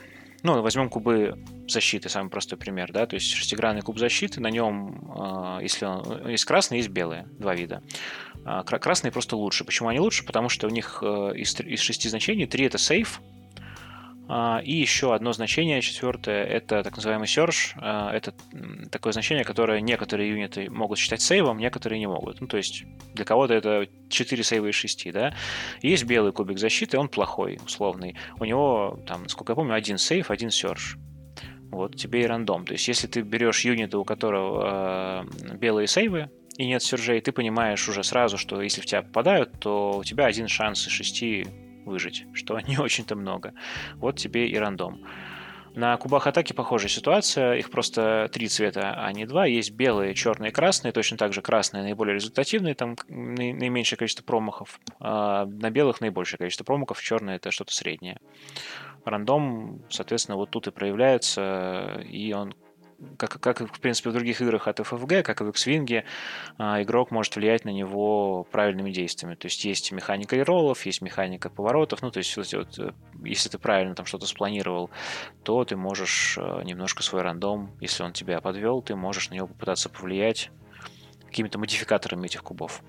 ну, 0.43 0.61
возьмем 0.61 0.89
кубы 0.89 1.37
защиты, 1.67 2.09
самый 2.09 2.29
простой 2.29 2.57
пример, 2.57 2.91
да, 2.91 3.05
то 3.05 3.15
есть 3.15 3.27
шестигранный 3.27 3.81
куб 3.81 3.99
защиты, 3.99 4.41
на 4.41 4.49
нем, 4.49 5.13
а, 5.15 5.59
если 5.61 5.85
он, 5.85 6.27
есть 6.27 6.45
красный, 6.45 6.77
есть 6.77 6.89
белые, 6.89 7.27
два 7.37 7.53
вида. 7.53 7.83
А, 8.45 8.63
красные 8.63 9.11
просто 9.11 9.35
лучше. 9.35 9.63
Почему 9.63 9.89
они 9.89 9.99
лучше? 9.99 10.25
Потому 10.25 10.49
что 10.49 10.67
у 10.67 10.69
них 10.69 10.99
э, 11.01 11.33
из, 11.35 11.59
из 11.59 11.79
шести 11.79 12.09
значений 12.09 12.47
три 12.47 12.65
это 12.65 12.77
сейф, 12.77 13.21
а, 14.33 14.61
и 14.63 14.71
еще 14.71 15.13
одно 15.13 15.33
значение, 15.33 15.81
четвертое, 15.81 16.45
это 16.45 16.83
так 16.83 16.95
называемый 16.95 17.27
search. 17.27 17.73
А, 17.75 18.15
это 18.15 18.33
такое 18.89 19.11
значение, 19.11 19.43
которое 19.43 19.81
некоторые 19.81 20.29
юниты 20.29 20.69
могут 20.69 20.99
считать 20.99 21.21
сейвом, 21.21 21.57
некоторые 21.57 21.99
не 21.99 22.07
могут. 22.07 22.39
Ну, 22.39 22.47
то 22.47 22.55
есть 22.55 22.85
для 23.13 23.25
кого-то 23.25 23.53
это 23.53 23.89
4 24.09 24.43
сейва 24.43 24.67
из 24.67 24.75
6, 24.75 25.11
да. 25.11 25.35
есть 25.81 26.05
белый 26.05 26.31
кубик 26.31 26.59
защиты, 26.59 26.97
он 26.97 27.09
плохой, 27.09 27.59
условный. 27.65 28.15
У 28.39 28.45
него, 28.45 29.01
там, 29.05 29.27
сколько 29.27 29.51
я 29.51 29.55
помню, 29.55 29.73
один 29.73 29.97
сейв, 29.97 30.31
один 30.31 30.47
search. 30.47 30.97
Вот 31.69 31.97
тебе 31.97 32.21
и 32.21 32.25
рандом. 32.25 32.65
То 32.65 32.71
есть 32.71 32.87
если 32.87 33.07
ты 33.07 33.23
берешь 33.23 33.65
юнита, 33.65 33.99
у 33.99 34.05
которого 34.05 35.25
э, 35.25 35.55
белые 35.55 35.87
сейвы, 35.87 36.29
и 36.57 36.65
нет 36.65 36.83
сюржей, 36.83 37.21
ты 37.21 37.31
понимаешь 37.31 37.87
уже 37.89 38.03
сразу, 38.03 38.37
что 38.37 38.61
если 38.61 38.81
в 38.81 38.85
тебя 38.85 39.01
попадают, 39.01 39.59
то 39.59 39.97
у 39.97 40.03
тебя 40.03 40.25
один 40.25 40.47
шанс 40.47 40.85
из 40.87 40.91
шести 40.91 41.45
выжить, 41.85 42.25
что 42.33 42.59
не 42.59 42.77
очень-то 42.77 43.15
много. 43.15 43.53
Вот 43.95 44.17
тебе 44.17 44.47
и 44.47 44.55
рандом. 44.55 45.05
На 45.73 45.95
кубах 45.95 46.27
атаки 46.27 46.51
похожая 46.51 46.89
ситуация, 46.89 47.53
их 47.53 47.69
просто 47.69 48.29
три 48.33 48.49
цвета, 48.49 48.93
а 48.97 49.11
не 49.13 49.25
два. 49.25 49.45
Есть 49.45 49.71
белые, 49.71 50.13
черные, 50.13 50.51
красные, 50.51 50.91
точно 50.91 51.15
так 51.15 51.31
же 51.31 51.41
красные 51.41 51.83
наиболее 51.83 52.15
результативные, 52.15 52.75
там 52.75 52.97
наименьшее 53.07 53.97
количество 53.97 54.23
промахов, 54.23 54.81
а 54.99 55.45
на 55.45 55.69
белых 55.69 56.01
наибольшее 56.01 56.39
количество 56.39 56.65
промахов, 56.65 57.01
черные 57.01 57.37
это 57.37 57.51
что-то 57.51 57.73
среднее. 57.73 58.17
Рандом, 59.05 59.81
соответственно, 59.89 60.35
вот 60.35 60.51
тут 60.51 60.67
и 60.67 60.71
проявляется, 60.71 62.03
и 62.07 62.33
он 62.33 62.53
как, 63.17 63.39
как 63.39 63.59
в 63.61 63.79
принципе, 63.79 64.09
в 64.09 64.13
других 64.13 64.41
играх 64.41 64.67
от 64.67 64.79
FFG, 64.79 65.23
как 65.23 65.41
и 65.41 65.43
в 65.43 65.49
X-Wing, 65.49 66.03
а, 66.57 66.81
игрок 66.81 67.11
может 67.11 67.35
влиять 67.35 67.65
на 67.65 67.69
него 67.69 68.43
правильными 68.51 68.91
действиями. 68.91 69.35
То 69.35 69.47
есть 69.47 69.63
есть 69.65 69.91
механика 69.91 70.43
роллов, 70.43 70.85
есть 70.85 71.01
механика 71.01 71.49
поворотов. 71.49 72.01
Ну, 72.01 72.11
то 72.11 72.19
есть, 72.19 72.35
вот, 72.37 72.79
э, 72.79 72.91
если 73.23 73.49
ты 73.49 73.57
правильно 73.57 73.95
там 73.95 74.05
что-то 74.05 74.25
спланировал, 74.25 74.89
то 75.43 75.63
ты 75.65 75.75
можешь 75.75 76.37
э, 76.37 76.63
немножко 76.63 77.03
свой 77.03 77.21
рандом, 77.21 77.71
если 77.79 78.03
он 78.03 78.13
тебя 78.13 78.41
подвел, 78.41 78.81
ты 78.81 78.95
можешь 78.95 79.29
на 79.29 79.35
него 79.35 79.47
попытаться 79.47 79.89
повлиять 79.89 80.51
какими-то 81.25 81.59
модификаторами 81.59 82.25
этих 82.25 82.43
кубов. 82.43 82.81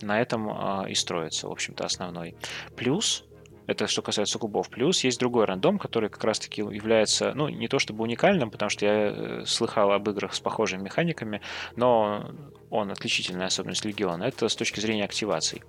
На 0.00 0.20
этом 0.20 0.48
э, 0.48 0.90
и 0.90 0.94
строится, 0.94 1.48
в 1.48 1.52
общем-то, 1.52 1.84
основной. 1.84 2.36
Плюс 2.76 3.24
это 3.66 3.86
что 3.86 4.02
касается 4.02 4.38
кубов. 4.38 4.68
Плюс 4.68 5.04
есть 5.04 5.18
другой 5.20 5.44
рандом, 5.44 5.78
который 5.78 6.08
как 6.08 6.22
раз-таки 6.24 6.60
является, 6.60 7.32
ну, 7.34 7.48
не 7.48 7.68
то 7.68 7.78
чтобы 7.78 8.02
уникальным, 8.02 8.50
потому 8.50 8.70
что 8.70 8.84
я 8.86 8.92
э, 8.92 9.44
слыхал 9.46 9.92
об 9.92 10.08
играх 10.08 10.34
с 10.34 10.40
похожими 10.40 10.82
механиками, 10.82 11.40
но 11.76 12.30
он 12.70 12.90
отличительная 12.90 13.46
особенность 13.46 13.84
Легиона. 13.84 14.24
Это 14.24 14.48
с 14.48 14.56
точки 14.56 14.80
зрения 14.80 15.04
активаций. 15.04 15.62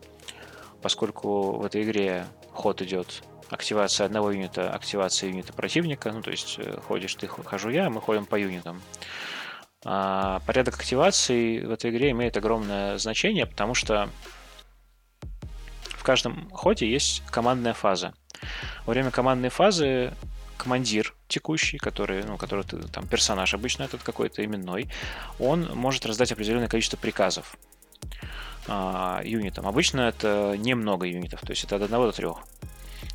Поскольку 0.82 1.54
в 1.54 1.66
этой 1.66 1.84
игре 1.84 2.26
ход 2.52 2.82
идет 2.82 3.24
активация 3.50 4.06
одного 4.06 4.32
юнита, 4.32 4.72
активация 4.72 5.30
юнита 5.30 5.54
противника, 5.54 6.12
ну, 6.12 6.22
то 6.22 6.32
есть 6.32 6.56
э, 6.58 6.80
ходишь 6.88 7.16
ты, 7.16 7.28
хожу 7.28 7.70
я, 7.70 7.90
мы 7.90 8.02
ходим 8.02 8.26
по 8.26 8.40
юнитам. 8.40 8.82
А 9.86 10.40
порядок 10.48 10.76
активации 10.76 11.60
в 11.60 11.72
этой 11.72 11.92
игре 11.92 12.12
имеет 12.12 12.38
огромное 12.38 12.98
значение, 12.98 13.46
потому 13.46 13.74
что 13.74 14.10
в 16.04 16.06
каждом 16.06 16.50
ходе 16.52 16.86
есть 16.92 17.24
командная 17.32 17.74
фаза. 17.74 18.14
Во 18.86 18.92
время 18.92 19.10
командной 19.10 19.48
фазы 19.48 20.12
командир 20.58 21.16
текущий, 21.30 21.78
который, 21.78 22.26
ну, 22.26 22.36
который 22.36 22.66
там 22.66 23.08
персонаж 23.08 23.54
обычно 23.54 23.84
этот 23.84 24.04
какой-то 24.04 24.44
именной, 24.44 24.90
он 25.40 25.64
может 25.74 26.06
раздать 26.06 26.34
определенное 26.34 26.68
количество 26.68 26.98
приказов 26.98 27.56
а, 28.68 29.22
юнитам. 29.24 29.66
Обычно 29.66 30.02
это 30.02 30.58
немного 30.58 31.06
юнитов, 31.08 31.40
то 31.40 31.52
есть 31.52 31.64
это 31.64 31.78
от 31.78 31.84
одного 31.84 32.08
до 32.08 32.12
трех. 32.12 32.38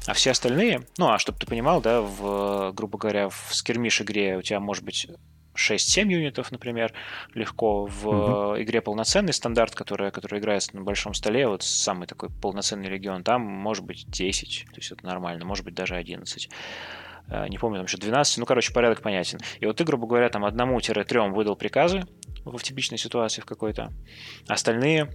А 0.07 0.15
все 0.15 0.31
остальные, 0.31 0.87
ну 0.97 1.11
а 1.11 1.19
чтобы 1.19 1.39
ты 1.39 1.47
понимал, 1.47 1.83
да, 1.83 2.01
в, 2.01 2.73
грубо 2.73 2.97
говоря, 2.97 3.29
в 3.29 3.51
скермиш 3.51 4.01
игре 4.01 4.39
у 4.39 4.41
тебя 4.43 4.61
может 4.61 4.83
быть 4.83 5.09
6-7 5.59 6.11
юнитов, 6.11 6.53
например, 6.53 6.93
легко. 7.35 7.87
В 7.87 8.07
угу. 8.07 8.63
игре 8.63 8.81
полноценный 8.81 9.33
стандарт, 9.33 9.75
который, 9.75 10.11
который 10.11 10.39
играется 10.39 10.77
на 10.77 10.83
большом 10.83 11.15
столе, 11.15 11.49
вот 11.49 11.63
самый 11.63 12.07
такой 12.07 12.31
полноценный 12.31 12.89
регион, 12.89 13.25
там 13.25 13.43
может 13.43 13.85
быть 13.85 14.09
10, 14.09 14.67
то 14.67 14.77
есть 14.77 14.93
это 14.93 15.05
нормально, 15.05 15.45
может 15.45 15.65
быть 15.65 15.75
даже 15.75 15.97
11. 15.97 16.49
не 17.49 17.59
помню, 17.59 17.79
там 17.79 17.87
еще 17.87 17.99
12, 17.99 18.39
ну, 18.39 18.47
короче, 18.47 18.73
порядок 18.73 19.03
понятен. 19.03 19.39
И 19.61 19.67
вот 19.67 19.77
ты, 19.77 19.85
грубо 19.85 20.07
говоря, 20.07 20.29
там 20.29 20.45
одному-трем 20.45 21.33
выдал 21.33 21.57
приказы 21.57 22.05
в 22.45 22.63
типичной 22.63 22.99
ситуации 22.99 23.41
в 23.41 23.47
какой-то, 23.47 23.93
остальные 24.47 25.11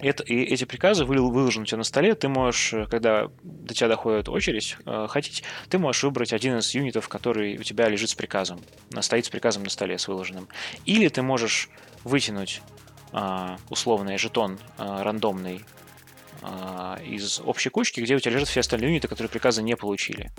это, 0.00 0.22
и 0.22 0.42
эти 0.42 0.64
приказы 0.64 1.04
выложены 1.04 1.64
у 1.64 1.66
тебя 1.66 1.78
на 1.78 1.84
столе, 1.84 2.14
ты 2.14 2.28
можешь, 2.28 2.72
э, 2.72 2.86
когда 2.86 3.28
до 3.42 3.74
тебя 3.74 3.88
доходит 3.88 4.28
очередь, 4.28 4.76
э, 4.86 5.06
хотеть, 5.08 5.42
ты 5.68 5.78
можешь 5.78 6.02
выбрать 6.04 6.32
один 6.32 6.58
из 6.58 6.72
юнитов, 6.74 7.08
который 7.08 7.58
у 7.58 7.62
тебя 7.62 7.88
лежит 7.88 8.10
с 8.10 8.14
приказом, 8.14 8.60
стоит 9.00 9.26
с 9.26 9.28
приказом 9.28 9.64
на 9.64 9.70
столе, 9.70 9.98
с 9.98 10.06
выложенным. 10.08 10.48
Или 10.84 11.08
ты 11.08 11.22
можешь 11.22 11.68
вытянуть 12.04 12.62
э, 13.12 13.56
условный 13.70 14.18
жетон 14.18 14.58
э, 14.78 15.02
рандомный 15.02 15.64
э, 16.42 16.96
из 17.04 17.40
общей 17.40 17.70
кучки, 17.70 18.00
где 18.00 18.14
у 18.14 18.20
тебя 18.20 18.34
лежат 18.34 18.48
все 18.48 18.60
остальные 18.60 18.90
юниты, 18.90 19.08
которые 19.08 19.30
приказы 19.30 19.62
не 19.62 19.76
получили. 19.76 20.30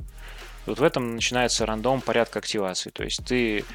И 0.66 0.70
вот 0.70 0.80
в 0.80 0.84
этом 0.84 1.16
начинается 1.16 1.66
рандом 1.66 2.02
порядка 2.02 2.40
активации. 2.40 2.90
То 2.92 3.04
есть 3.04 3.26
ты 3.26 3.66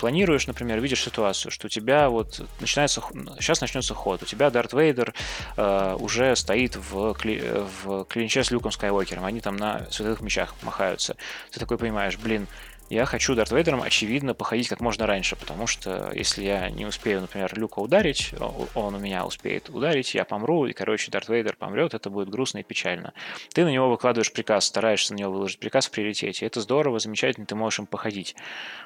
планируешь, 0.00 0.46
например, 0.46 0.80
видишь 0.80 1.02
ситуацию, 1.02 1.52
что 1.52 1.66
у 1.66 1.70
тебя 1.70 2.08
вот 2.08 2.42
начинается, 2.58 3.02
сейчас 3.38 3.60
начнется 3.60 3.94
ход, 3.94 4.22
у 4.22 4.26
тебя 4.26 4.50
Дарт 4.50 4.72
Вейдер 4.72 5.14
э, 5.56 5.96
уже 5.98 6.34
стоит 6.36 6.76
в, 6.76 7.14
кли, 7.14 7.42
в 7.82 8.04
клинче 8.06 8.42
с 8.42 8.50
Люком 8.50 8.72
Скайуокером, 8.72 9.24
они 9.24 9.40
там 9.40 9.56
на 9.56 9.86
световых 9.90 10.22
мечах 10.22 10.54
махаются. 10.62 11.16
Ты 11.52 11.60
такой 11.60 11.76
понимаешь, 11.78 12.16
блин, 12.16 12.46
я 12.90 13.06
хочу 13.06 13.36
Дарт 13.36 13.52
Вейдером, 13.52 13.82
очевидно, 13.82 14.34
походить 14.34 14.68
как 14.68 14.80
можно 14.80 15.06
раньше, 15.06 15.36
потому 15.36 15.68
что 15.68 16.10
если 16.12 16.42
я 16.42 16.70
не 16.70 16.86
успею, 16.86 17.20
например, 17.20 17.56
Люка 17.56 17.78
ударить, 17.78 18.34
он 18.74 18.96
у 18.96 18.98
меня 18.98 19.24
успеет 19.24 19.70
ударить, 19.70 20.12
я 20.14 20.24
помру, 20.24 20.66
и, 20.66 20.72
короче, 20.72 21.08
Дарт 21.12 21.28
Вейдер 21.28 21.54
помрет, 21.54 21.94
это 21.94 22.10
будет 22.10 22.28
грустно 22.28 22.58
и 22.58 22.62
печально. 22.64 23.14
Ты 23.54 23.64
на 23.64 23.68
него 23.68 23.88
выкладываешь 23.88 24.32
приказ, 24.32 24.64
стараешься 24.64 25.14
на 25.14 25.18
него 25.18 25.32
выложить 25.32 25.60
приказ 25.60 25.86
в 25.86 25.92
приоритете. 25.92 26.44
Это 26.44 26.60
здорово, 26.60 26.98
замечательно, 26.98 27.46
ты 27.46 27.54
можешь 27.54 27.78
им 27.78 27.86
походить 27.86 28.34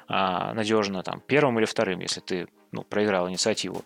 а, 0.07 0.53
надежно, 0.53 1.01
там, 1.01 1.19
первым 1.25 1.57
или 1.57 1.65
вторым, 1.65 1.99
если 1.99 2.21
ты 2.21 2.47
ну, 2.71 2.83
проиграл 2.83 3.27
инициативу. 3.27 3.83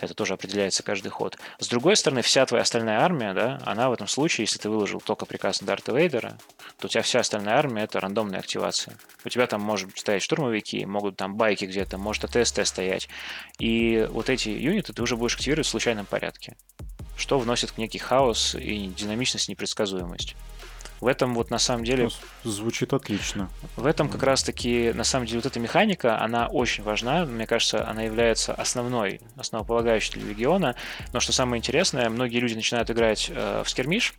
Это 0.00 0.14
тоже 0.14 0.34
определяется 0.34 0.82
каждый 0.82 1.10
ход. 1.10 1.38
С 1.58 1.68
другой 1.68 1.94
стороны, 1.96 2.22
вся 2.22 2.46
твоя 2.46 2.62
остальная 2.62 3.00
армия, 3.00 3.34
да, 3.34 3.60
она 3.66 3.90
в 3.90 3.92
этом 3.92 4.08
случае, 4.08 4.44
если 4.44 4.58
ты 4.58 4.70
выложил 4.70 5.00
только 5.00 5.26
приказ 5.26 5.60
Дарта 5.60 5.92
Вейдера, 5.92 6.38
то 6.78 6.86
у 6.86 6.88
тебя 6.88 7.02
вся 7.02 7.20
остальная 7.20 7.56
армия— 7.56 7.82
это 7.84 8.00
рандомная 8.00 8.40
активация. 8.40 8.96
У 9.24 9.28
тебя 9.28 9.46
там 9.46 9.60
может 9.60 9.96
стоять 9.98 10.22
штурмовики, 10.22 10.86
могут 10.86 11.16
там 11.16 11.36
байки 11.36 11.66
где-то, 11.66 11.98
может 11.98 12.24
АТСТ 12.24 12.66
стоять. 12.66 13.08
И 13.58 14.08
вот 14.10 14.30
эти 14.30 14.48
юниты 14.48 14.94
ты 14.94 15.02
уже 15.02 15.16
будешь 15.16 15.34
активировать 15.34 15.66
в 15.66 15.70
случайном 15.70 16.06
порядке, 16.06 16.56
что 17.16 17.38
вносит 17.38 17.76
некий 17.76 17.98
хаос 17.98 18.54
и 18.54 18.86
динамичность, 18.86 19.50
непредсказуемость. 19.50 20.34
В 21.00 21.06
этом 21.06 21.34
вот 21.34 21.50
на 21.50 21.58
самом 21.58 21.84
деле... 21.84 22.08
Ну, 22.44 22.50
звучит 22.50 22.92
отлично. 22.92 23.48
В 23.76 23.86
этом 23.86 24.08
как 24.08 24.22
раз-таки, 24.22 24.92
на 24.92 25.04
самом 25.04 25.26
деле, 25.26 25.38
вот 25.38 25.46
эта 25.46 25.58
механика, 25.58 26.20
она 26.20 26.46
очень 26.46 26.84
важна. 26.84 27.24
Мне 27.24 27.46
кажется, 27.46 27.88
она 27.88 28.02
является 28.02 28.52
основной, 28.52 29.20
основополагающей 29.36 30.12
для 30.14 30.28
Легиона. 30.28 30.76
Но 31.12 31.20
что 31.20 31.32
самое 31.32 31.58
интересное, 31.58 32.08
многие 32.10 32.38
люди 32.38 32.54
начинают 32.54 32.90
играть 32.90 33.30
э, 33.34 33.62
в 33.64 33.70
скермиш, 33.70 34.14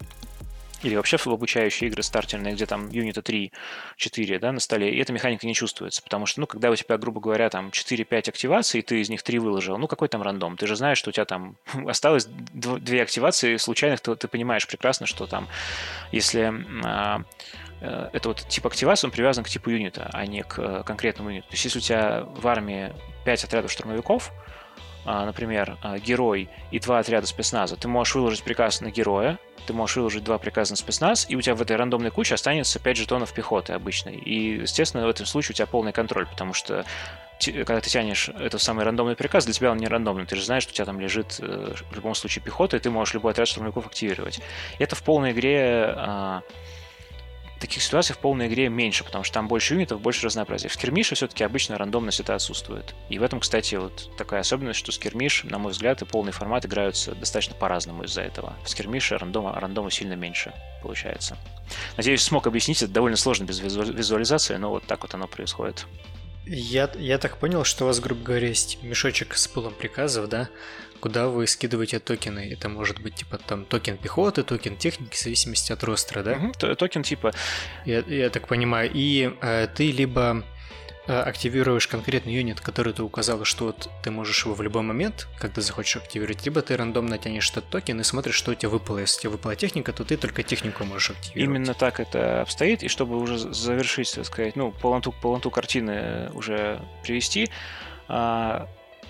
или 0.84 0.96
вообще 0.96 1.18
в 1.18 1.28
обучающие 1.28 1.90
игры 1.90 2.04
стартерные, 2.04 2.54
где 2.54 2.66
там 2.66 2.90
юнита 2.90 3.22
3-4 3.22 4.40
да, 4.40 4.52
на 4.52 4.60
столе, 4.60 4.94
и 4.94 5.00
эта 5.00 5.14
механика 5.14 5.46
не 5.46 5.54
чувствуется, 5.54 6.02
потому 6.02 6.26
что, 6.26 6.42
ну, 6.42 6.48
когда 6.48 6.70
у 6.70 6.76
тебя, 6.76 6.98
грубо 6.98 7.22
говоря, 7.22 7.50
там 7.50 7.70
4-5 7.70 8.30
активаций, 8.30 8.80
и 8.80 8.84
ты 8.84 9.02
из 9.02 9.10
них 9.10 9.24
3 9.24 9.40
выложил, 9.40 9.78
ну, 9.78 9.88
какой 9.88 10.08
там 10.08 10.22
рандом? 10.22 10.58
Ты 10.58 10.68
же 10.68 10.76
знаешь, 10.76 10.98
что 10.98 11.10
у 11.10 11.14
тебя 11.14 11.26
там 11.26 11.58
осталось 11.88 12.26
2 12.26 13.02
активации 13.02 13.58
случайных, 13.58 14.02
то 14.02 14.16
ты 14.16 14.28
понимаешь 14.28 14.68
прекрасно, 14.68 15.06
что 15.06 15.28
там, 15.28 15.48
если 16.12 16.54
а, 16.84 17.22
э, 17.82 18.10
это 18.14 18.30
вот 18.30 18.46
тип 18.48 18.66
активации, 18.66 19.08
он 19.08 19.12
привязан 19.12 19.44
к 19.44 19.50
типу 19.50 19.70
юнита, 19.70 20.10
а 20.14 20.26
не 20.26 20.44
к 20.44 20.60
э, 20.60 20.84
конкретному 20.86 21.30
юниту. 21.30 21.48
То 21.48 21.54
есть, 21.54 21.66
если 21.66 21.80
у 21.80 21.82
тебя 21.82 22.24
в 22.24 22.48
армии 22.48 22.94
5 23.26 23.44
отрядов 23.46 23.72
штурмовиков, 23.72 24.32
например, 25.06 25.78
а, 25.82 25.98
герой 26.00 26.50
и 26.72 26.80
два 26.80 27.00
отряда 27.00 27.28
спецназа, 27.28 27.76
ты 27.76 27.88
можешь 27.88 28.16
выложить 28.16 28.44
приказ 28.44 28.82
на 28.82 28.92
героя, 28.92 29.40
ты 29.66 29.74
можешь 29.74 29.96
выложить 29.96 30.24
два 30.24 30.38
приказа 30.38 30.74
на 30.74 30.78
спецназ, 30.78 31.26
и 31.30 31.36
у 31.36 31.42
тебя 31.42 31.56
в 31.56 31.62
этой 31.62 31.76
рандомной 31.76 32.12
куче 32.12 32.36
останется 32.36 32.80
5 32.80 32.98
жетонов 32.98 33.34
пехоты 33.34 33.74
обычной. 33.74 34.16
И, 34.16 34.62
естественно, 34.62 35.06
в 35.06 35.10
этом 35.10 35.26
случае 35.26 35.54
у 35.54 35.56
тебя 35.56 35.68
полный 35.68 35.94
контроль, 35.94 36.26
потому 36.28 36.54
что 36.54 36.86
когда 37.40 37.80
ты 37.82 37.90
тянешь 37.90 38.30
этот 38.30 38.62
самый 38.62 38.86
рандомный 38.86 39.16
приказ, 39.16 39.46
для 39.46 39.54
тебя 39.54 39.72
он 39.72 39.78
не 39.78 39.88
рандомный. 39.88 40.26
Ты 40.26 40.36
же 40.36 40.46
знаешь, 40.46 40.64
что 40.64 40.74
у 40.74 40.76
тебя 40.76 40.86
там 40.86 41.00
лежит 41.00 41.40
э, 41.40 41.74
в 41.90 41.96
любом 41.96 42.14
случае 42.14 42.44
пехота, 42.44 42.78
и 42.78 42.80
ты 42.80 42.92
можешь 42.92 43.16
любой 43.16 43.32
отряд 43.32 43.48
штурмовиков 43.48 43.88
активировать. 43.88 44.40
И 44.78 44.84
это 44.84 44.96
в 44.96 45.02
полной 45.02 45.32
игре 45.32 45.86
а, 45.98 46.42
таких 47.62 47.84
ситуаций 47.84 48.16
в 48.16 48.18
полной 48.18 48.48
игре 48.48 48.68
меньше, 48.68 49.04
потому 49.04 49.24
что 49.24 49.36
там 49.36 49.48
больше 49.48 49.76
юнитов, 49.76 50.02
больше 50.02 50.26
разнообразия. 50.26 50.68
В 50.68 50.74
скермише 50.74 51.16
все-таки 51.16 51.44
обычно 51.44 51.78
рандомность 51.78 52.20
это 52.20 52.36
отсутствует. 52.36 52.96
И 53.10 53.20
в 53.20 53.24
этом, 53.24 53.40
кстати, 53.40 53.76
вот 53.76 54.10
такая 54.18 54.42
особенность, 54.42 54.80
что 54.80 54.92
скермиш, 54.92 55.44
на 55.44 55.58
мой 55.58 55.72
взгляд, 55.72 56.02
и 56.02 56.06
полный 56.06 56.32
формат 56.32 56.66
играются 56.66 57.14
достаточно 57.16 57.56
по-разному 57.56 58.04
из-за 58.04 58.22
этого. 58.24 58.56
В 58.64 58.70
скермише 58.70 59.18
рандома, 59.18 59.58
рандома 59.60 59.92
сильно 59.92 60.14
меньше 60.14 60.54
получается. 60.82 61.38
Надеюсь, 61.98 62.24
смог 62.24 62.48
объяснить, 62.48 62.82
это 62.82 62.92
довольно 62.92 63.18
сложно 63.18 63.46
без 63.46 63.60
визуализации, 63.60 64.56
но 64.56 64.72
вот 64.72 64.86
так 64.86 65.04
вот 65.04 65.14
оно 65.14 65.28
происходит. 65.28 65.86
Я, 66.46 66.90
я 66.98 67.18
так 67.18 67.38
понял, 67.38 67.64
что 67.64 67.86
у 67.86 67.88
вас, 67.88 68.00
грубо 68.00 68.24
говоря, 68.24 68.48
есть 68.48 68.82
мешочек 68.84 69.36
с 69.36 69.48
пулом 69.48 69.74
приказов, 69.74 70.28
да, 70.28 70.50
куда 71.00 71.28
вы 71.28 71.48
скидываете 71.48 72.00
токены. 72.00 72.52
Это 72.52 72.70
может 72.70 73.00
быть 73.00 73.16
типа 73.16 73.38
там 73.38 73.66
токен 73.66 73.98
пехоты, 73.98 74.44
токен 74.44 74.78
техники, 74.78 75.16
в 75.16 75.20
зависимости 75.20 75.72
от 75.72 75.84
ростера, 75.84 76.24
да? 76.24 76.34
Угу, 76.34 76.76
токен 76.76 77.04
типа. 77.04 77.34
Я, 77.86 78.00
я 78.00 78.30
так 78.30 78.48
понимаю. 78.48 78.90
И 78.94 79.34
э, 79.42 79.68
ты 79.74 79.92
либо 79.92 80.44
активируешь 81.12 81.88
конкретный 81.88 82.34
юнит, 82.34 82.62
который 82.62 82.94
ты 82.94 83.04
указал, 83.04 83.44
что 83.44 83.76
ты 84.04 84.12
можешь 84.12 84.46
его 84.46 84.56
в 84.56 84.62
любой 84.62 84.82
момент, 84.82 85.28
когда 85.38 85.62
захочешь 85.62 85.98
активировать, 85.98 86.46
либо 86.46 86.62
ты 86.62 86.78
рандомно 86.78 87.18
тянешь 87.18 87.50
этот 87.52 87.70
токен 87.70 88.00
и 88.00 88.04
смотришь, 88.04 88.36
что 88.36 88.52
у 88.52 88.56
тебя 88.56 88.70
выпало. 88.70 89.00
Если 89.00 89.22
тебе 89.22 89.32
выпала 89.32 89.56
техника, 89.56 89.94
то 89.94 90.04
ты 90.04 90.18
только 90.18 90.44
технику 90.44 90.84
можешь 90.84 91.12
активировать. 91.12 91.44
Именно 91.44 91.74
так 91.74 92.00
это 92.00 92.42
обстоит, 92.42 92.84
и 92.84 92.88
чтобы 92.88 93.18
уже 93.18 93.38
завершить, 93.38 94.14
так 94.14 94.26
сказать, 94.26 94.56
ну, 94.56 94.72
полноту, 94.72 95.12
полноту 95.12 95.52
картины 95.52 96.30
уже 96.34 96.82
привести, 97.04 97.50
а, 98.08 98.68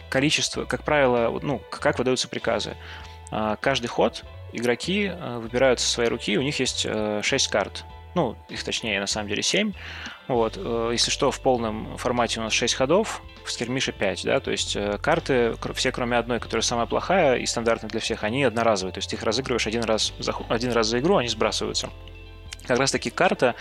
количество, 0.09 0.65
как 0.65 0.83
правило, 0.83 1.39
ну, 1.41 1.61
как 1.69 1.97
выдаются 1.97 2.27
приказы. 2.27 2.75
А, 3.31 3.55
каждый 3.55 3.87
ход 3.87 4.23
игроки 4.53 5.09
а, 5.11 5.39
выбирают 5.39 5.79
со 5.79 5.89
своей 5.89 6.09
руки, 6.09 6.37
у 6.37 6.41
них 6.41 6.59
есть 6.59 6.81
6 6.81 6.87
э, 6.87 7.51
карт. 7.51 7.85
Ну, 8.13 8.35
их 8.49 8.63
точнее, 8.63 8.99
на 8.99 9.07
самом 9.07 9.29
деле, 9.29 9.41
7. 9.41 9.73
Вот. 10.27 10.57
Э, 10.57 10.89
если 10.91 11.11
что, 11.11 11.31
в 11.31 11.39
полном 11.41 11.97
формате 11.97 12.39
у 12.39 12.43
нас 12.43 12.53
6 12.53 12.73
ходов, 12.73 13.21
в 13.45 13.51
скермише 13.51 13.91
5, 13.91 14.25
да, 14.25 14.39
то 14.39 14.51
есть 14.51 14.75
э, 14.75 14.97
карты, 15.01 15.55
все 15.75 15.91
кроме 15.91 16.17
одной, 16.17 16.39
которая 16.39 16.61
самая 16.61 16.85
плохая 16.85 17.37
и 17.37 17.45
стандартная 17.45 17.89
для 17.89 17.99
всех, 17.99 18.23
они 18.23 18.43
одноразовые, 18.43 18.93
то 18.93 18.99
есть 18.99 19.11
их 19.13 19.23
разыгрываешь 19.23 19.67
один 19.67 19.83
раз 19.83 20.13
за, 20.19 20.33
один 20.49 20.71
раз 20.71 20.87
за 20.87 20.99
игру, 20.99 21.17
они 21.17 21.29
сбрасываются. 21.29 21.89
Как 22.65 22.77
раз 22.77 22.91
таки 22.91 23.09
карта 23.09 23.55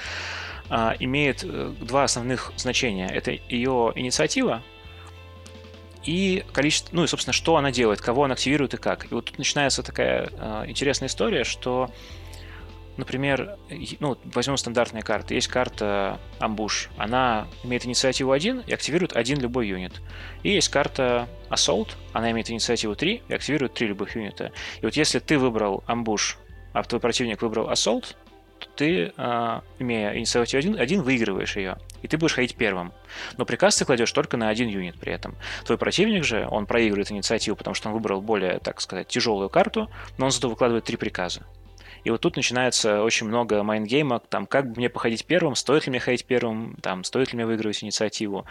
а, 0.69 0.95
имеет 0.99 1.45
два 1.85 2.05
основных 2.05 2.53
значения. 2.57 3.09
Это 3.09 3.31
ее 3.31 3.93
инициатива, 3.97 4.63
и 6.05 6.45
количество, 6.53 6.97
ну 6.97 7.05
и, 7.05 7.07
собственно, 7.07 7.33
что 7.33 7.57
она 7.57 7.71
делает, 7.71 8.01
кого 8.01 8.25
она 8.25 8.35
активирует 8.35 8.75
и 8.75 8.77
как. 8.79 9.11
И 9.11 9.15
вот 9.15 9.27
тут 9.27 9.39
начинается 9.39 9.83
такая 9.83 10.31
э, 10.33 10.65
интересная 10.67 11.09
история, 11.09 11.45
что, 11.45 11.91
например, 12.97 13.57
ну, 14.01 14.19
возьмем 14.25 14.57
стандартные 14.57 15.03
карты. 15.03 15.35
Есть 15.35 15.49
карта 15.49 16.21
Амбуш, 16.39 16.91
она 16.97 17.47
имеет 17.65 17.87
инициативу 17.87 18.33
1 18.33 18.65
и 18.67 18.73
активирует 18.73 19.17
один 19.17 19.41
любой 19.41 19.69
юнит. 19.69 20.01
И 20.43 20.51
есть 20.51 20.69
карта 20.69 21.29
Assault, 21.51 21.91
она 22.13 22.31
имеет 22.31 22.51
инициативу 22.51 22.95
3 22.95 23.23
и 23.29 23.35
активирует 23.35 23.75
3 23.75 23.89
любых 23.89 24.17
юнита. 24.17 24.53
И 24.81 24.85
вот 24.85 24.95
если 24.95 25.19
ты 25.19 25.39
выбрал 25.39 25.83
Амбуш, 25.87 26.39
а 26.73 26.83
твой 26.83 27.01
противник 27.01 27.43
выбрал 27.43 27.71
Assault, 27.71 28.15
ты, 28.77 29.13
э, 29.17 29.61
имея 29.79 30.17
инициативу 30.17 30.59
1, 30.59 30.79
1, 30.79 31.03
выигрываешь 31.03 31.57
ее, 31.57 31.79
и 32.03 32.09
ты 32.09 32.19
будешь 32.19 32.35
ходить 32.35 32.57
первым. 32.57 32.93
Но 33.37 33.45
приказ 33.45 33.77
ты 33.77 33.85
кладешь 33.85 34.13
только 34.13 34.37
на 34.37 34.49
один 34.49 34.69
юнит 34.69 34.99
при 34.99 35.13
этом. 35.13 35.37
Твой 35.65 35.79
противник 35.79 36.25
же, 36.25 36.47
он 36.51 36.67
проигрывает 36.67 37.11
инициативу, 37.11 37.57
потому 37.57 37.75
что 37.75 37.89
он 37.89 37.95
выбрал 37.95 38.21
более, 38.21 38.59
так 38.59 38.81
сказать, 38.81 39.09
тяжелую 39.09 39.49
карту, 39.49 39.91
но 40.19 40.27
он 40.27 40.31
зато 40.31 40.49
выкладывает 40.49 40.85
три 40.85 40.97
приказа. 40.97 41.43
И 42.05 42.11
вот 42.11 42.21
тут 42.21 42.37
начинается 42.37 43.03
очень 43.03 43.27
много 43.27 43.63
майнгейма, 43.63 44.21
там, 44.21 44.47
как 44.47 44.77
мне 44.77 44.89
походить 44.89 45.27
первым, 45.27 45.55
стоит 45.55 45.87
ли 45.87 45.91
мне 45.91 46.01
ходить 46.01 46.25
первым, 46.27 46.77
там, 46.83 47.05
стоит 47.05 47.33
ли 47.33 47.37
мне 47.37 47.47
выигрывать 47.47 47.83
инициативу. 47.83 48.47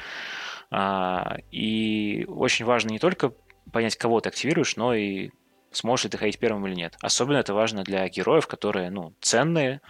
А, 0.71 1.37
и 1.51 2.25
очень 2.27 2.65
важно 2.65 2.89
не 2.89 2.99
только 2.99 3.33
понять, 3.71 3.95
кого 3.95 4.19
ты 4.21 4.29
активируешь, 4.29 4.75
но 4.75 4.93
и 4.93 5.31
сможешь 5.71 6.05
ли 6.05 6.09
ты 6.09 6.17
ходить 6.17 6.39
первым 6.39 6.65
или 6.67 6.75
нет. 6.75 6.95
Особенно 7.01 7.37
это 7.37 7.53
важно 7.53 7.83
для 7.83 8.07
героев, 8.07 8.47
которые, 8.47 8.89
ну, 8.89 9.13
ценные, 9.21 9.81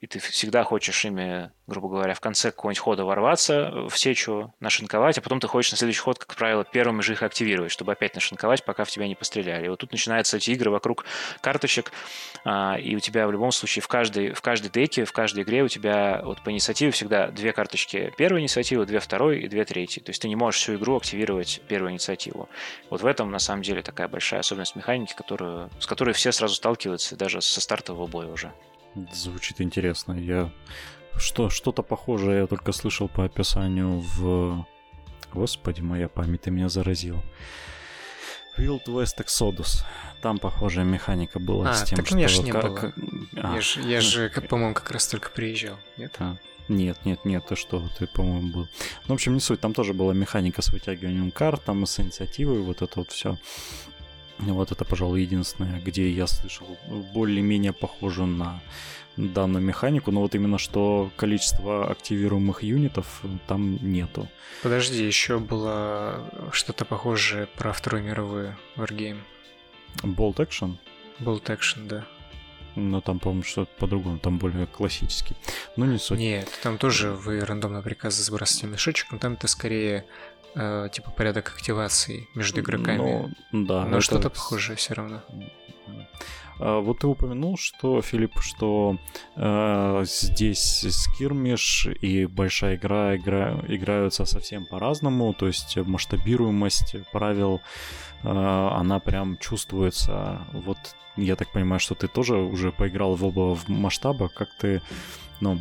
и 0.00 0.06
ты 0.06 0.20
всегда 0.20 0.62
хочешь 0.62 1.04
ими, 1.04 1.50
грубо 1.66 1.88
говоря, 1.88 2.14
в 2.14 2.20
конце 2.20 2.52
какого-нибудь 2.52 2.78
хода 2.78 3.04
ворваться 3.04 3.88
в 3.88 3.98
сечу, 3.98 4.54
нашинковать, 4.60 5.18
а 5.18 5.20
потом 5.20 5.40
ты 5.40 5.48
хочешь 5.48 5.72
на 5.72 5.76
следующий 5.76 6.00
ход, 6.00 6.18
как 6.20 6.36
правило, 6.36 6.64
первыми 6.64 7.00
же 7.00 7.14
их 7.14 7.22
активировать, 7.24 7.72
чтобы 7.72 7.92
опять 7.92 8.14
нашинковать, 8.14 8.64
пока 8.64 8.84
в 8.84 8.90
тебя 8.90 9.08
не 9.08 9.16
постреляли. 9.16 9.66
И 9.66 9.68
вот 9.68 9.80
тут 9.80 9.90
начинаются 9.90 10.36
эти 10.36 10.52
игры 10.52 10.70
вокруг 10.70 11.04
карточек, 11.40 11.92
а, 12.44 12.76
и 12.78 12.94
у 12.94 13.00
тебя 13.00 13.26
в 13.26 13.32
любом 13.32 13.50
случае 13.50 13.82
в 13.82 13.88
каждой, 13.88 14.32
в 14.32 14.40
каждой 14.40 14.70
деке, 14.70 15.04
в 15.04 15.12
каждой 15.12 15.42
игре 15.42 15.64
у 15.64 15.68
тебя 15.68 16.20
вот 16.24 16.42
по 16.42 16.52
инициативе 16.52 16.92
всегда 16.92 17.28
две 17.28 17.52
карточки 17.52 18.12
первой 18.16 18.40
инициативы, 18.40 18.86
две 18.86 19.00
второй 19.00 19.40
и 19.40 19.48
две 19.48 19.64
третьей. 19.64 20.02
То 20.02 20.10
есть 20.10 20.22
ты 20.22 20.28
не 20.28 20.36
можешь 20.36 20.60
всю 20.60 20.76
игру 20.76 20.96
активировать 20.96 21.60
первую 21.66 21.90
инициативу. 21.90 22.48
Вот 22.88 23.02
в 23.02 23.06
этом, 23.06 23.32
на 23.32 23.40
самом 23.40 23.62
деле, 23.62 23.82
такая 23.82 24.06
большая 24.06 24.40
особенность 24.40 24.76
механики, 24.76 25.14
которую, 25.14 25.70
с 25.80 25.86
которой 25.86 26.12
все 26.12 26.30
сразу 26.30 26.54
сталкиваются, 26.54 27.16
даже 27.16 27.40
со 27.40 27.60
стартового 27.60 28.06
боя 28.06 28.28
уже. 28.28 28.52
Звучит 29.12 29.60
интересно. 29.60 30.12
Я 30.12 30.52
что, 31.18 31.50
что-то 31.50 31.82
похожее 31.82 32.40
я 32.40 32.46
только 32.46 32.72
слышал 32.72 33.08
по 33.08 33.24
описанию 33.24 34.00
в... 34.00 34.66
Господи, 35.32 35.80
моя 35.80 36.08
память, 36.08 36.42
ты 36.42 36.50
меня 36.50 36.68
заразил. 36.68 37.22
Wild 38.56 38.86
West 38.86 39.18
Exodus. 39.18 39.84
Там 40.22 40.38
похожая 40.38 40.84
механика 40.84 41.38
была 41.38 41.70
а, 41.70 41.74
с 41.74 41.84
тем, 41.84 41.96
так 41.96 42.06
что... 42.06 42.16
меня 42.16 42.28
ж 42.28 42.38
не 42.38 42.50
как... 42.50 42.62
было. 42.62 42.92
А. 43.36 43.54
Я 43.54 43.60
же, 43.60 43.80
я 43.82 44.00
же 44.00 44.30
по-моему, 44.48 44.74
как 44.74 44.90
раз 44.90 45.06
только 45.06 45.30
приезжал, 45.30 45.76
нет? 45.96 46.14
А. 46.18 46.36
Нет, 46.68 46.98
нет, 47.04 47.24
нет, 47.24 47.46
ты 47.46 47.56
что, 47.56 47.82
ты, 47.98 48.06
по-моему, 48.06 48.52
был. 48.52 48.68
Ну, 49.06 49.08
в 49.08 49.12
общем, 49.12 49.34
не 49.34 49.40
суть, 49.40 49.60
там 49.60 49.72
тоже 49.72 49.94
была 49.94 50.12
механика 50.12 50.60
с 50.60 50.70
вытягиванием 50.70 51.30
карт, 51.30 51.64
там 51.64 51.86
с 51.86 51.98
инициативой, 51.98 52.60
вот 52.60 52.82
это 52.82 52.98
вот 52.98 53.10
все. 53.10 53.38
Вот 54.38 54.72
это, 54.72 54.84
пожалуй, 54.84 55.22
единственное, 55.22 55.80
где 55.80 56.08
я 56.10 56.26
слышал 56.26 56.66
более-менее 57.12 57.72
похоже 57.72 58.26
на 58.26 58.60
данную 59.16 59.64
механику, 59.64 60.12
но 60.12 60.20
вот 60.20 60.34
именно 60.34 60.58
что 60.58 61.10
количество 61.16 61.90
активируемых 61.90 62.62
юнитов 62.62 63.22
там 63.48 63.78
нету. 63.82 64.28
Подожди, 64.62 65.04
еще 65.04 65.38
было 65.38 66.24
что-то 66.52 66.84
похожее 66.84 67.46
про 67.46 67.72
Вторую 67.72 68.04
мировую 68.04 68.56
Wargame. 68.76 69.18
Bolt 70.02 70.36
Action? 70.36 70.76
Bolt 71.18 71.44
Action, 71.46 71.88
да. 71.88 72.06
Но 72.76 73.00
там, 73.00 73.18
по-моему, 73.18 73.42
что-то 73.42 73.72
по-другому, 73.78 74.20
там 74.20 74.38
более 74.38 74.66
классический. 74.66 75.34
Ну, 75.74 75.84
не 75.86 75.98
суть. 75.98 76.18
Нет, 76.18 76.48
там 76.62 76.78
тоже 76.78 77.10
вы 77.10 77.40
рандомно 77.40 77.82
приказы 77.82 78.22
сбрасываете 78.22 78.68
мешочек, 78.68 79.10
но 79.10 79.18
там 79.18 79.32
это 79.32 79.48
скорее 79.48 80.04
э, 80.54 80.88
типа 80.92 81.10
порядок 81.10 81.52
активации 81.56 82.28
между 82.34 82.60
игроками. 82.60 83.34
Ну, 83.52 83.64
да. 83.66 83.84
Но 83.84 84.00
что-то 84.00 84.30
похожее 84.30 84.76
все 84.76 84.94
равно. 84.94 85.22
А, 86.60 86.80
вот 86.80 87.00
ты 87.00 87.06
упомянул, 87.06 87.56
что, 87.56 88.02
Филипп, 88.02 88.40
что 88.40 88.98
э, 89.36 90.04
здесь 90.06 90.86
скирмиш 90.90 91.86
и 91.86 92.26
большая 92.26 92.76
игра, 92.76 93.16
игра 93.16 93.60
играются 93.68 94.24
совсем 94.24 94.66
по-разному, 94.66 95.32
то 95.34 95.46
есть 95.46 95.76
масштабируемость 95.76 96.96
правил, 97.12 97.60
э, 98.22 98.28
она 98.28 98.98
прям 98.98 99.38
чувствуется. 99.38 100.42
Вот 100.52 100.78
я 101.16 101.36
так 101.36 101.52
понимаю, 101.52 101.80
что 101.80 101.94
ты 101.94 102.08
тоже 102.08 102.36
уже 102.36 102.72
поиграл 102.72 103.14
в 103.14 103.24
оба 103.24 103.54
в 103.54 103.68
масштабах, 103.68 104.34
как 104.34 104.48
ты, 104.58 104.82
ну, 105.40 105.60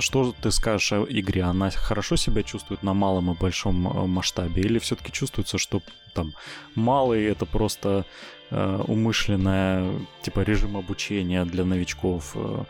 что 0.00 0.34
ты 0.40 0.50
скажешь 0.50 0.92
о 0.92 1.06
игре? 1.08 1.42
Она 1.42 1.70
хорошо 1.70 2.16
себя 2.16 2.42
чувствует 2.42 2.82
на 2.82 2.94
малом 2.94 3.30
и 3.30 3.34
большом 3.36 3.86
э, 3.86 4.06
масштабе? 4.06 4.62
Или 4.62 4.78
все-таки 4.78 5.12
чувствуется, 5.12 5.58
что 5.58 5.82
там 6.14 6.34
малый 6.74 7.24
это 7.24 7.46
просто 7.46 8.04
э, 8.50 8.84
умышленное, 8.86 9.90
типа 10.22 10.40
режим 10.40 10.76
обучения 10.76 11.44
для 11.44 11.64
новичков? 11.64 12.32
Э, 12.34 12.64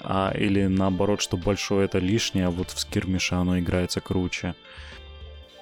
а, 0.00 0.32
или 0.36 0.66
наоборот, 0.66 1.20
что 1.20 1.36
большое 1.36 1.86
это 1.86 1.98
лишнее, 1.98 2.46
а 2.46 2.50
вот 2.50 2.70
в 2.70 2.78
скирмише 2.78 3.34
оно 3.34 3.58
играется 3.58 4.00
круче? 4.00 4.54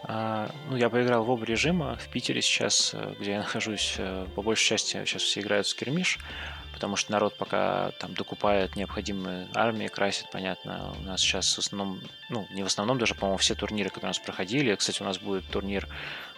А, 0.05 0.51
ну, 0.69 0.77
я 0.77 0.91
поиграл 0.91 1.25
в 1.25 1.31
оба 1.31 1.45
режима. 1.45 1.97
В 1.97 2.09
Питере 2.09 2.43
сейчас, 2.43 2.93
э, 2.95 3.15
где 3.21 3.33
я 3.33 3.39
нахожусь, 3.39 3.99
по 4.35 4.43
большей 4.43 4.69
части 4.71 5.03
сейчас 5.05 5.23
все 5.23 5.41
играют 5.41 5.67
в 5.67 5.71
скирмиш 5.71 6.19
потому 6.73 6.97
что 6.97 7.13
народ 7.13 7.37
пока 7.37 7.93
там 7.99 8.15
докупает 8.15 8.77
необходимые 8.77 9.49
армии, 9.55 9.89
красит, 9.89 10.27
понятно. 10.33 10.95
У 10.99 11.03
нас 11.03 11.21
сейчас 11.21 11.55
в 11.55 11.59
основном, 11.59 12.01
ну, 12.29 12.47
не 12.51 12.63
в 12.63 12.67
основном, 12.67 12.99
даже, 12.99 13.15
по-моему, 13.15 13.39
все 13.39 13.55
турниры, 13.55 13.89
которые 13.89 14.09
у 14.09 14.11
нас 14.11 14.19
проходили. 14.19 14.75
Кстати, 14.75 15.03
у 15.03 15.05
нас 15.05 15.19
будет 15.19 15.47
турнир 15.47 15.89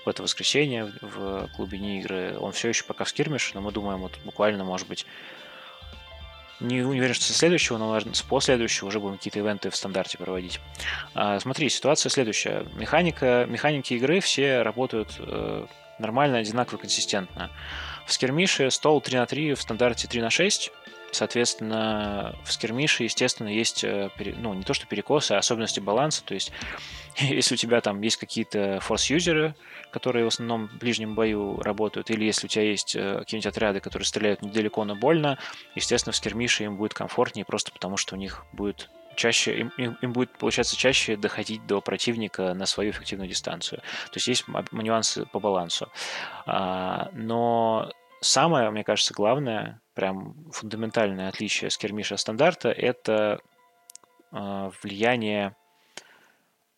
в 0.05 0.09
это 0.09 0.23
воскресенье 0.23 0.93
в 1.01 1.49
клубе 1.57 1.79
не 1.79 2.01
игры. 2.01 2.37
Он 2.39 2.53
все 2.53 2.69
еще 2.69 2.85
пока 2.85 3.05
в 3.05 3.09
скирмиш, 3.09 3.53
но 3.55 3.61
мы 3.61 3.73
думаем, 3.73 4.01
вот 4.01 4.19
буквально, 4.25 4.65
может 4.65 4.87
быть, 4.87 5.07
не 6.61 6.83
уверен, 6.83 7.15
что 7.15 7.25
со 7.25 7.33
следующего, 7.33 7.79
но 7.79 7.99
с 8.01 8.23
последующего 8.23 8.89
уже 8.89 9.01
будем 9.01 9.17
какие-то 9.17 9.39
ивенты 9.41 9.71
в 9.71 9.77
стандарте 9.77 10.19
проводить. 10.19 10.61
А, 11.15 11.39
смотри, 11.41 11.69
ситуация 11.69 12.11
следующая. 12.11 12.67
Механика, 12.75 13.47
механики 13.49 13.95
игры 13.95 14.21
все 14.21 14.63
работают 14.63 15.15
э, 15.19 15.67
нормально, 15.99 16.39
одинаково, 16.39 16.79
консистентно. 16.79 17.51
В 18.07 18.13
скермише 18.13 18.71
стол 18.71 19.01
3 19.01 19.19
на 19.19 19.27
3 19.27 19.55
в 19.55 19.63
стандарте 19.63 20.09
3 20.09 20.21
на 20.21 20.31
6. 20.31 20.71
Соответственно, 21.13 22.35
в 22.45 22.53
скермише, 22.53 23.05
естественно, 23.05 23.49
есть, 23.49 23.85
э, 23.85 24.11
ну, 24.37 24.53
не 24.53 24.65
то 24.65 24.75
что 24.75 24.87
перекосы, 24.87 25.33
а 25.33 25.39
особенности 25.39 25.79
баланса. 25.79 26.25
То 26.25 26.35
есть, 26.35 26.51
если 27.17 27.55
у 27.55 27.57
тебя 27.57 27.81
там 27.81 28.01
есть 28.01 28.17
какие-то 28.17 28.81
форс-юзеры, 28.81 29.55
которые 29.93 30.25
в 30.25 30.29
основном 30.29 30.67
в 30.67 30.79
ближнем 30.79 31.15
бою 31.15 31.61
работают, 31.61 32.11
или 32.11 32.25
если 32.25 32.47
у 32.47 32.49
тебя 32.49 32.65
есть 32.65 32.97
э, 32.97 33.19
какие-нибудь 33.21 33.47
отряды, 33.47 33.79
которые 33.81 34.07
стреляют 34.07 34.43
недалеко, 34.43 34.85
но 34.85 34.97
больно, 34.97 35.39
естественно, 35.77 36.13
в 36.13 36.17
скермише 36.17 36.65
им 36.65 36.77
будет 36.77 36.95
комфортнее, 36.95 37.45
просто 37.45 37.71
потому 37.71 37.97
что 37.97 38.17
у 38.17 38.19
них 38.19 38.45
будет 38.53 38.91
чаще, 39.15 39.59
им, 39.77 39.97
им, 40.01 40.13
будет 40.13 40.31
получаться 40.39 40.77
чаще 40.77 41.17
доходить 41.17 41.67
до 41.67 41.81
противника 41.81 42.55
на 42.55 42.67
свою 42.67 42.91
эффективную 42.91 43.29
дистанцию. 43.29 43.81
То 43.81 44.17
есть 44.17 44.29
есть 44.29 44.45
нюансы 44.73 45.27
по 45.27 45.41
балансу. 45.41 45.89
А, 46.47 47.09
но 47.13 47.91
самое, 48.21 48.71
мне 48.71 48.85
кажется, 48.85 49.15
главное, 49.15 49.81
прям 49.95 50.51
фундаментальное 50.53 51.29
отличие 51.29 51.71
скирмиша 51.71 52.09
от 52.09 52.17
стандарта, 52.17 52.71
это 52.71 53.41
а, 54.33 54.71
влияние, 54.83 55.57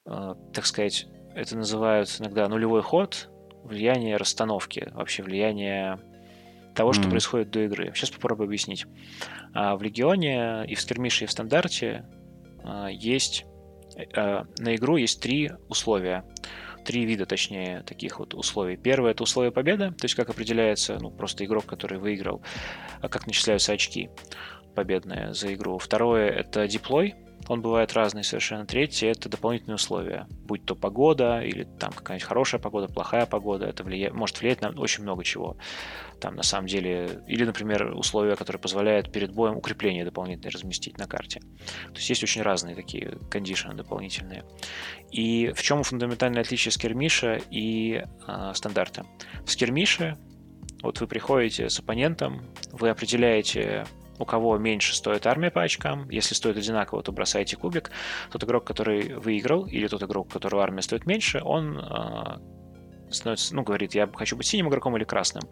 а, 0.05 0.35
так 0.53 0.67
сказать, 0.67 1.07
это 1.35 1.57
называют 1.57 2.15
иногда 2.21 2.49
нулевой 2.49 2.83
ход, 2.83 3.31
влияние 3.65 4.17
расстановки, 4.17 4.91
вообще 4.95 5.23
влияние 5.23 5.99
того, 6.75 6.93
что 6.93 7.05
ммм 7.05 7.11
происходит 7.11 7.51
до 7.51 7.61
игры. 7.65 7.93
Сейчас 7.95 8.11
попробую 8.11 8.47
объяснить. 8.47 8.87
В 9.55 9.83
Легионе 9.83 10.67
и 10.67 10.75
в 10.75 10.81
Скирмише, 10.81 11.25
и 11.25 11.27
в 11.27 11.33
Стандарте 11.33 12.05
есть 12.91 13.45
а, 14.15 14.47
на 14.59 14.77
игру 14.77 14.97
есть 14.97 15.21
три 15.21 15.53
условия. 15.69 16.25
Три 16.85 17.05
вида, 17.05 17.27
точнее, 17.27 17.83
таких 17.83 18.21
вот 18.21 18.35
условий. 18.35 18.77
Первое 18.77 19.11
это 19.11 19.25
условие 19.25 19.51
победы, 19.51 19.91
то 19.91 20.05
есть 20.05 20.15
как 20.15 20.31
определяется, 20.31 20.99
ну, 21.01 21.11
просто 21.11 21.45
игрок, 21.45 21.67
который 21.67 21.99
выиграл, 21.99 22.43
а 23.01 23.09
как 23.09 23.27
начисляются 23.27 23.73
очки 23.73 24.09
победные 24.77 25.35
за 25.35 25.53
игру. 25.55 25.79
Второе 25.79 26.29
это 26.29 26.69
диплой, 26.69 27.17
он 27.49 27.61
бывает 27.61 27.93
разный 27.93 28.25
совершенно. 28.25 28.67
Третье– 28.67 29.11
это 29.11 29.29
дополнительные 29.29 29.77
условия. 29.77 30.27
Будь 30.31 30.65
то 30.65 30.75
погода, 30.75 31.41
или 31.41 31.65
там 31.65 31.93
какая-нибудь 31.93 32.27
хорошая 32.27 32.61
погода, 32.61 32.89
плохая 32.89 33.27
погода. 33.27 33.67
Это 33.67 33.85
влия... 33.85 34.13
может 34.13 34.41
влиять 34.41 34.61
на 34.61 34.71
очень 34.71 35.05
много 35.05 35.25
чего. 35.25 35.57
Там 36.21 36.37
на 36.37 36.43
самом 36.43 36.67
деле... 36.67 37.23
Или, 37.27 37.45
например, 37.45 37.93
условия, 37.95 38.37
которые 38.37 38.61
позволяют 38.61 39.13
перед 39.13 39.33
боем 39.33 39.57
укрепления 39.57 40.05
дополнительные 40.05 40.51
разместить 40.51 40.99
на 40.99 41.07
карте. 41.07 41.41
То 41.41 41.97
есть 41.97 42.09
есть 42.09 42.23
очень 42.23 42.43
разные 42.43 42.75
такие 42.75 43.19
кондишены 43.31 43.75
дополнительные. 43.75 44.45
И 45.11 45.53
в 45.55 45.63
чем 45.63 45.83
фундаментальное 45.83 46.43
отличие 46.43 46.73
скермиша 46.73 47.41
и 47.51 48.05
э, 48.27 48.53
стандарта? 48.55 49.07
В 49.45 49.51
скермише 49.51 50.17
вот 50.83 51.01
вы 51.01 51.07
приходите 51.07 51.69
с 51.69 51.79
оппонентом, 51.79 52.43
вы 52.73 52.91
определяете 52.91 53.87
у 54.19 54.25
кого 54.25 54.57
меньше 54.57 54.95
стоит 54.95 55.27
армия 55.27 55.51
по 55.51 55.63
очкам. 55.63 56.09
Если 56.09 56.35
стоит 56.35 56.57
одинаково, 56.57 57.03
то 57.03 57.13
бросайте 57.13 57.57
кубик. 57.57 57.91
Тот 58.31 58.45
игрок, 58.45 58.65
который 58.65 59.15
выиграл, 59.15 59.67
или 59.67 59.89
тот 59.89 60.03
игрок, 60.03 60.29
у 60.29 60.31
которого 60.31 60.63
армия 60.63 60.83
стоит 60.83 61.07
меньше, 61.07 61.41
он 61.43 61.79
э, 61.79 62.39
становится, 63.11 63.55
ну, 63.55 63.63
говорит, 63.63 63.95
я 63.95 64.09
хочу 64.15 64.37
быть 64.37 64.47
синим 64.47 64.69
игроком 64.69 64.97
или 64.97 65.05
красным. 65.05 65.45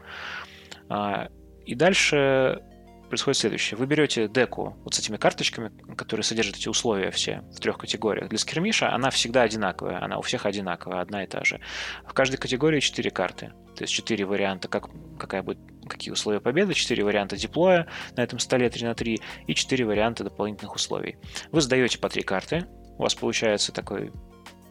Э, 0.89 1.29
и 1.65 1.75
дальше 1.75 2.63
происходит 3.09 3.39
следующее. 3.39 3.79
Вы 3.79 3.87
берете 3.87 4.29
деку 4.29 4.77
вот 4.83 4.95
с 4.95 4.99
этими 4.99 5.17
карточками, 5.17 5.71
которые 5.95 6.25
содержат 6.25 6.57
эти 6.57 6.69
условия 6.69 7.11
все 7.11 7.43
в 7.55 7.61
трех 7.61 7.79
категориях. 7.79 8.29
Для 8.29 8.39
скермиша 8.39 8.93
она 8.93 9.11
всегда 9.11 9.43
одинаковая, 9.43 10.03
она 10.03 10.19
у 10.19 10.23
всех 10.23 10.47
одинаковая, 10.47 11.01
одна 11.01 11.23
и 11.23 11.27
та 11.27 11.45
же. 11.45 11.61
В 12.07 12.13
каждой 12.13 12.39
категории 12.39 12.81
четыре 12.81 13.11
карты. 13.11 13.53
То 13.77 13.85
есть 13.85 13.93
четыре 13.93 14.25
варианта, 14.25 14.69
как, 14.69 14.89
какая 15.19 15.43
будет, 15.43 15.59
какие 15.89 16.13
условия 16.13 16.41
победы, 16.41 16.75
четыре 16.75 17.05
варианта 17.05 17.37
диплоя 17.37 17.87
на 18.17 18.23
этом 18.23 18.39
столе 18.39 18.69
3 18.69 18.87
на 18.87 18.95
3 18.95 19.21
и 19.47 19.55
четыре 19.55 19.85
варианта 19.85 20.25
дополнительных 20.25 20.75
условий. 20.75 21.17
Вы 21.53 21.61
сдаете 21.61 21.99
по 21.99 22.09
три 22.09 22.23
карты, 22.23 22.67
у 22.99 23.03
вас 23.03 23.15
получается 23.15 23.73
такой 23.73 24.13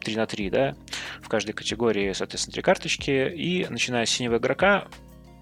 3 0.04 0.16
на 0.16 0.26
3, 0.26 0.50
да, 0.50 0.76
в 1.22 1.28
каждой 1.28 1.52
категории, 1.52 2.12
соответственно, 2.12 2.52
три 2.52 2.62
карточки, 2.62 3.32
и 3.34 3.66
начиная 3.68 4.06
с 4.06 4.10
синего 4.10 4.36
игрока 4.36 4.86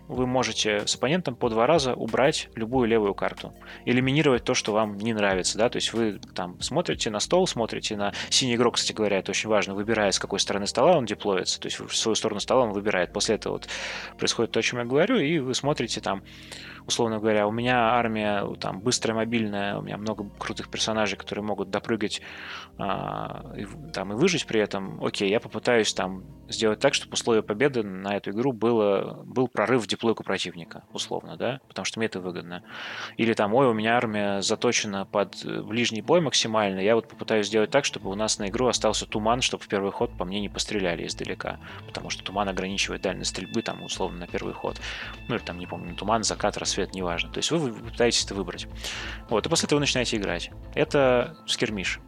вы 0.08 0.26
можете 0.26 0.86
с 0.86 0.94
оппонентом 0.94 1.34
по 1.34 1.48
два 1.48 1.66
раза 1.66 1.94
убрать 1.94 2.48
любую 2.54 2.88
левую 2.88 3.14
карту. 3.14 3.54
Элиминировать 3.84 4.44
то, 4.44 4.54
что 4.54 4.72
вам 4.72 4.98
не 4.98 5.12
нравится, 5.12 5.58
да, 5.58 5.68
то 5.68 5.76
есть 5.76 5.92
вы 5.92 6.20
там 6.34 6.60
смотрите 6.60 7.10
на 7.10 7.20
стол, 7.20 7.46
смотрите 7.46 7.96
на 7.96 8.12
синий 8.28 8.54
игрок, 8.54 8.74
кстати 8.74 8.92
говоря, 8.92 9.18
это 9.18 9.30
очень 9.30 9.48
важно, 9.48 9.74
выбирая, 9.74 10.10
с 10.10 10.18
какой 10.18 10.40
стороны 10.40 10.66
стола 10.66 10.96
он 10.96 11.06
деплоится, 11.06 11.60
то 11.60 11.66
есть 11.66 11.80
в 11.80 11.94
свою 11.96 12.14
сторону 12.14 12.40
стола 12.40 12.64
он 12.64 12.72
выбирает. 12.72 13.12
После 13.12 13.36
этого 13.36 13.54
вот 13.54 13.68
происходит 14.18 14.52
то, 14.52 14.60
о 14.60 14.62
чем 14.62 14.80
я 14.80 14.84
говорю, 14.84 15.16
и 15.16 15.38
вы 15.38 15.54
смотрите 15.54 16.00
там 16.00 16.22
условно 16.86 17.18
говоря, 17.18 17.46
у 17.46 17.52
меня 17.52 17.90
армия 17.94 18.44
там 18.60 18.80
быстрая, 18.80 19.16
мобильная, 19.16 19.78
у 19.78 19.82
меня 19.82 19.96
много 19.96 20.28
крутых 20.38 20.68
персонажей, 20.70 21.18
которые 21.18 21.44
могут 21.44 21.70
допрыгать 21.70 22.20
а, 22.78 23.52
и, 23.56 23.66
там, 23.92 24.12
и 24.12 24.16
выжить 24.16 24.46
при 24.46 24.60
этом, 24.60 25.02
окей, 25.04 25.30
я 25.30 25.40
попытаюсь 25.40 25.92
там 25.92 26.24
сделать 26.48 26.80
так, 26.80 26.94
чтобы 26.94 27.14
условие 27.14 27.42
победы 27.42 27.82
на 27.82 28.16
эту 28.16 28.30
игру 28.30 28.52
было, 28.52 29.22
был 29.24 29.48
прорыв 29.48 29.82
в 29.82 29.86
диплойку 29.86 30.22
противника, 30.22 30.84
условно, 30.92 31.36
да, 31.36 31.60
потому 31.68 31.84
что 31.84 31.98
мне 31.98 32.06
это 32.06 32.20
выгодно. 32.20 32.62
Или 33.16 33.32
там, 33.34 33.54
ой, 33.54 33.66
у 33.66 33.72
меня 33.72 33.96
армия 33.96 34.42
заточена 34.42 35.04
под 35.04 35.44
ближний 35.44 36.02
бой 36.02 36.20
максимально, 36.20 36.80
я 36.80 36.94
вот 36.94 37.08
попытаюсь 37.08 37.46
сделать 37.46 37.70
так, 37.70 37.84
чтобы 37.84 38.10
у 38.10 38.14
нас 38.14 38.38
на 38.38 38.48
игру 38.48 38.66
остался 38.66 39.06
туман, 39.06 39.40
чтобы 39.42 39.64
в 39.64 39.68
первый 39.68 39.92
ход 39.92 40.10
по 40.16 40.24
мне 40.24 40.40
не 40.40 40.48
постреляли 40.48 41.06
издалека, 41.06 41.58
потому 41.86 42.10
что 42.10 42.22
туман 42.22 42.48
ограничивает 42.48 43.02
дальность 43.02 43.30
стрельбы, 43.30 43.62
там, 43.62 43.82
условно, 43.82 44.18
на 44.18 44.26
первый 44.26 44.54
ход. 44.54 44.80
Ну, 45.28 45.34
или 45.34 45.42
там, 45.42 45.58
не 45.58 45.66
помню, 45.66 45.94
туман, 45.94 46.22
закат, 46.24 46.56
рассвет, 46.56 46.71
неважно. 46.94 47.30
То 47.30 47.38
есть 47.38 47.50
вы, 47.50 47.58
вы 47.58 47.72
пытаетесь 47.90 48.24
это 48.24 48.34
выбрать. 48.34 48.66
Вот, 49.28 49.46
и 49.46 49.48
после 49.48 49.66
этого 49.66 49.78
вы 49.78 49.80
начинаете 49.80 50.16
играть. 50.16 50.50
Это 50.74 51.36
скермиш. 51.46 52.00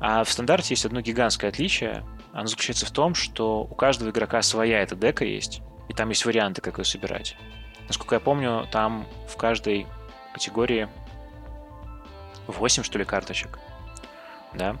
А 0.00 0.24
в 0.24 0.30
стандарте 0.30 0.68
есть 0.70 0.84
одно 0.84 1.00
гигантское 1.00 1.50
отличие. 1.50 2.04
Оно 2.32 2.46
заключается 2.46 2.86
в 2.86 2.90
том, 2.90 3.14
что 3.14 3.62
у 3.62 3.74
каждого 3.74 4.10
игрока 4.10 4.42
своя 4.42 4.80
эта 4.80 4.96
дека 4.96 5.24
есть, 5.24 5.60
и 5.88 5.92
там 5.92 6.08
есть 6.08 6.24
варианты, 6.24 6.60
как 6.60 6.78
ее 6.78 6.84
собирать. 6.84 7.36
Насколько 7.88 8.16
я 8.16 8.20
помню, 8.20 8.66
там 8.72 9.06
в 9.28 9.36
каждой 9.36 9.86
категории 10.32 10.88
8, 12.46 12.82
что 12.82 12.98
ли, 12.98 13.04
карточек. 13.04 13.58
Да? 14.54 14.76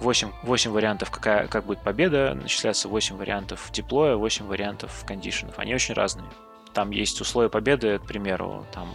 8, 0.00 0.32
8 0.42 0.70
вариантов, 0.70 1.10
какая, 1.10 1.46
как 1.46 1.66
будет 1.66 1.80
победа, 1.80 2.34
начисляется 2.34 2.88
8 2.88 3.16
вариантов 3.16 3.68
диплоя, 3.70 4.16
8 4.16 4.46
вариантов 4.46 5.04
кондишенов. 5.06 5.58
Они 5.58 5.74
очень 5.74 5.94
разные. 5.94 6.28
Там 6.74 6.90
есть 6.90 7.20
условия 7.20 7.48
победы, 7.48 7.98
к 7.98 8.06
примеру, 8.06 8.66
там 8.72 8.88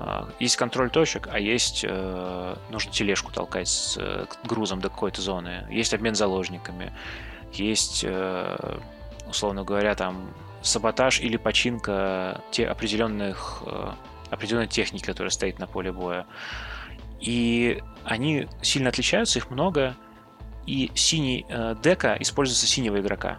а, 0.00 0.30
есть 0.40 0.56
контроль 0.56 0.90
точек, 0.90 1.28
а 1.30 1.38
есть 1.38 1.84
э, 1.86 2.56
нужно 2.70 2.90
тележку 2.90 3.30
толкать 3.30 3.68
с 3.68 3.98
э, 3.98 4.24
грузом 4.44 4.80
до 4.80 4.88
какой-то 4.88 5.20
зоны. 5.20 5.66
Есть 5.68 5.92
обмен 5.92 6.14
заложниками. 6.14 6.94
Есть, 7.52 8.02
э, 8.02 8.78
условно 9.28 9.62
говоря, 9.62 9.94
там 9.94 10.32
саботаж 10.62 11.20
или 11.20 11.36
починка 11.36 12.40
те 12.50 12.66
определенных 12.66 13.62
определенной 14.30 14.68
техники, 14.68 15.04
которая 15.04 15.30
стоит 15.30 15.58
на 15.58 15.66
поле 15.66 15.92
боя. 15.92 16.26
И 17.20 17.82
они 18.04 18.48
сильно 18.62 18.88
отличаются, 18.88 19.38
их 19.38 19.50
много. 19.50 19.96
И 20.66 20.90
синий 20.94 21.46
дека 21.82 22.16
используется 22.20 22.66
синего 22.66 23.00
игрока. 23.00 23.38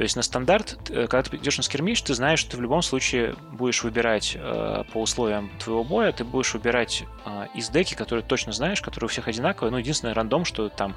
То 0.00 0.04
есть 0.04 0.16
на 0.16 0.22
стандарт, 0.22 0.78
э, 0.88 1.06
когда 1.08 1.22
ты 1.28 1.36
идешь 1.36 1.58
на 1.58 1.62
скермиш, 1.62 2.00
ты 2.00 2.14
знаешь, 2.14 2.38
что 2.38 2.52
ты 2.52 2.56
в 2.56 2.62
любом 2.62 2.80
случае 2.80 3.36
будешь 3.52 3.84
выбирать 3.84 4.34
э, 4.34 4.84
по 4.94 5.02
условиям 5.02 5.50
твоего 5.58 5.84
боя, 5.84 6.10
ты 6.10 6.24
будешь 6.24 6.54
выбирать 6.54 7.04
э, 7.26 7.48
из 7.54 7.68
деки, 7.68 7.92
которые 7.92 8.24
точно 8.24 8.52
знаешь, 8.52 8.80
которые 8.80 9.08
у 9.08 9.10
всех 9.10 9.28
одинаковые. 9.28 9.70
Ну, 9.70 9.76
единственное 9.76 10.14
рандом, 10.14 10.46
что 10.46 10.70
там, 10.70 10.94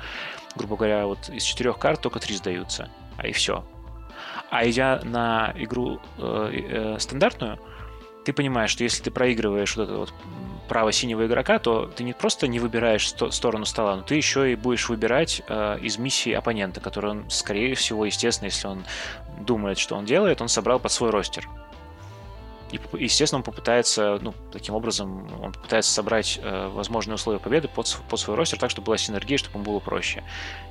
грубо 0.56 0.78
говоря, 0.78 1.06
вот 1.06 1.28
из 1.28 1.44
четырех 1.44 1.80
карт 1.80 2.00
только 2.00 2.22
три 2.22 2.34
сдаются, 2.34 2.90
а 3.18 3.28
и 3.28 3.34
все. 3.34 3.66
А 4.50 4.66
идя 4.70 5.02
на 5.04 5.54
игру 5.58 6.00
э, 6.18 6.96
э, 6.96 6.98
стандартную, 6.98 7.60
ты 8.24 8.32
понимаешь, 8.32 8.70
что 8.70 8.86
если 8.86 9.04
ты 9.04 9.12
проигрываешь 9.12 9.76
вот 9.76 9.84
это 9.84 9.98
вот 9.98 10.14
право 10.74 10.92
синего 10.92 11.28
игрока, 11.28 11.60
то 11.60 11.86
ты 11.86 12.04
не 12.04 12.14
просто 12.14 12.48
не 12.48 12.58
выбираешь 12.58 13.08
сто- 13.08 13.30
сторону 13.30 13.64
стола, 13.64 13.98
но 13.98 14.02
ты 14.02 14.16
еще 14.16 14.52
и 14.52 14.56
будешь 14.56 14.90
выбирать 14.90 15.44
э, 15.48 15.78
из 15.80 16.00
миссии 16.00 16.32
оппонента, 16.32 16.82
который 16.82 17.12
он, 17.12 17.30
скорее 17.30 17.76
всего, 17.76 18.06
естественно, 18.06 18.48
если 18.48 18.66
он 18.66 18.84
думает, 19.40 19.78
что 19.78 19.96
он 19.96 20.06
делает, 20.06 20.42
он 20.42 20.48
собрал 20.48 20.80
под 20.80 20.92
свой 20.92 21.12
ростер. 21.12 21.48
И, 22.72 22.80
естественно, 22.98 23.38
он 23.38 23.44
попытается, 23.44 24.18
ну, 24.20 24.34
таким 24.52 24.74
образом, 24.74 25.28
он 25.44 25.52
попытается 25.52 25.92
собрать 25.92 26.40
э, 26.42 26.70
возможные 26.70 27.16
условия 27.16 27.40
победы 27.40 27.68
под, 27.68 27.96
под 28.10 28.20
свой 28.20 28.36
ростер 28.36 28.58
так, 28.58 28.72
чтобы 28.72 28.88
была 28.88 28.98
синергия, 28.98 29.38
чтобы 29.38 29.60
ему 29.60 29.66
было 29.66 29.80
проще. 29.80 30.24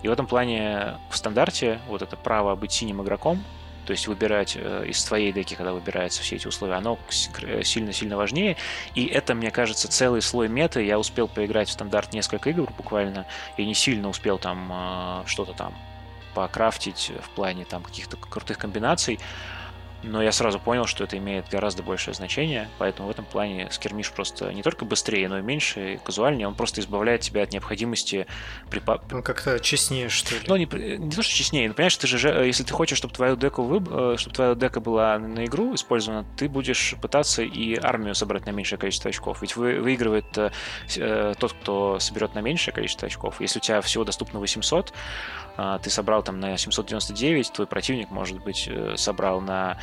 И 0.02 0.08
в 0.08 0.10
этом 0.10 0.26
плане 0.26 0.98
в 1.12 1.16
стандарте 1.16 1.78
вот 1.86 2.02
это 2.02 2.16
право 2.16 2.56
быть 2.56 2.72
синим 2.72 3.02
игроком, 3.02 3.44
то 3.86 3.92
есть 3.92 4.06
выбирать 4.06 4.56
э, 4.56 4.84
из 4.86 5.02
твоей 5.04 5.32
деки, 5.32 5.54
когда 5.54 5.72
выбираются 5.72 6.22
все 6.22 6.36
эти 6.36 6.46
условия, 6.46 6.74
оно 6.74 6.98
сильно-сильно 7.10 8.16
важнее. 8.16 8.56
И 8.94 9.06
это, 9.06 9.34
мне 9.34 9.50
кажется, 9.50 9.88
целый 9.88 10.22
слой 10.22 10.48
меты. 10.48 10.84
Я 10.84 10.98
успел 10.98 11.28
поиграть 11.28 11.68
в 11.68 11.72
стандарт 11.72 12.12
несколько 12.12 12.50
игр 12.50 12.70
буквально, 12.76 13.26
и 13.56 13.66
не 13.66 13.74
сильно 13.74 14.08
успел 14.08 14.38
там 14.38 14.70
э, 14.72 15.22
что-то 15.26 15.52
там 15.52 15.74
покрафтить 16.34 17.12
в 17.22 17.30
плане 17.30 17.64
там 17.64 17.82
каких-то 17.82 18.16
крутых 18.16 18.58
комбинаций 18.58 19.18
но 20.02 20.22
я 20.22 20.32
сразу 20.32 20.58
понял, 20.58 20.86
что 20.86 21.04
это 21.04 21.16
имеет 21.18 21.48
гораздо 21.48 21.82
большее 21.82 22.14
значение, 22.14 22.68
поэтому 22.78 23.08
в 23.08 23.10
этом 23.10 23.24
плане 23.24 23.68
скермиш 23.70 24.10
просто 24.10 24.52
не 24.52 24.62
только 24.62 24.84
быстрее, 24.84 25.28
но 25.28 25.38
и 25.38 25.42
меньше, 25.42 25.94
и 25.94 25.96
казуальнее, 25.98 26.48
он 26.48 26.54
просто 26.54 26.80
избавляет 26.80 27.20
тебя 27.22 27.42
от 27.42 27.52
необходимости 27.52 28.26
припа... 28.70 29.02
Он 29.12 29.22
как-то 29.22 29.60
честнее, 29.60 30.08
что 30.08 30.34
ли? 30.34 30.40
Ну, 30.46 30.56
не, 30.56 30.66
не 30.98 31.10
то, 31.10 31.22
что 31.22 31.32
честнее, 31.32 31.68
но 31.68 31.74
понимаешь, 31.74 31.96
ты 31.96 32.06
же, 32.06 32.28
если 32.28 32.64
ты 32.64 32.72
хочешь, 32.72 32.98
чтобы 32.98 33.14
твою 33.14 33.36
деку 33.36 33.62
выб... 33.62 33.88
Э, 33.90 34.16
чтобы 34.18 34.34
твоя 34.34 34.54
дека 34.54 34.80
была 34.80 35.18
на 35.18 35.44
игру 35.44 35.74
использована, 35.74 36.26
ты 36.36 36.48
будешь 36.48 36.94
пытаться 37.00 37.42
и 37.42 37.76
армию 37.76 38.14
собрать 38.14 38.46
на 38.46 38.50
меньшее 38.50 38.78
количество 38.78 39.08
очков, 39.08 39.42
ведь 39.42 39.56
вы, 39.56 39.80
выигрывает 39.80 40.36
э, 40.36 40.50
э 40.96 41.34
тот, 41.38 41.52
кто 41.52 41.98
соберет 41.98 42.34
на 42.34 42.40
меньшее 42.40 42.74
количество 42.74 43.06
очков. 43.06 43.40
Если 43.40 43.58
у 43.58 43.62
тебя 43.62 43.80
всего 43.80 44.04
доступно 44.04 44.40
800, 44.40 44.90
э, 44.90 44.92
ты 45.82 45.90
собрал 45.90 46.22
там 46.22 46.40
на 46.40 46.56
799, 46.56 47.52
твой 47.52 47.66
противник, 47.66 48.10
может 48.10 48.42
быть, 48.42 48.68
э, 48.68 48.94
собрал 48.96 49.40
на 49.40 49.78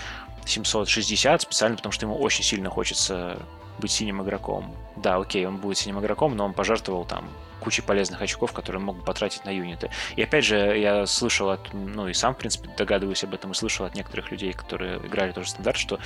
760 0.45 1.41
специально 1.41 1.77
потому, 1.77 1.91
что 1.91 2.05
ему 2.05 2.15
очень 2.15 2.43
сильно 2.43 2.69
хочется 2.69 3.39
быть 3.79 3.91
синим 3.91 4.21
игроком. 4.21 4.75
Да, 4.95 5.17
окей, 5.17 5.45
он 5.45 5.57
будет 5.57 5.77
синим 5.77 5.99
игроком, 5.99 6.35
но 6.35 6.45
он 6.45 6.53
пожертвовал 6.53 7.05
там 7.05 7.29
кучей 7.59 7.81
полезных 7.81 8.21
очков, 8.21 8.53
которые 8.53 8.81
мог 8.81 8.97
бы 8.97 9.03
потратить 9.03 9.45
на 9.45 9.49
юниты. 9.49 9.89
И 10.15 10.23
опять 10.23 10.45
же, 10.45 10.55
я 10.55 11.05
слышал 11.05 11.49
от, 11.49 11.73
ну 11.73 12.07
и 12.07 12.13
сам, 12.13 12.33
в 12.33 12.37
принципе, 12.37 12.69
догадываюсь 12.77 13.23
об 13.23 13.33
этом, 13.33 13.51
и 13.51 13.53
слышал 13.53 13.85
от 13.85 13.95
некоторых 13.95 14.31
людей, 14.31 14.53
которые 14.53 14.97
играли 14.97 15.31
тоже 15.31 15.49
стандарт, 15.49 15.77
что 15.77 15.99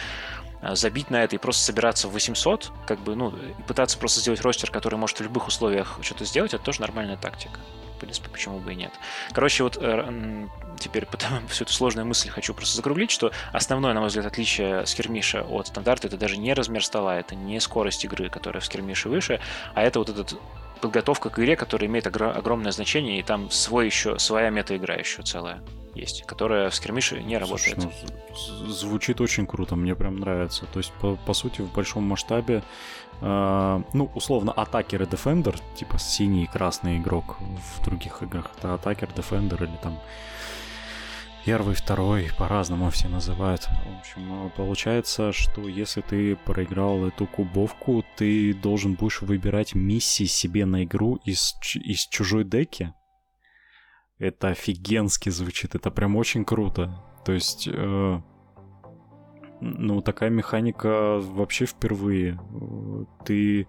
а, 0.61 0.75
забить 0.75 1.09
на 1.09 1.23
это 1.23 1.35
и 1.35 1.39
просто 1.39 1.63
собираться 1.63 2.07
в 2.07 2.11
800, 2.11 2.71
как 2.87 2.99
бы, 2.99 3.15
ну, 3.15 3.29
и 3.29 3.61
пытаться 3.63 3.97
просто 3.97 4.19
сделать 4.19 4.41
ростер, 4.41 4.71
который 4.71 4.95
может 4.95 5.19
в 5.19 5.23
любых 5.23 5.47
условиях 5.47 5.99
что-то 6.01 6.25
сделать, 6.25 6.53
это 6.53 6.63
тоже 6.63 6.81
нормальная 6.81 7.17
тактика. 7.17 7.59
Принципе, 8.03 8.29
почему 8.29 8.59
бы 8.59 8.73
и 8.73 8.75
нет. 8.75 8.91
Короче, 9.31 9.63
вот 9.63 9.77
э, 9.79 10.47
теперь 10.77 11.05
потому, 11.11 11.47
всю 11.47 11.63
эту 11.63 11.71
сложную 11.71 12.05
мысль 12.05 12.29
хочу 12.29 12.53
просто 12.53 12.75
закруглить, 12.75 13.11
что 13.11 13.31
основное, 13.53 13.93
на 13.93 14.01
мой 14.01 14.09
взгляд, 14.09 14.25
отличие 14.25 14.85
скермиша 14.85 15.43
от 15.43 15.67
стандарта 15.67 16.07
это 16.07 16.17
даже 16.17 16.35
не 16.35 16.53
размер 16.53 16.83
стола, 16.83 17.17
это 17.17 17.35
не 17.35 17.61
скорость 17.61 18.03
игры, 18.03 18.29
которая 18.29 18.59
в 18.59 18.65
скермише 18.65 19.07
выше, 19.07 19.39
а 19.73 19.83
это 19.83 19.99
вот 19.99 20.09
этот 20.09 20.37
подготовка 20.83 21.29
к 21.29 21.39
игре, 21.39 21.55
которая 21.55 21.89
имеет 21.89 22.05
огр- 22.07 22.31
огромное 22.31 22.73
значение, 22.73 23.19
и 23.19 23.23
там 23.23 23.49
свой 23.49 23.85
еще, 23.85 24.19
своя 24.19 24.49
мета-игра 24.49 24.95
еще 24.95 25.21
целая 25.23 25.61
есть, 25.95 26.23
которая 26.25 26.69
в 26.69 26.75
скермише 26.75 27.23
не 27.23 27.37
работает. 27.37 27.81
Слушай, 27.81 27.93
ну, 28.61 28.67
звучит 28.67 29.21
очень 29.21 29.47
круто, 29.47 29.75
мне 29.75 29.95
прям 29.95 30.17
нравится. 30.17 30.65
То 30.73 30.79
есть, 30.79 30.91
по, 30.99 31.15
по 31.15 31.33
сути, 31.33 31.61
в 31.61 31.71
большом 31.71 32.03
масштабе, 32.03 32.63
э, 33.21 33.81
ну, 33.93 34.11
условно, 34.15 34.51
атакер 34.51 35.03
и 35.03 35.05
дефендер, 35.05 35.55
типа 35.77 35.97
синий 35.99 36.43
и 36.43 36.47
красный 36.47 36.97
игрок 36.97 37.37
в 37.39 37.85
других 37.85 38.21
играх, 38.21 38.51
это 38.57 38.73
атакер, 38.73 39.09
дефендер 39.15 39.63
или 39.63 39.77
там 39.81 39.99
первый, 41.45 41.75
второй, 41.75 42.29
по-разному 42.37 42.89
все 42.89 43.07
называют. 43.07 43.63
В 43.63 43.99
общем, 43.99 44.51
получается, 44.55 45.31
что 45.31 45.67
если 45.67 46.01
ты 46.01 46.35
проиграл 46.35 47.05
эту 47.05 47.25
кубовку, 47.27 48.03
ты 48.15 48.53
должен 48.53 48.95
будешь 48.95 49.21
выбирать 49.21 49.75
миссии 49.75 50.25
себе 50.25 50.65
на 50.65 50.83
игру 50.83 51.19
из, 51.25 51.55
из 51.75 52.07
чужой 52.07 52.43
деки. 52.43 52.93
Это 54.19 54.49
офигенски 54.49 55.29
звучит, 55.29 55.75
это 55.75 55.91
прям 55.91 56.15
очень 56.15 56.45
круто. 56.45 57.03
То 57.25 57.33
есть, 57.33 57.67
э, 57.71 58.21
ну, 59.59 60.01
такая 60.01 60.29
механика 60.29 61.19
вообще 61.19 61.65
впервые. 61.65 62.39
Ты 63.25 63.67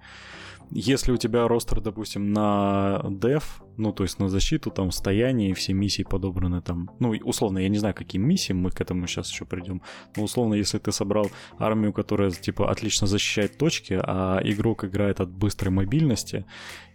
если 0.70 1.12
у 1.12 1.16
тебя 1.16 1.46
ростер, 1.46 1.80
допустим, 1.80 2.32
на 2.32 3.00
dev, 3.04 3.44
ну, 3.76 3.92
то 3.92 4.04
есть 4.04 4.18
на 4.18 4.28
защиту, 4.28 4.70
там, 4.70 4.90
стояние 4.90 5.54
все 5.54 5.72
миссии 5.72 6.02
подобраны 6.02 6.60
там, 6.60 6.90
ну, 7.00 7.10
условно, 7.24 7.58
я 7.58 7.68
не 7.68 7.78
знаю, 7.78 7.94
какие 7.94 8.20
миссии, 8.20 8.52
мы 8.52 8.70
к 8.70 8.80
этому 8.80 9.06
сейчас 9.06 9.30
еще 9.30 9.44
придем, 9.44 9.82
но 10.16 10.22
условно, 10.22 10.54
если 10.54 10.78
ты 10.78 10.92
собрал 10.92 11.30
армию, 11.58 11.92
которая, 11.92 12.30
типа, 12.30 12.70
отлично 12.70 13.06
защищает 13.06 13.58
точки, 13.58 14.00
а 14.02 14.40
игрок 14.44 14.84
играет 14.84 15.20
от 15.20 15.30
быстрой 15.30 15.72
мобильности, 15.72 16.44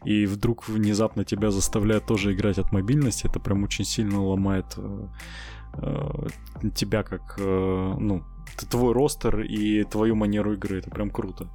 и 0.06 0.26
вдруг 0.26 0.68
внезапно 0.68 1.24
тебя 1.26 1.52
заставляют 1.52 2.06
тоже 2.06 2.34
играть 2.34 2.58
от 2.58 2.72
мобильности, 2.72 3.28
это 3.28 3.40
прям 3.40 3.64
очень 3.64 3.86
сильно 3.86 4.24
ломает 4.24 4.66
э, 4.78 5.08
э, 5.74 6.28
тебя 6.76 7.04
как, 7.04 7.36
э, 7.38 7.96
ну, 8.00 8.24
твой 8.70 8.94
ростер 8.94 9.42
и 9.42 9.84
твою 9.84 10.16
манеру 10.16 10.54
игры. 10.54 10.80
Это 10.80 10.90
прям 10.90 11.10
круто. 11.10 11.48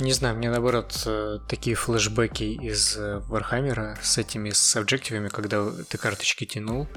Не 0.00 0.12
знаю, 0.12 0.36
мне 0.36 0.50
наоборот 0.50 1.02
э, 1.06 1.38
такие 1.48 1.76
флешбеки 1.76 2.42
из 2.42 2.96
Вархаммера 2.98 3.96
с 4.02 4.18
этими 4.18 4.50
с 4.50 4.74
объективами, 4.74 5.28
когда 5.28 5.70
ты 5.88 5.98
карточки 5.98 6.46
тянул, 6.46 6.88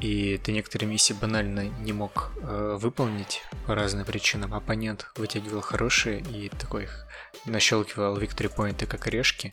и 0.00 0.38
ты 0.38 0.50
некоторые 0.50 0.88
миссии 0.88 1.12
банально 1.12 1.68
не 1.80 1.92
мог 1.92 2.32
э, 2.40 2.76
выполнить 2.80 3.42
по 3.66 3.76
разным 3.76 4.04
причинам. 4.04 4.54
Оппонент 4.54 5.06
вытягивал 5.16 5.60
хорошие 5.60 6.20
и 6.20 6.48
такой 6.48 6.84
их 6.84 7.06
нащелкивал 7.44 8.18
victory 8.18 8.52
поинты 8.52 8.86
как 8.86 9.06
орешки. 9.06 9.52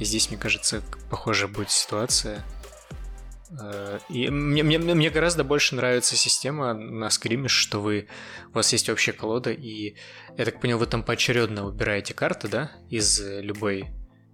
И 0.00 0.04
здесь, 0.04 0.28
мне 0.28 0.38
кажется, 0.38 0.82
похожая 1.10 1.48
будет 1.48 1.70
ситуация. 1.70 2.44
Э, 3.50 3.98
и 4.08 4.28
мне, 4.30 4.62
мне, 4.62 4.78
мне 4.78 5.10
гораздо 5.10 5.44
больше 5.44 5.74
нравится 5.74 6.16
система 6.16 6.74
на 6.74 7.10
скриме, 7.10 7.48
что 7.48 7.80
вы 7.80 8.08
у 8.50 8.56
вас 8.56 8.72
есть 8.72 8.88
общая 8.88 9.12
колода, 9.12 9.50
и 9.50 9.96
я 10.36 10.44
так 10.44 10.60
понял, 10.60 10.78
вы 10.78 10.86
там 10.86 11.02
поочередно 11.02 11.64
выбираете 11.64 12.14
карты, 12.14 12.48
да, 12.48 12.72
из 12.90 13.20
любой 13.20 13.86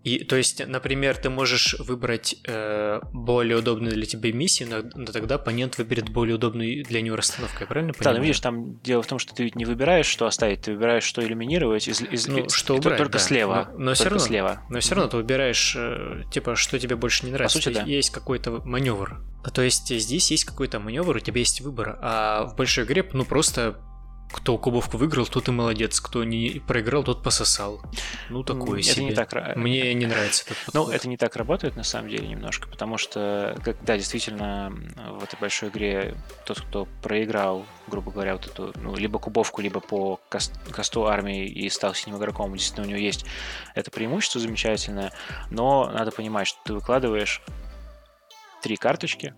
и, 0.04 0.24
то 0.24 0.36
есть, 0.36 0.66
например, 0.66 1.16
ты 1.16 1.30
можешь 1.30 1.76
выбрать 1.78 2.36
э, 2.44 3.00
более 3.12 3.58
удобную 3.58 3.94
для 3.94 4.04
тебя 4.04 4.32
миссию, 4.32 4.68
но, 4.68 4.82
но 4.94 5.12
тогда 5.12 5.36
оппонент 5.36 5.78
выберет 5.78 6.08
более 6.08 6.34
удобную 6.34 6.84
для 6.84 7.00
него 7.00 7.16
расстановку, 7.16 7.58
я 7.60 7.66
правильно 7.66 7.92
понимаю? 7.92 8.14
Да, 8.14 8.18
но 8.18 8.24
видишь, 8.24 8.40
там 8.40 8.80
дело 8.80 9.02
в 9.02 9.06
том, 9.06 9.18
что 9.20 9.34
ты 9.34 9.44
ведь 9.44 9.54
не 9.54 9.64
выбираешь, 9.64 10.06
что 10.06 10.26
оставить, 10.26 10.62
ты 10.62 10.72
выбираешь, 10.72 11.04
что 11.04 11.24
элиминировать 11.24 11.86
из, 11.86 12.02
из 12.02 12.26
ну, 12.26 12.48
что 12.48 12.76
убрать, 12.76 12.98
только 12.98 13.14
да. 13.14 13.18
слева. 13.20 13.68
Но, 13.74 13.86
но 13.86 13.94
все 13.94 14.04
равно, 14.04 14.18
слева. 14.18 14.62
Но 14.68 14.80
все 14.80 14.94
равно 14.94 15.10
ты 15.10 15.16
выбираешь, 15.18 15.74
э, 15.76 16.24
типа, 16.32 16.56
что 16.56 16.78
тебе 16.80 16.96
больше 16.96 17.24
не 17.24 17.32
нравится. 17.32 17.58
По 17.58 17.62
сути, 17.62 17.74
да. 17.74 17.82
Есть 17.82 18.10
какой-то 18.10 18.60
маневр. 18.64 19.20
То 19.54 19.62
есть 19.62 19.88
здесь 19.88 20.30
есть 20.32 20.44
какой-то 20.44 20.80
маневр, 20.80 21.16
у 21.16 21.20
тебя 21.20 21.38
есть 21.38 21.60
выбор, 21.60 21.98
а 22.00 22.44
в 22.46 22.56
большой 22.56 22.84
игре, 22.84 23.08
ну 23.12 23.24
просто 23.24 23.78
кто 24.32 24.56
кубовку 24.58 24.96
выиграл, 24.96 25.26
тот 25.26 25.48
и 25.48 25.50
молодец. 25.52 26.00
Кто 26.00 26.24
не 26.24 26.60
проиграл, 26.66 27.04
тот 27.04 27.22
пососал. 27.22 27.82
Ну, 28.32 28.42
такое 28.42 28.80
это 28.80 28.88
себе. 28.88 29.04
не 29.06 29.12
так. 29.12 29.56
Мне 29.56 29.94
не 29.94 30.06
нравится 30.06 30.44
этот 30.44 30.56
подход. 30.64 30.74
Ну, 30.74 30.90
это 30.90 31.08
не 31.08 31.16
так 31.16 31.36
работает 31.36 31.76
на 31.76 31.84
самом 31.84 32.08
деле 32.08 32.26
немножко, 32.26 32.68
потому 32.68 32.96
что, 32.98 33.56
как, 33.64 33.76
да, 33.84 33.96
действительно, 33.96 34.72
в 35.10 35.22
этой 35.22 35.38
большой 35.38 35.68
игре 35.68 36.14
тот, 36.46 36.60
кто 36.60 36.88
проиграл, 37.02 37.66
грубо 37.86 38.10
говоря, 38.10 38.32
вот 38.32 38.46
эту, 38.46 38.72
ну, 38.76 38.96
либо 38.96 39.18
кубовку, 39.18 39.60
либо 39.60 39.80
по 39.80 40.20
косту 40.28 41.06
армии 41.06 41.46
и 41.46 41.68
стал 41.68 41.94
синим 41.94 42.16
игроком, 42.16 42.52
действительно, 42.52 42.86
у 42.86 42.90
него 42.90 43.00
есть 43.00 43.24
это 43.74 43.90
преимущество 43.90 44.40
замечательное, 44.40 45.12
но 45.50 45.90
надо 45.90 46.10
понимать, 46.10 46.48
что 46.48 46.58
ты 46.64 46.74
выкладываешь 46.74 47.42
три 48.62 48.76
карточки, 48.76 49.34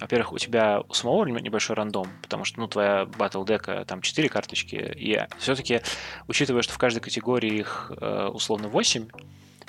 во-первых, 0.00 0.32
у 0.32 0.38
тебя 0.38 0.82
у 0.86 0.92
самого 0.92 1.24
небольшой 1.24 1.74
рандом, 1.74 2.08
потому 2.20 2.44
что, 2.44 2.60
ну, 2.60 2.68
твоя 2.68 3.06
батл 3.06 3.42
дека 3.42 3.84
там 3.86 4.02
4 4.02 4.28
карточки, 4.28 4.76
и 4.96 5.18
все-таки, 5.38 5.80
учитывая, 6.28 6.62
что 6.62 6.74
в 6.74 6.78
каждой 6.78 7.00
категории 7.00 7.54
их 7.54 7.90
э, 8.00 8.26
условно 8.26 8.68
8, 8.68 9.08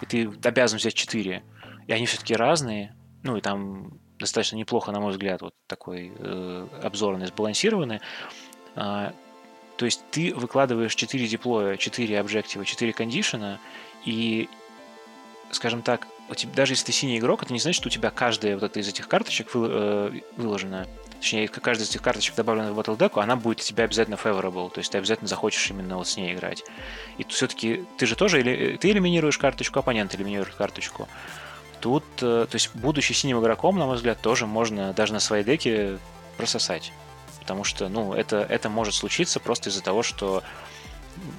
и 0.01 0.05
ты 0.05 0.30
обязан 0.43 0.78
взять 0.78 0.93
4, 0.93 1.43
и 1.88 1.91
они 1.91 2.05
все-таки 2.05 2.36
разные, 2.36 2.93
ну, 3.24 3.38
и 3.38 3.41
там 3.41 3.93
достаточно 4.19 4.57
неплохо, 4.57 4.91
на 4.91 4.99
мой 4.99 5.11
взгляд, 5.11 5.41
вот 5.41 5.53
такой 5.67 6.11
э, 6.17 6.67
обзорный, 6.84 7.28
сбалансированный, 7.28 8.01
э, 8.76 9.11
то 9.78 9.86
есть 9.86 10.03
ты 10.11 10.34
выкладываешь 10.36 10.95
4 10.95 11.28
диплоя, 11.28 11.78
4 11.78 12.19
объектива, 12.19 12.65
4 12.65 12.91
кондишена, 12.93 13.59
и, 14.05 14.49
скажем 15.55 15.81
так, 15.81 16.07
у 16.29 16.35
тебя, 16.35 16.53
даже 16.53 16.73
если 16.73 16.85
ты 16.85 16.91
синий 16.91 17.19
игрок, 17.19 17.43
это 17.43 17.51
не 17.51 17.59
значит, 17.59 17.79
что 17.79 17.87
у 17.87 17.91
тебя 17.91 18.09
каждая 18.09 18.55
вот 18.55 18.63
эта 18.63 18.79
из 18.79 18.87
этих 18.87 19.07
карточек 19.07 19.53
вы, 19.53 19.67
э, 19.69 20.19
выложена. 20.37 20.87
Точнее, 21.19 21.47
каждая 21.47 21.85
из 21.85 21.89
этих 21.89 22.01
карточек 22.01 22.35
добавлена 22.35 22.71
в 22.71 22.79
Battle 22.79 22.97
Deck, 22.97 23.21
она 23.21 23.35
будет 23.35 23.59
у 23.59 23.63
тебя 23.63 23.83
обязательно 23.83 24.15
favorable, 24.15 24.71
то 24.71 24.79
есть 24.79 24.91
ты 24.91 24.97
обязательно 24.97 25.27
захочешь 25.27 25.69
именно 25.69 25.97
вот 25.97 26.07
с 26.07 26.17
ней 26.17 26.33
играть. 26.33 26.63
И 27.17 27.25
все-таки 27.25 27.85
ты 27.97 28.05
же 28.05 28.15
тоже, 28.15 28.39
или, 28.39 28.77
ты 28.77 28.89
элиминируешь 28.91 29.37
карточку, 29.37 29.79
оппонент 29.79 30.15
элиминирует 30.15 30.55
карточку. 30.55 31.07
Тут, 31.79 32.03
э, 32.21 32.47
то 32.49 32.55
есть, 32.55 32.71
будучи 32.75 33.13
синим 33.13 33.39
игроком, 33.39 33.77
на 33.77 33.85
мой 33.85 33.97
взгляд, 33.97 34.19
тоже 34.21 34.47
можно 34.47 34.93
даже 34.93 35.13
на 35.13 35.19
своей 35.19 35.43
деке 35.43 35.97
прососать. 36.37 36.93
Потому 37.39 37.63
что, 37.63 37.89
ну, 37.89 38.13
это, 38.13 38.37
это 38.37 38.69
может 38.69 38.93
случиться 38.93 39.39
просто 39.39 39.69
из-за 39.69 39.83
того, 39.83 40.03
что 40.03 40.43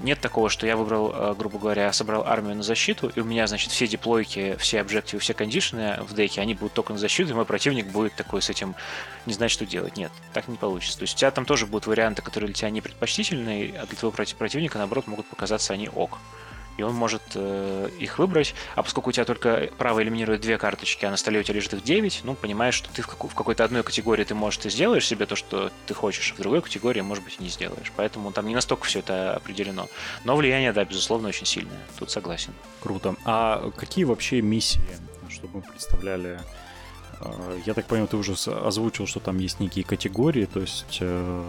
нет 0.03 0.21
такого, 0.21 0.49
что 0.49 0.67
я 0.67 0.77
выбрал, 0.77 1.13
э, 1.13 1.35
грубо 1.35 1.59
говоря, 1.59 1.93
собрал 1.93 2.25
армию 2.27 2.57
на 2.57 2.63
защиту, 2.63 3.09
и 3.09 3.21
у 3.21 3.25
меня, 3.25 3.47
значит, 3.47 3.71
все 3.71 3.87
диплойки, 3.87 4.57
все 4.59 4.81
объективы, 4.81 5.21
все 5.21 5.35
кондишены 5.35 5.99
в 6.03 6.15
деке, 6.15 6.41
они 6.41 6.55
будут 6.55 6.73
только 6.73 6.93
на 6.93 6.99
защиту, 6.99 7.31
и 7.31 7.35
мой 7.35 7.45
противник 7.45 7.87
будет 7.87 8.15
такой 8.15 8.43
с 8.43 8.51
этим 8.51 8.75
не 9.27 9.33
знать, 9.33 9.51
что 9.51 9.67
делать. 9.67 9.97
Нет, 9.97 10.13
так 10.33 10.49
не 10.49 10.57
получится. 10.57 10.99
То 10.99 11.03
есть 11.03 11.15
у 11.15 11.19
тебя 11.19 11.31
там 11.31 11.45
тоже 11.45 11.67
будут 11.67 11.87
варианты, 11.87 12.23
которые 12.23 12.49
для 12.49 12.55
тебя 12.55 12.71
не 12.71 12.81
предпочтительные, 12.81 13.79
а 13.79 13.87
для 13.87 13.97
твоего 13.97 14.13
противника, 14.39 14.79
наоборот, 14.79 15.07
могут 15.07 15.27
показаться 15.27 15.73
они 15.73 15.89
ок 15.89 16.19
и 16.77 16.83
он 16.83 16.95
может 16.95 17.23
э, 17.35 17.89
их 17.99 18.19
выбрать. 18.19 18.55
А 18.75 18.83
поскольку 18.83 19.11
у 19.11 19.13
тебя 19.13 19.25
только 19.25 19.71
право 19.79 20.03
элиминирует 20.03 20.41
две 20.41 20.59
карточки, 20.59 21.05
а 21.05 21.11
на 21.11 21.17
столе 21.17 21.41
у 21.41 21.43
тебя 21.43 21.57
лежит 21.57 21.75
их 21.75 21.83
9, 21.83 22.21
ну, 22.25 22.35
понимаешь, 22.35 22.75
что 22.75 22.91
ты 22.93 23.03
в, 23.03 23.07
как- 23.07 23.25
в 23.25 23.35
какой-то 23.35 23.65
одной 23.65 23.83
категории 23.83 24.25
ты, 24.25 24.35
может, 24.35 24.65
и 24.67 24.71
сделаешь 24.71 25.07
себе 25.07 25.27
то, 25.27 25.37
что 25.37 25.71
ты 25.87 25.95
хочешь, 25.95 26.33
а 26.33 26.35
в 26.35 26.39
другой 26.39 26.63
категории, 26.63 27.01
может 27.01 27.25
быть, 27.25 27.37
и 27.39 27.43
не 27.43 27.49
сделаешь. 27.49 27.93
Поэтому 27.97 28.33
там 28.33 28.47
не 28.47 28.55
настолько 28.55 28.85
все 28.85 29.01
это 29.01 29.35
определено. 29.37 29.89
Но 30.25 30.37
влияние, 30.37 30.73
да, 30.73 30.85
безусловно, 30.85 31.29
очень 31.29 31.47
сильное. 31.47 31.81
Тут 31.99 32.11
согласен. 32.11 32.53
Круто. 32.81 33.17
А 33.25 33.71
какие 33.77 34.05
вообще 34.05 34.41
миссии, 34.41 34.81
чтобы 35.29 35.59
мы 35.59 35.63
представляли 35.63 36.41
э, 37.21 37.61
я 37.67 37.75
так 37.75 37.87
понимаю, 37.87 38.09
ты 38.09 38.17
уже 38.17 38.33
озвучил, 38.33 39.07
что 39.07 39.21
там 39.21 39.39
есть 39.39 39.61
некие 39.61 39.85
категории, 39.85 40.47
то 40.47 40.61
есть 40.61 40.99
э, 41.01 41.45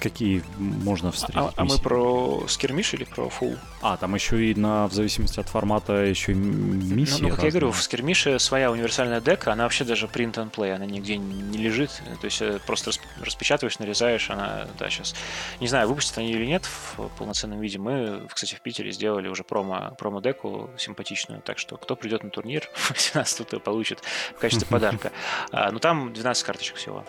Какие 0.00 0.42
можно 0.58 1.12
встретить? 1.12 1.36
А, 1.36 1.52
а 1.56 1.64
мы 1.64 1.78
про 1.78 2.44
скермиш 2.48 2.94
или 2.94 3.04
про 3.04 3.28
фул? 3.28 3.56
А, 3.82 3.96
там 3.96 4.14
еще 4.14 4.50
и 4.50 4.54
на, 4.54 4.88
в 4.88 4.92
зависимости 4.92 5.38
от 5.38 5.48
формата, 5.48 5.92
еще 5.92 6.32
и 6.32 6.34
миссии. 6.34 7.22
Ну, 7.22 7.28
ну 7.28 7.34
как 7.34 7.44
я 7.44 7.50
говорю, 7.50 7.70
в 7.70 7.80
скермише 7.80 8.38
своя 8.40 8.72
универсальная 8.72 9.20
дека, 9.20 9.52
она 9.52 9.62
вообще 9.62 9.84
даже 9.84 10.06
print 10.06 10.34
and 10.34 10.50
play, 10.50 10.72
она 10.72 10.86
нигде 10.86 11.16
не 11.16 11.58
лежит. 11.58 11.90
То 12.20 12.24
есть 12.24 12.42
э, 12.42 12.58
просто 12.66 12.90
распечатываешь, 13.20 13.78
нарезаешь, 13.78 14.28
она, 14.30 14.66
да, 14.78 14.90
сейчас. 14.90 15.14
Не 15.60 15.68
знаю, 15.68 15.88
выпустят 15.88 16.18
они 16.18 16.32
или 16.32 16.46
нет 16.46 16.64
в 16.64 17.08
полноценном 17.16 17.60
виде. 17.60 17.78
Мы, 17.78 18.26
кстати, 18.32 18.56
в 18.56 18.60
Питере 18.60 18.90
сделали 18.90 19.28
уже 19.28 19.44
промо, 19.44 19.94
промо-деку 19.98 20.70
симпатичную, 20.76 21.42
так 21.42 21.58
что 21.58 21.76
кто 21.76 21.94
придет 21.94 22.24
на 22.24 22.30
турнир 22.30 22.68
18 22.90 23.62
получит 23.62 24.00
в 24.34 24.40
качестве 24.40 24.66
подарка. 24.70 25.12
А, 25.52 25.70
ну, 25.70 25.78
там 25.78 26.12
12 26.12 26.42
карточек 26.42 26.76
всего 26.76 27.04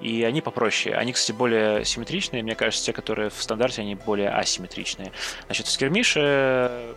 и 0.00 0.22
они 0.24 0.40
попроще. 0.40 0.94
Они, 0.94 1.12
кстати, 1.12 1.36
более 1.36 1.84
симметричные, 1.84 2.42
мне 2.42 2.54
кажется, 2.54 2.84
те, 2.84 2.92
которые 2.92 3.30
в 3.30 3.42
стандарте, 3.42 3.82
они 3.82 3.94
более 3.94 4.30
асимметричные. 4.30 5.12
Значит, 5.46 5.66
в 5.66 5.70
скермише, 5.70 6.94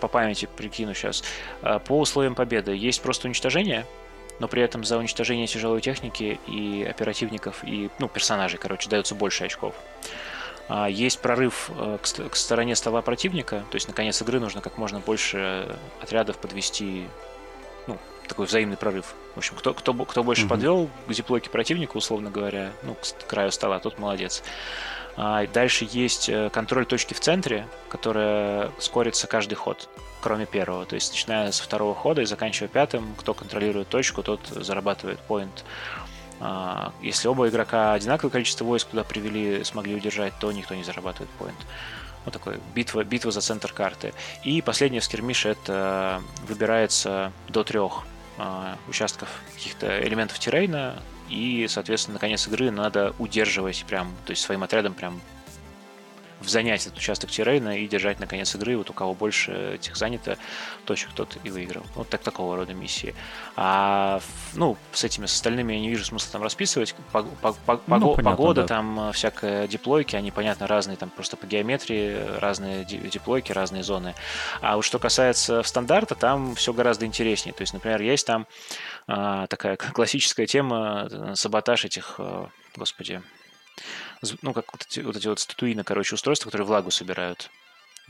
по 0.00 0.08
памяти 0.08 0.48
прикину 0.56 0.94
сейчас, 0.94 1.22
э, 1.62 1.78
по 1.78 1.98
условиям 1.98 2.34
победы 2.34 2.74
есть 2.74 3.02
просто 3.02 3.28
уничтожение, 3.28 3.86
но 4.38 4.48
при 4.48 4.62
этом 4.62 4.84
за 4.84 4.98
уничтожение 4.98 5.46
тяжелой 5.46 5.80
техники 5.80 6.40
и 6.46 6.86
оперативников, 6.88 7.62
и, 7.62 7.90
ну, 7.98 8.08
персонажей, 8.08 8.58
короче, 8.58 8.88
дается 8.88 9.14
больше 9.14 9.44
очков. 9.44 9.74
А, 10.68 10.88
есть 10.88 11.20
прорыв 11.20 11.70
э, 11.76 11.98
к 12.00 12.36
стороне 12.36 12.76
стола 12.76 13.02
противника, 13.02 13.64
то 13.70 13.74
есть 13.74 13.88
на 13.88 13.94
конец 13.94 14.22
игры 14.22 14.40
нужно 14.40 14.60
как 14.60 14.78
можно 14.78 15.00
больше 15.00 15.76
отрядов 16.00 16.38
подвести 16.38 17.06
ну, 17.86 17.98
такой 18.30 18.46
взаимный 18.46 18.76
прорыв. 18.76 19.14
В 19.34 19.38
общем, 19.38 19.56
кто, 19.56 19.74
кто, 19.74 19.92
кто 19.92 20.22
больше 20.22 20.44
mm-hmm. 20.44 20.48
подвел 20.48 20.90
к 21.06 21.12
диплойке 21.12 21.50
противника, 21.50 21.96
условно 21.96 22.30
говоря, 22.30 22.72
ну, 22.82 22.94
к 22.94 23.26
краю 23.26 23.50
стола, 23.50 23.80
тот 23.80 23.98
молодец. 23.98 24.42
А 25.16 25.46
дальше 25.48 25.86
есть 25.90 26.28
э, 26.28 26.48
контроль 26.50 26.86
точки 26.86 27.12
в 27.12 27.20
центре, 27.20 27.66
которая 27.88 28.70
скорится 28.78 29.26
каждый 29.26 29.56
ход, 29.56 29.88
кроме 30.20 30.46
первого. 30.46 30.86
То 30.86 30.94
есть, 30.94 31.12
начиная 31.12 31.50
со 31.50 31.64
второго 31.64 31.94
хода 31.94 32.22
и 32.22 32.24
заканчивая 32.24 32.68
пятым, 32.68 33.14
кто 33.18 33.34
контролирует 33.34 33.88
точку, 33.88 34.22
тот 34.22 34.46
зарабатывает 34.46 35.18
поинт. 35.18 35.64
А, 36.40 36.92
если 37.02 37.26
оба 37.26 37.48
игрока 37.48 37.92
одинаковое 37.92 38.30
количество 38.30 38.64
войск 38.64 38.88
туда 38.88 39.02
привели, 39.02 39.64
смогли 39.64 39.94
удержать, 39.94 40.32
то 40.40 40.50
никто 40.52 40.74
не 40.76 40.84
зарабатывает 40.84 41.30
поинт. 41.30 41.58
Вот 42.24 42.34
такой 42.34 42.60
битва, 42.74 43.02
битва 43.02 43.30
за 43.30 43.40
центр 43.40 43.72
карты. 43.72 44.12
И 44.44 44.62
последняя 44.62 45.00
в 45.00 45.04
скермише 45.04 45.48
это 45.48 46.22
выбирается 46.46 47.32
до 47.48 47.64
трех 47.64 48.04
э, 48.04 48.19
участков 48.88 49.28
каких-то 49.54 50.00
элементов 50.06 50.38
террейна, 50.38 51.02
и, 51.28 51.66
соответственно, 51.68 52.14
на 52.14 52.20
конец 52.20 52.46
игры 52.48 52.70
надо 52.70 53.14
удерживать 53.18 53.84
прям, 53.86 54.12
то 54.26 54.30
есть 54.30 54.42
своим 54.42 54.62
отрядом 54.62 54.94
прям 54.94 55.20
занять 56.42 56.86
этот 56.86 56.98
участок 56.98 57.30
террейна 57.30 57.78
и 57.78 57.86
держать 57.86 58.20
на 58.20 58.26
конец 58.26 58.54
игры. 58.54 58.76
Вот 58.76 58.90
у 58.90 58.92
кого 58.92 59.14
больше 59.14 59.74
этих 59.74 59.96
занято 59.96 60.38
точек, 60.84 61.10
тот 61.14 61.36
и 61.44 61.50
выиграл. 61.50 61.84
Вот 61.94 62.08
так 62.08 62.22
такого 62.22 62.56
рода 62.56 62.74
миссии. 62.74 63.14
А 63.56 64.20
ну, 64.54 64.76
с 64.92 65.04
этими 65.04 65.26
с 65.26 65.34
остальными 65.34 65.74
я 65.74 65.80
не 65.80 65.88
вижу 65.88 66.04
смысла 66.04 66.32
там 66.32 66.42
расписывать. 66.42 66.94
По, 67.12 67.22
по, 67.22 67.52
по, 67.52 67.80
ну, 67.86 68.14
понятно, 68.14 68.22
погода, 68.22 68.62
да. 68.62 68.66
там 68.66 69.08
э, 69.08 69.12
всякая 69.12 69.66
диплойки, 69.68 70.16
они, 70.16 70.30
понятно, 70.30 70.66
разные, 70.66 70.96
там 70.96 71.10
просто 71.10 71.36
по 71.36 71.46
геометрии 71.46 72.38
разные 72.38 72.84
диплойки, 72.84 73.52
разные 73.52 73.82
зоны. 73.82 74.14
А 74.60 74.76
вот 74.76 74.82
что 74.82 74.98
касается 74.98 75.62
стандарта, 75.62 76.14
там 76.14 76.54
все 76.54 76.72
гораздо 76.72 77.06
интереснее. 77.06 77.52
То 77.52 77.62
есть, 77.62 77.72
например, 77.72 78.00
есть 78.00 78.26
там 78.26 78.46
а, 79.06 79.46
такая 79.46 79.76
классическая 79.76 80.46
тема, 80.46 81.08
э, 81.10 81.34
саботаж 81.34 81.84
этих, 81.84 82.16
э, 82.18 82.46
господи, 82.76 83.22
ну, 84.42 84.52
как 84.52 84.72
вот 84.72 84.82
эти 84.82 85.00
вот, 85.00 85.16
эти 85.16 85.28
вот 85.28 85.40
статуины, 85.40 85.84
короче, 85.84 86.14
устройства, 86.14 86.50
которые 86.50 86.66
влагу 86.66 86.90
собирают. 86.90 87.50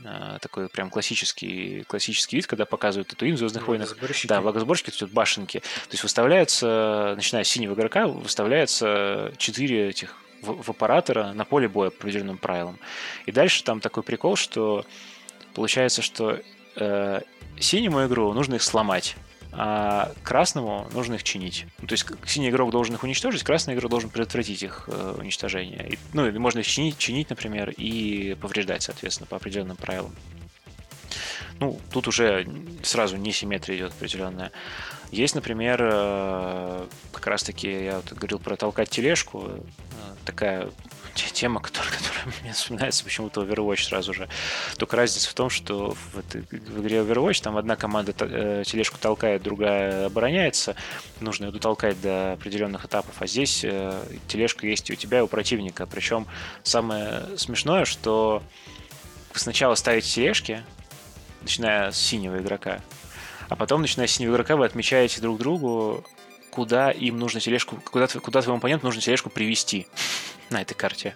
А, 0.03 0.39
такой 0.39 0.67
прям 0.67 0.89
классический, 0.89 1.83
классический 1.83 2.37
вид, 2.37 2.47
когда 2.47 2.65
показывают 2.65 3.09
татуин 3.09 3.35
в 3.35 3.37
Звездных 3.37 3.67
войнах. 3.67 3.95
Да, 4.27 4.41
влагосборщики, 4.41 4.89
то 4.89 5.05
есть 5.05 5.13
башенки. 5.13 5.59
То 5.59 5.91
есть 5.91 6.03
выставляется, 6.03 7.13
начиная 7.15 7.43
с 7.43 7.47
синего 7.47 7.73
игрока, 7.73 8.07
выставляется 8.07 9.33
четыре 9.37 9.89
этих 9.89 10.15
в, 10.41 10.69
оператора 10.71 11.33
на 11.33 11.45
поле 11.45 11.67
боя 11.67 11.89
по 11.89 11.97
определенным 11.97 12.37
правилам. 12.37 12.79
И 13.25 13.31
дальше 13.31 13.63
там 13.63 13.79
такой 13.79 14.03
прикол, 14.03 14.35
что 14.35 14.85
получается, 15.53 16.01
что 16.01 16.41
э, 16.75 17.21
синему 17.59 18.05
игру 18.05 18.33
нужно 18.33 18.55
их 18.55 18.63
сломать 18.63 19.15
а 19.53 20.11
красному 20.23 20.87
нужно 20.93 21.15
их 21.15 21.23
чинить. 21.23 21.65
Ну, 21.79 21.87
то 21.87 21.93
есть 21.93 22.05
синий 22.25 22.49
игрок 22.49 22.71
должен 22.71 22.95
их 22.95 23.03
уничтожить, 23.03 23.43
красный 23.43 23.73
игрок 23.73 23.91
должен 23.91 24.09
предотвратить 24.09 24.63
их 24.63 24.87
э, 24.87 25.15
уничтожение. 25.17 25.93
И, 25.93 25.99
ну, 26.13 26.31
можно 26.39 26.59
их 26.59 26.67
чинить, 26.67 26.97
чинить, 26.97 27.29
например, 27.29 27.73
и 27.75 28.35
повреждать, 28.39 28.83
соответственно, 28.83 29.27
по 29.27 29.37
определенным 29.37 29.77
правилам. 29.77 30.15
Ну, 31.61 31.79
тут 31.91 32.07
уже 32.07 32.47
сразу 32.81 33.17
несимметрия 33.17 33.77
идет 33.77 33.91
определенная. 33.91 34.51
Есть, 35.11 35.35
например, 35.35 35.79
э, 35.79 36.87
как 37.13 37.27
раз-таки 37.27 37.69
я 37.83 37.97
вот 37.97 38.11
говорил 38.13 38.39
про 38.39 38.55
толкать 38.55 38.89
тележку. 38.89 39.43
Э, 39.47 39.59
такая 40.25 40.71
тема, 41.13 41.59
которая, 41.61 41.91
которая 41.91 42.33
мне 42.41 42.53
вспоминается 42.53 43.03
почему-то 43.03 43.43
Overwatch 43.43 43.83
сразу 43.83 44.11
же. 44.11 44.27
Только 44.77 44.97
разница 44.97 45.29
в 45.29 45.35
том, 45.35 45.51
что 45.51 45.91
в, 45.91 46.15
в 46.15 46.81
игре 46.81 46.97
Overwatch 46.97 47.43
там 47.43 47.55
одна 47.57 47.75
команда 47.75 48.15
э, 48.21 48.63
тележку 48.65 48.97
толкает, 48.97 49.43
другая 49.43 50.07
обороняется. 50.07 50.75
Нужно 51.19 51.45
ее 51.45 51.51
дотолкать 51.51 52.01
до 52.01 52.33
определенных 52.33 52.85
этапов. 52.85 53.21
А 53.21 53.27
здесь 53.27 53.59
тележка 54.27 54.65
есть 54.65 54.89
и 54.89 54.93
у 54.93 54.95
тебя, 54.95 55.19
и 55.19 55.21
у 55.21 55.27
противника. 55.27 55.85
Причем 55.85 56.25
самое 56.63 57.37
смешное, 57.37 57.85
что 57.85 58.41
вы 59.31 59.39
сначала 59.39 59.75
ставите 59.75 60.09
тележки, 60.09 60.63
начиная 61.41 61.91
с 61.91 61.97
синего 61.97 62.37
игрока, 62.37 62.81
а 63.49 63.55
потом, 63.55 63.81
начиная 63.81 64.07
с 64.07 64.11
синего 64.11 64.33
игрока, 64.33 64.55
вы 64.55 64.65
отмечаете 64.65 65.21
друг 65.21 65.37
другу, 65.37 66.03
куда 66.51 66.91
им 66.91 67.17
нужно 67.19 67.39
тележку, 67.39 67.77
куда, 67.91 68.07
куда 68.07 68.41
твоему 68.41 68.57
оппоненту 68.57 68.85
нужно 68.85 69.01
тележку 69.01 69.29
привести 69.29 69.87
на 70.51 70.61
этой 70.61 70.73
карте. 70.73 71.15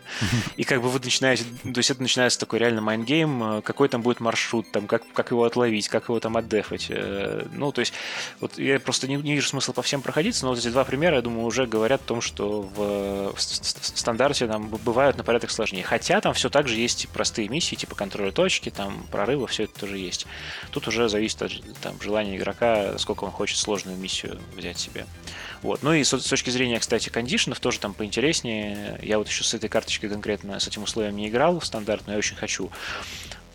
И 0.57 0.63
как 0.63 0.81
бы 0.81 0.89
вы 0.89 0.99
начинаете, 0.99 1.43
то 1.63 1.77
есть 1.77 1.91
это 1.91 2.01
начинается 2.01 2.39
такой 2.39 2.59
реально 2.59 2.81
mind 2.81 3.15
game, 3.15 3.57
э, 3.57 3.61
какой 3.61 3.89
там 3.89 4.01
будет 4.01 4.19
маршрут, 4.19 4.71
там, 4.71 4.87
как, 4.87 5.03
как 5.13 5.31
его 5.31 5.43
отловить, 5.43 5.87
как 5.89 6.09
его 6.09 6.19
там 6.19 6.37
отдефать. 6.37 6.87
Э, 6.89 7.45
ну, 7.53 7.71
то 7.71 7.81
есть, 7.81 7.93
вот 8.39 8.57
я 8.57 8.79
просто 8.79 9.07
не, 9.07 9.15
не 9.17 9.33
вижу 9.33 9.47
смысла 9.47 9.73
по 9.73 9.81
всем 9.81 10.01
проходиться, 10.01 10.45
но 10.45 10.51
вот 10.51 10.59
эти 10.59 10.69
два 10.69 10.83
примера, 10.83 11.17
я 11.17 11.21
думаю, 11.21 11.45
уже 11.45 11.65
говорят 11.65 12.01
о 12.01 12.05
том, 12.05 12.21
что 12.21 12.61
в, 12.61 13.33
в 13.35 13.39
стандарте 13.39 14.47
там 14.47 14.69
бывают 14.69 15.17
на 15.17 15.23
порядок 15.23 15.51
сложнее. 15.51 15.83
Хотя 15.83 16.21
там 16.21 16.33
все 16.33 16.49
так 16.49 16.67
же 16.67 16.75
есть 16.75 17.07
простые 17.09 17.47
миссии, 17.49 17.75
типа 17.75 17.95
контроля 17.95 18.31
точки, 18.31 18.69
там 18.69 19.05
прорыва, 19.11 19.47
все 19.47 19.63
это 19.63 19.79
тоже 19.79 19.97
есть. 19.97 20.27
Тут 20.71 20.87
уже 20.87 21.09
зависит 21.09 21.41
от 21.41 21.51
там, 21.81 21.99
желания 22.01 22.37
игрока, 22.37 22.97
сколько 22.97 23.23
он 23.23 23.31
хочет 23.31 23.57
сложную 23.57 23.97
миссию 23.97 24.39
взять 24.55 24.77
себе. 24.77 25.05
Вот. 25.65 25.81
Ну 25.81 25.93
и 25.93 26.03
с, 26.03 26.15
с 26.15 26.29
точки 26.29 26.51
зрения, 26.51 26.79
кстати, 26.79 27.09
кондишенов 27.09 27.59
тоже 27.59 27.79
там 27.79 27.95
поинтереснее. 27.95 28.99
Я 29.01 29.17
вот 29.17 29.27
еще 29.27 29.43
с 29.43 29.51
этой 29.55 29.67
карточкой 29.67 30.11
конкретно, 30.11 30.59
с 30.59 30.67
этим 30.67 30.83
условием 30.83 31.15
не 31.15 31.27
играл 31.27 31.59
в 31.59 31.65
стандарт, 31.65 32.03
но 32.05 32.13
я 32.13 32.19
очень 32.19 32.35
хочу. 32.35 32.69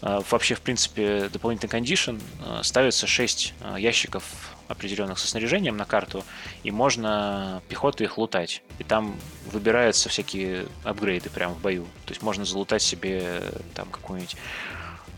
А, 0.03 0.21
вообще, 0.29 0.57
в 0.57 0.61
принципе, 0.61 1.29
дополнительный 1.33 1.71
кондишн 1.71 2.17
а, 2.45 2.65
ставится 2.65 3.07
6 3.07 3.55
а, 3.61 3.77
ящиков 3.79 4.25
определенных 4.67 5.21
со 5.21 5.29
снаряжением 5.29 5.77
на 5.77 5.85
карту, 5.85 6.25
и 6.65 6.73
можно 6.73 7.63
пехоту 7.69 8.03
их 8.03 8.19
лутать. 8.19 8.65
И 8.81 8.83
там 8.83 9.15
выбираются 9.53 10.09
всякие 10.09 10.67
апгрейды 10.83 11.31
прямо 11.31 11.55
в 11.55 11.61
бою. 11.61 11.85
То 12.07 12.11
есть 12.11 12.23
можно 12.23 12.45
залутать 12.45 12.83
себе 12.83 13.41
там 13.73 13.89
какую-нибудь 13.89 14.35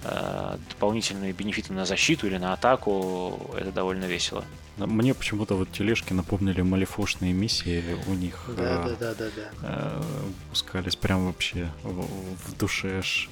Э, 0.05 0.57
дополнительные 0.69 1.33
бенефиты 1.33 1.73
на 1.73 1.85
защиту 1.85 2.27
или 2.27 2.37
на 2.37 2.53
атаку, 2.53 3.41
это 3.57 3.71
довольно 3.71 4.07
весело. 4.07 4.45
Мне 4.79 5.15
почему-то 5.15 5.55
вот 5.55 5.71
тележки 5.71 6.13
напомнили 6.13 6.63
малифошные 6.63 7.33
миссии 7.33 7.85
у 8.09 8.15
них. 8.15 8.45
Да, 8.57 8.87
э, 8.87 8.97
да, 8.99 9.15
да, 9.15 9.15
да, 9.15 9.31
да. 9.37 9.51
Э, 9.63 10.03
пускались 10.51 10.97
прям 10.97 11.27
вообще 11.27 11.71
в, 11.83 12.03
в 12.03 12.57
душе 12.59 12.99
аж 12.99 13.29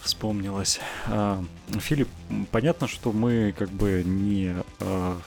вспомнилось. 0.00 0.80
А, 1.06 1.44
Филипп, 1.78 2.08
понятно, 2.50 2.88
что 2.88 3.12
мы 3.12 3.54
как 3.56 3.70
бы 3.70 4.02
не... 4.04 4.54
А, 4.80 5.20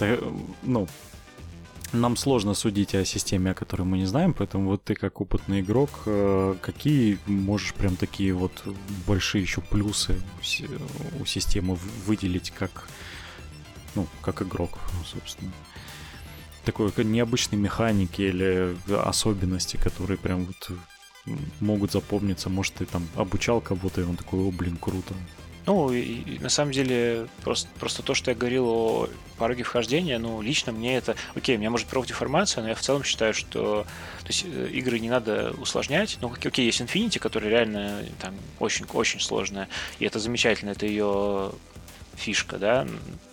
да, 0.00 0.18
ну, 0.62 0.88
нам 1.92 2.16
сложно 2.16 2.54
судить 2.54 2.94
о 2.94 3.04
системе, 3.04 3.52
о 3.52 3.54
которой 3.54 3.82
мы 3.82 3.98
не 3.98 4.06
знаем, 4.06 4.34
поэтому 4.34 4.70
вот 4.70 4.84
ты 4.84 4.94
как 4.94 5.20
опытный 5.20 5.60
игрок, 5.60 5.90
э, 6.06 6.54
какие 6.60 7.18
можешь 7.26 7.74
прям 7.74 7.96
такие 7.96 8.34
вот 8.34 8.52
большие 9.06 9.42
еще 9.42 9.60
плюсы 9.60 10.20
у 11.20 11.24
системы 11.24 11.78
выделить 12.06 12.50
как, 12.50 12.88
ну, 13.94 14.06
как 14.22 14.42
игрок, 14.42 14.78
собственно? 15.04 15.52
Такой 16.64 16.92
необычной 16.98 17.58
механики 17.58 18.22
или 18.22 18.76
особенности, 18.92 19.76
которые 19.76 20.18
прям 20.18 20.44
вот 20.44 20.70
могут 21.60 21.92
запомниться. 21.92 22.48
Может, 22.48 22.74
ты 22.74 22.86
там 22.86 23.06
обучал 23.16 23.60
кого-то, 23.60 24.00
и 24.00 24.04
он 24.04 24.16
такой, 24.16 24.40
о, 24.40 24.50
блин, 24.50 24.76
круто. 24.76 25.14
Ну, 25.66 25.92
и, 25.92 26.38
на 26.38 26.48
самом 26.48 26.72
деле, 26.72 27.28
просто, 27.42 27.68
просто 27.78 28.02
то, 28.02 28.14
что 28.14 28.30
я 28.30 28.34
говорил 28.34 28.66
о 28.68 29.08
пороге 29.36 29.64
вхождения, 29.64 30.18
ну, 30.18 30.40
лично 30.40 30.72
мне 30.72 30.96
это... 30.96 31.14
Окей, 31.34 31.56
у 31.56 31.58
меня 31.58 31.68
может 31.68 31.86
пробовать 31.86 32.10
информация, 32.10 32.62
но 32.62 32.70
я 32.70 32.74
в 32.74 32.80
целом 32.80 33.04
считаю, 33.04 33.34
что 33.34 33.84
то 34.20 34.28
есть, 34.28 34.46
э, 34.46 34.68
игры 34.72 34.98
не 34.98 35.10
надо 35.10 35.54
усложнять. 35.58 36.16
Ну, 36.22 36.32
окей, 36.32 36.64
есть 36.64 36.80
Infinity, 36.80 37.18
которая 37.18 37.50
реально 37.50 38.02
там 38.18 38.34
очень-очень 38.58 39.20
сложная, 39.20 39.68
и 39.98 40.06
это 40.06 40.18
замечательно, 40.18 40.70
это 40.70 40.86
ее 40.86 41.52
фишка, 42.16 42.56
да, 42.56 42.88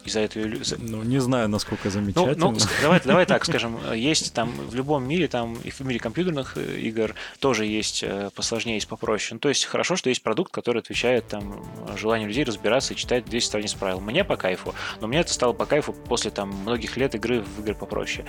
из-за 0.06 0.22
этого... 0.22 0.48
Ну, 0.78 1.04
не 1.04 1.20
знаю, 1.20 1.50
насколько 1.50 1.90
замечательно. 1.90 2.36
Ну, 2.38 2.52
ну 2.52 2.60
давай, 2.82 3.02
давай 3.04 3.26
так 3.26 3.46
скажем, 3.46 3.78
есть 3.94 4.34
там 4.34 4.52
в 4.52 4.76
любом 4.76 5.08
мире, 5.08 5.28
там 5.28 5.56
и 5.64 5.70
в 5.70 5.80
мире 5.82 6.00
компьютерных 6.00 6.58
э, 6.58 6.80
игр 6.80 7.16
тоже 7.40 7.66
есть 7.66 8.04
э, 8.04 8.30
посложнее, 8.36 8.76
есть 8.76 8.88
попроще. 8.88 9.36
Ну, 9.36 9.40
то 9.40 9.50
есть 9.50 9.66
хорошо, 9.66 9.96
что 9.96 10.10
есть 10.10 10.24
продукт, 10.24 10.52
который 10.52 10.82
отвечает 10.82 11.28
там 11.28 11.66
желанию 11.98 12.28
людей 12.28 12.44
разбираться 12.44 12.94
и 12.94 12.98
читать 12.98 13.26
10 13.26 13.46
страниц 13.46 13.74
правил. 13.74 14.00
Мне 14.00 14.24
по 14.24 14.38
кайфу, 14.38 14.74
но 15.02 15.08
мне 15.08 15.20
это 15.20 15.34
стало 15.34 15.54
по 15.54 15.66
кайфу 15.66 15.94
после 15.94 16.32
там 16.32 16.50
многих 16.50 16.98
лет 16.98 17.16
игры 17.16 17.42
в 17.42 17.62
игры 17.62 17.76
попроще. 17.76 18.26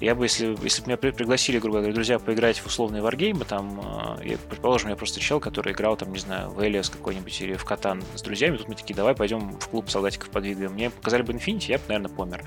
Я 0.00 0.14
бы, 0.14 0.24
если, 0.24 0.56
если 0.62 0.82
бы 0.82 0.88
меня 0.88 0.96
пригласили, 0.96 1.58
грубо 1.58 1.78
говоря, 1.78 1.94
друзья, 1.94 2.18
поиграть 2.18 2.58
в 2.58 2.66
условные 2.66 3.02
варгеймы, 3.02 3.44
там, 3.44 4.18
э, 4.20 4.28
я, 4.30 4.38
предположим, 4.38 4.90
я 4.90 4.96
просто 4.96 5.20
чел, 5.20 5.40
который 5.40 5.72
играл 5.72 5.96
там, 5.96 6.12
не 6.12 6.18
знаю, 6.18 6.50
в 6.50 6.62
Элиас 6.64 6.90
какой-нибудь 6.90 7.40
или 7.40 7.54
в 7.54 7.64
Катан 7.64 8.02
с 8.14 8.22
друзьями, 8.22 8.56
тут 8.56 8.68
мы 8.68 8.74
такие, 8.74 8.94
давай 8.94 9.14
пойдем 9.14 9.58
в 9.58 9.68
клуб 9.68 9.90
солдатиков 9.90 10.30
подвигаем. 10.30 10.72
Мне 10.72 10.90
показали 10.90 11.19
бы 11.22 11.32
Infinity, 11.32 11.66
я 11.68 11.78
бы, 11.78 11.84
наверное, 11.88 12.10
помер. 12.10 12.44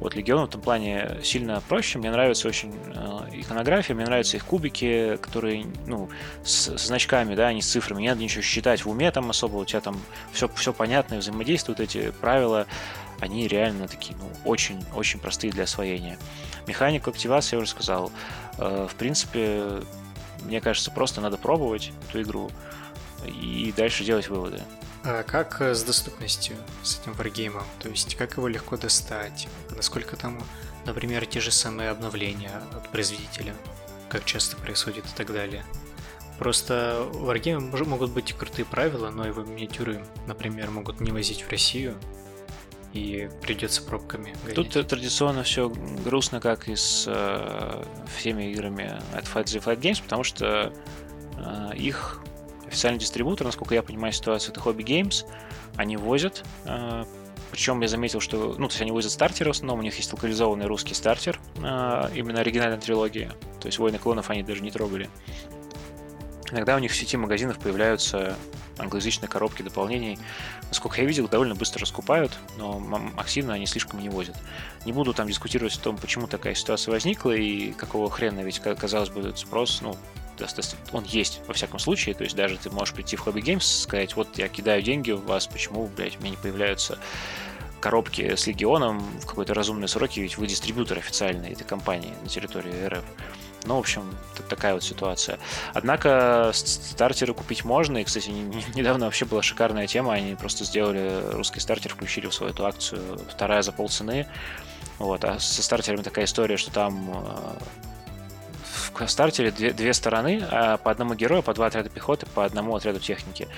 Вот 0.00 0.14
Легион 0.14 0.46
в 0.46 0.48
этом 0.48 0.60
плане 0.60 1.18
сильно 1.22 1.62
проще. 1.68 1.98
Мне 1.98 2.10
нравится 2.10 2.48
очень 2.48 2.74
э, 2.94 3.28
иконография, 3.32 3.94
мне 3.94 4.04
нравятся 4.04 4.36
их 4.36 4.44
кубики, 4.44 5.18
которые, 5.20 5.66
ну, 5.86 6.08
с, 6.44 6.76
со 6.76 6.86
значками, 6.86 7.34
да, 7.34 7.48
а 7.48 7.52
не 7.52 7.62
с 7.62 7.70
цифрами. 7.70 8.02
Не 8.02 8.08
надо 8.08 8.22
ничего 8.22 8.42
считать 8.42 8.84
в 8.84 8.90
уме 8.90 9.10
там 9.10 9.30
особо, 9.30 9.56
у 9.56 9.64
тебя 9.64 9.80
там 9.80 10.00
все, 10.32 10.48
все 10.48 10.72
понятно, 10.72 11.18
взаимодействуют 11.18 11.80
эти 11.80 12.10
правила 12.20 12.66
они 13.20 13.48
реально 13.48 13.88
такие, 13.88 14.16
ну, 14.18 14.28
очень-очень 14.44 15.20
простые 15.20 15.52
для 15.52 15.64
освоения. 15.64 16.18
Механику 16.66 17.10
активации 17.10 17.56
я 17.56 17.62
уже 17.62 17.70
сказал. 17.70 18.12
Э, 18.58 18.86
в 18.90 18.94
принципе, 18.96 19.80
мне 20.42 20.60
кажется, 20.60 20.90
просто 20.90 21.20
надо 21.20 21.36
пробовать 21.36 21.92
эту 22.08 22.22
игру 22.22 22.50
и 23.26 23.72
дальше 23.76 24.04
делать 24.04 24.28
выводы. 24.28 24.60
А 25.04 25.22
как 25.22 25.60
э, 25.60 25.74
с 25.74 25.82
доступностью 25.82 26.56
с 26.82 26.98
этим 26.98 27.12
варгеймом? 27.12 27.64
То 27.80 27.90
есть 27.90 28.14
как 28.16 28.36
его 28.36 28.48
легко 28.48 28.76
достать? 28.76 29.48
Насколько 29.76 30.16
там, 30.16 30.42
например, 30.86 31.26
те 31.26 31.40
же 31.40 31.50
самые 31.50 31.90
обновления 31.90 32.62
от 32.72 32.90
производителя? 32.90 33.54
Как 34.08 34.24
часто 34.24 34.56
происходит 34.56 35.04
и 35.04 35.14
так 35.14 35.32
далее? 35.32 35.64
Просто 36.38 37.06
в 37.12 37.28
Wargame 37.28 37.84
могут 37.84 38.12
быть 38.12 38.32
крутые 38.32 38.64
правила, 38.64 39.10
но 39.10 39.26
его 39.26 39.42
миниатюры, 39.42 40.04
например, 40.26 40.70
могут 40.70 41.00
не 41.00 41.12
возить 41.12 41.42
в 41.42 41.50
Россию, 41.50 41.96
и 42.94 43.28
придется 43.42 43.82
пробками 43.82 44.34
гонять. 44.42 44.54
Тут 44.54 44.88
традиционно 44.88 45.42
все 45.42 45.68
грустно, 45.68 46.40
как 46.40 46.68
и 46.68 46.76
с 46.76 47.04
э, 47.06 47.84
всеми 48.16 48.52
играми 48.52 49.00
от 49.12 49.24
Fight 49.24 49.44
the 49.44 49.62
Fight 49.62 49.80
Games, 49.80 50.02
потому 50.02 50.24
что 50.24 50.72
э, 51.36 51.76
их 51.76 52.20
официальный 52.74 52.98
дистрибутор, 52.98 53.46
насколько 53.46 53.74
я 53.74 53.82
понимаю 53.82 54.12
ситуацию, 54.12 54.52
это 54.52 54.60
Hobby 54.60 54.84
Games. 54.84 55.24
Они 55.76 55.96
возят. 55.96 56.44
Э, 56.64 57.04
Причем 57.50 57.80
я 57.80 57.88
заметил, 57.88 58.20
что, 58.20 58.56
ну, 58.58 58.66
то 58.66 58.72
есть 58.72 58.82
они 58.82 58.90
возят 58.90 59.12
стартеры 59.12 59.50
в 59.50 59.52
основном, 59.52 59.78
у 59.78 59.82
них 59.82 59.96
есть 59.96 60.12
локализованный 60.12 60.66
русский 60.66 60.94
стартер, 60.94 61.40
э, 61.56 62.10
именно 62.14 62.40
оригинальной 62.40 62.78
трилогии. 62.78 63.30
То 63.60 63.66
есть 63.66 63.78
Войны 63.78 63.98
клонов 63.98 64.28
они 64.30 64.42
даже 64.42 64.60
не 64.62 64.72
трогали. 64.72 65.08
Иногда 66.50 66.76
у 66.76 66.78
них 66.78 66.92
в 66.92 66.96
сети 66.96 67.16
магазинов 67.16 67.58
появляются 67.58 68.36
англоязычные 68.78 69.28
коробки 69.28 69.62
дополнений. 69.62 70.18
Насколько 70.68 71.00
я 71.00 71.06
видел, 71.06 71.28
довольно 71.28 71.54
быстро 71.54 71.80
раскупают, 71.80 72.32
но 72.58 72.82
активно 73.16 73.54
они 73.54 73.66
слишком 73.66 74.00
не 74.00 74.08
возят. 74.08 74.36
Не 74.84 74.92
буду 74.92 75.14
там 75.14 75.28
дискутировать 75.28 75.76
о 75.76 75.80
том, 75.80 75.96
почему 75.96 76.26
такая 76.26 76.54
ситуация 76.54 76.92
возникла 76.92 77.30
и 77.30 77.72
какого 77.72 78.10
хрена, 78.10 78.40
ведь, 78.40 78.58
казалось 78.58 79.10
бы, 79.10 79.20
этот 79.20 79.38
спрос, 79.38 79.80
ну, 79.80 79.96
он 80.92 81.04
есть 81.04 81.40
во 81.46 81.54
всяком 81.54 81.78
случае, 81.78 82.14
то 82.14 82.24
есть 82.24 82.36
даже 82.36 82.56
ты 82.56 82.70
можешь 82.70 82.94
прийти 82.94 83.16
в 83.16 83.26
Hobby 83.26 83.42
Games, 83.42 83.62
сказать, 83.62 84.16
вот 84.16 84.38
я 84.38 84.48
кидаю 84.48 84.82
деньги 84.82 85.10
в 85.12 85.24
вас, 85.24 85.46
почему, 85.46 85.86
блядь, 85.86 86.18
мне 86.20 86.30
не 86.30 86.36
появляются 86.36 86.98
коробки 87.80 88.34
с 88.34 88.46
Легионом 88.46 89.00
в 89.20 89.26
какой-то 89.26 89.52
разумные 89.52 89.88
сроки, 89.88 90.18
ведь 90.20 90.38
вы 90.38 90.46
дистрибьютор 90.46 90.96
официальный 90.98 91.52
этой 91.52 91.64
компании 91.64 92.14
на 92.22 92.28
территории 92.28 92.86
РФ. 92.86 93.04
Ну, 93.66 93.76
в 93.76 93.78
общем, 93.78 94.02
такая 94.48 94.72
вот 94.72 94.82
ситуация. 94.82 95.38
Однако 95.74 96.50
стартеры 96.54 97.34
купить 97.34 97.64
можно, 97.64 97.98
и, 97.98 98.04
кстати, 98.04 98.28
недавно 98.74 99.04
вообще 99.04 99.26
была 99.26 99.42
шикарная 99.42 99.86
тема, 99.86 100.14
они 100.14 100.34
просто 100.34 100.64
сделали 100.64 101.30
русский 101.32 101.60
стартер, 101.60 101.92
включили 101.92 102.26
в 102.26 102.34
свою 102.34 102.52
эту 102.52 102.64
акцию, 102.64 103.18
вторая 103.30 103.60
за 103.60 103.72
полцены. 103.72 104.26
Вот, 104.98 105.24
а 105.24 105.38
со 105.38 105.62
стартерами 105.62 106.02
такая 106.02 106.24
история, 106.24 106.56
что 106.56 106.70
там 106.70 107.10
э, 107.10 107.58
стартере 109.06 109.50
две, 109.50 109.72
две 109.72 109.92
стороны, 109.92 110.42
а 110.50 110.76
по 110.76 110.90
одному 110.90 111.14
герою, 111.14 111.42
по 111.42 111.54
два 111.54 111.66
отряда 111.66 111.90
пехоты, 111.90 112.26
по 112.26 112.44
одному 112.44 112.74
отряду 112.74 113.00
техники 113.00 113.48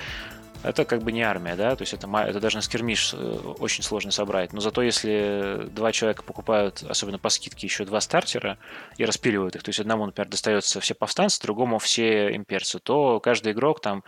это 0.63 0.85
как 0.85 1.01
бы 1.03 1.11
не 1.11 1.21
армия, 1.21 1.55
да, 1.55 1.75
то 1.75 1.83
есть 1.83 1.93
это, 1.93 2.07
это 2.17 2.39
даже 2.39 2.57
на 2.57 2.61
скермиш 2.61 3.13
э, 3.13 3.17
очень 3.59 3.83
сложно 3.83 4.11
собрать. 4.11 4.53
Но 4.53 4.59
зато 4.59 4.81
если 4.81 5.67
два 5.69 5.91
человека 5.91 6.23
покупают, 6.23 6.83
особенно 6.87 7.19
по 7.19 7.29
скидке, 7.29 7.67
еще 7.67 7.85
два 7.85 8.01
стартера 8.01 8.57
и 8.97 9.05
распиливают 9.05 9.55
их, 9.55 9.63
то 9.63 9.69
есть 9.69 9.79
одному, 9.79 10.05
например, 10.05 10.29
достается 10.29 10.79
все 10.79 10.93
повстанцы, 10.93 11.41
другому 11.41 11.79
все 11.79 12.35
имперцы, 12.35 12.79
то 12.79 13.19
каждый 13.19 13.53
игрок 13.53 13.81
там 13.81 14.03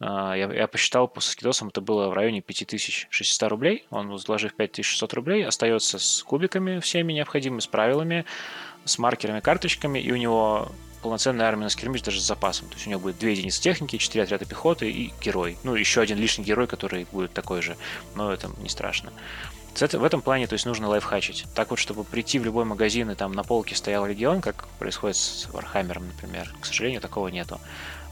а, 0.00 0.34
я, 0.34 0.50
я 0.52 0.66
посчитал 0.66 1.08
по 1.08 1.20
скидосам, 1.20 1.68
это 1.68 1.80
было 1.80 2.08
в 2.08 2.14
районе 2.14 2.40
5600 2.40 3.50
рублей. 3.50 3.86
Он, 3.90 4.08
вложив 4.08 4.54
5600 4.54 5.14
рублей, 5.14 5.44
остается 5.44 5.98
с 5.98 6.22
кубиками 6.22 6.80
всеми 6.80 7.12
необходимыми, 7.12 7.60
с 7.60 7.66
правилами, 7.66 8.24
с 8.84 8.98
маркерами, 8.98 9.40
карточками, 9.40 9.98
и 9.98 10.10
у 10.12 10.16
него 10.16 10.70
полноценная 11.02 11.46
армия 11.46 11.64
на 11.64 11.70
скермиш 11.70 12.02
даже 12.02 12.20
с 12.20 12.24
запасом. 12.24 12.68
То 12.68 12.74
есть 12.74 12.86
у 12.86 12.90
него 12.90 13.00
будет 13.00 13.18
две 13.18 13.32
единицы 13.32 13.60
техники, 13.60 13.96
четыре 13.96 14.24
отряда 14.24 14.44
пехоты 14.44 14.90
и 14.90 15.12
герой. 15.22 15.56
Ну, 15.62 15.74
еще 15.74 16.00
один 16.00 16.18
лишний 16.18 16.44
герой, 16.44 16.66
который 16.66 17.06
будет 17.10 17.32
такой 17.32 17.62
же. 17.62 17.76
Но 18.14 18.32
это 18.32 18.50
не 18.58 18.68
страшно. 18.68 19.12
В 19.74 20.04
этом 20.04 20.20
плане, 20.20 20.46
то 20.46 20.54
есть, 20.54 20.66
нужно 20.66 20.88
лайфхачить. 20.88 21.46
Так 21.54 21.70
вот, 21.70 21.78
чтобы 21.78 22.04
прийти 22.04 22.38
в 22.38 22.44
любой 22.44 22.64
магазин 22.64 23.10
и 23.10 23.14
там 23.14 23.32
на 23.32 23.44
полке 23.44 23.76
стоял 23.76 24.04
легион, 24.04 24.40
как 24.40 24.66
происходит 24.78 25.16
с 25.16 25.48
Вархаммером, 25.52 26.08
например. 26.08 26.52
К 26.60 26.66
сожалению, 26.66 27.00
такого 27.00 27.28
нету. 27.28 27.60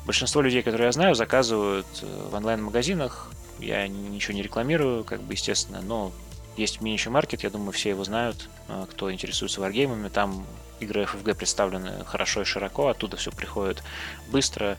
Большинство 0.07 0.41
людей, 0.41 0.63
которые 0.63 0.87
я 0.87 0.93
знаю, 0.93 1.15
заказывают 1.15 1.87
э, 2.01 2.29
в 2.31 2.35
онлайн-магазинах. 2.35 3.31
Я 3.59 3.87
ничего 3.89 4.35
не 4.35 4.43
рекламирую, 4.43 5.05
как 5.05 5.21
бы, 5.21 5.35
естественно, 5.35 5.83
но 5.83 6.13
есть 6.59 6.81
мини 6.81 6.99
маркет, 7.09 7.43
я 7.43 7.51
думаю, 7.51 7.73
все 7.73 7.91
его 7.91 8.05
знают, 8.05 8.49
э, 8.69 8.87
кто 8.91 9.13
интересуется 9.13 9.61
варгеймами. 9.61 10.09
Там 10.09 10.45
игры 10.81 11.05
FFG 11.05 11.35
представлены 11.35 12.05
хорошо 12.05 12.43
и 12.43 12.45
широко, 12.45 12.89
оттуда 12.89 13.17
все 13.17 13.31
приходит 13.31 13.83
быстро. 14.31 14.77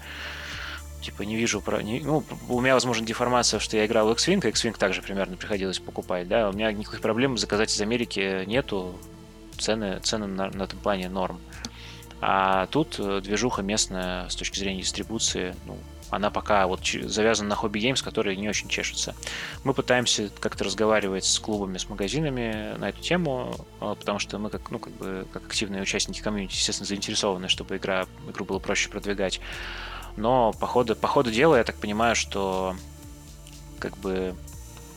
Типа 1.01 1.21
не 1.21 1.37
вижу 1.37 1.61
про... 1.61 1.81
Не, 1.81 2.01
ну, 2.01 2.23
у 2.49 2.59
меня, 2.59 2.73
возможно, 2.73 3.05
деформация, 3.05 3.59
что 3.59 3.77
я 3.77 3.85
играл 3.85 4.07
в 4.09 4.11
X-Wing, 4.11 4.45
X-Wing 4.49 4.77
также 4.77 5.01
примерно 5.01 5.37
приходилось 5.37 5.79
покупать, 5.79 6.27
да. 6.27 6.49
У 6.49 6.53
меня 6.53 6.71
никаких 6.71 7.01
проблем 7.01 7.37
заказать 7.37 7.73
из 7.73 7.79
Америки 7.79 8.43
нету. 8.45 8.95
Цены, 9.57 9.99
цены 9.99 10.27
на, 10.27 10.49
на 10.49 10.63
этом 10.63 10.79
плане 10.79 11.09
норм. 11.09 11.39
А 12.21 12.67
тут 12.67 12.95
э, 12.99 13.21
движуха 13.21 13.61
местная 13.61 14.27
с 14.27 14.35
точки 14.35 14.59
зрения 14.59 14.81
дистрибуции, 14.81 15.55
ну, 15.65 15.77
она 16.09 16.29
пока 16.29 16.67
вот 16.67 16.81
завязана 16.85 17.49
на 17.49 17.55
хобби 17.55 17.79
геймс, 17.79 18.01
которые 18.01 18.35
не 18.35 18.49
очень 18.49 18.69
чешутся. 18.69 19.15
Мы 19.63 19.73
пытаемся 19.73 20.29
как-то 20.39 20.63
разговаривать 20.63 21.25
с 21.25 21.39
клубами, 21.39 21.77
с 21.77 21.89
магазинами 21.89 22.75
на 22.77 22.89
эту 22.89 23.01
тему, 23.01 23.55
а, 23.79 23.95
потому 23.95 24.19
что 24.19 24.37
мы 24.39 24.49
как, 24.49 24.71
ну, 24.71 24.79
как 24.79 24.93
бы, 24.93 25.27
как 25.31 25.45
активные 25.45 25.81
участники 25.81 26.21
комьюнити, 26.21 26.53
естественно, 26.53 26.87
заинтересованы, 26.87 27.47
чтобы 27.47 27.77
игра, 27.77 28.07
игру 28.27 28.45
было 28.45 28.59
проще 28.59 28.89
продвигать. 28.89 29.39
Но 30.17 30.53
по 30.53 30.67
ходу, 30.67 30.95
по 30.95 31.07
ходу 31.07 31.31
дела 31.31 31.57
я 31.57 31.63
так 31.63 31.75
понимаю, 31.75 32.15
что 32.15 32.75
как 33.79 33.97
бы 33.97 34.35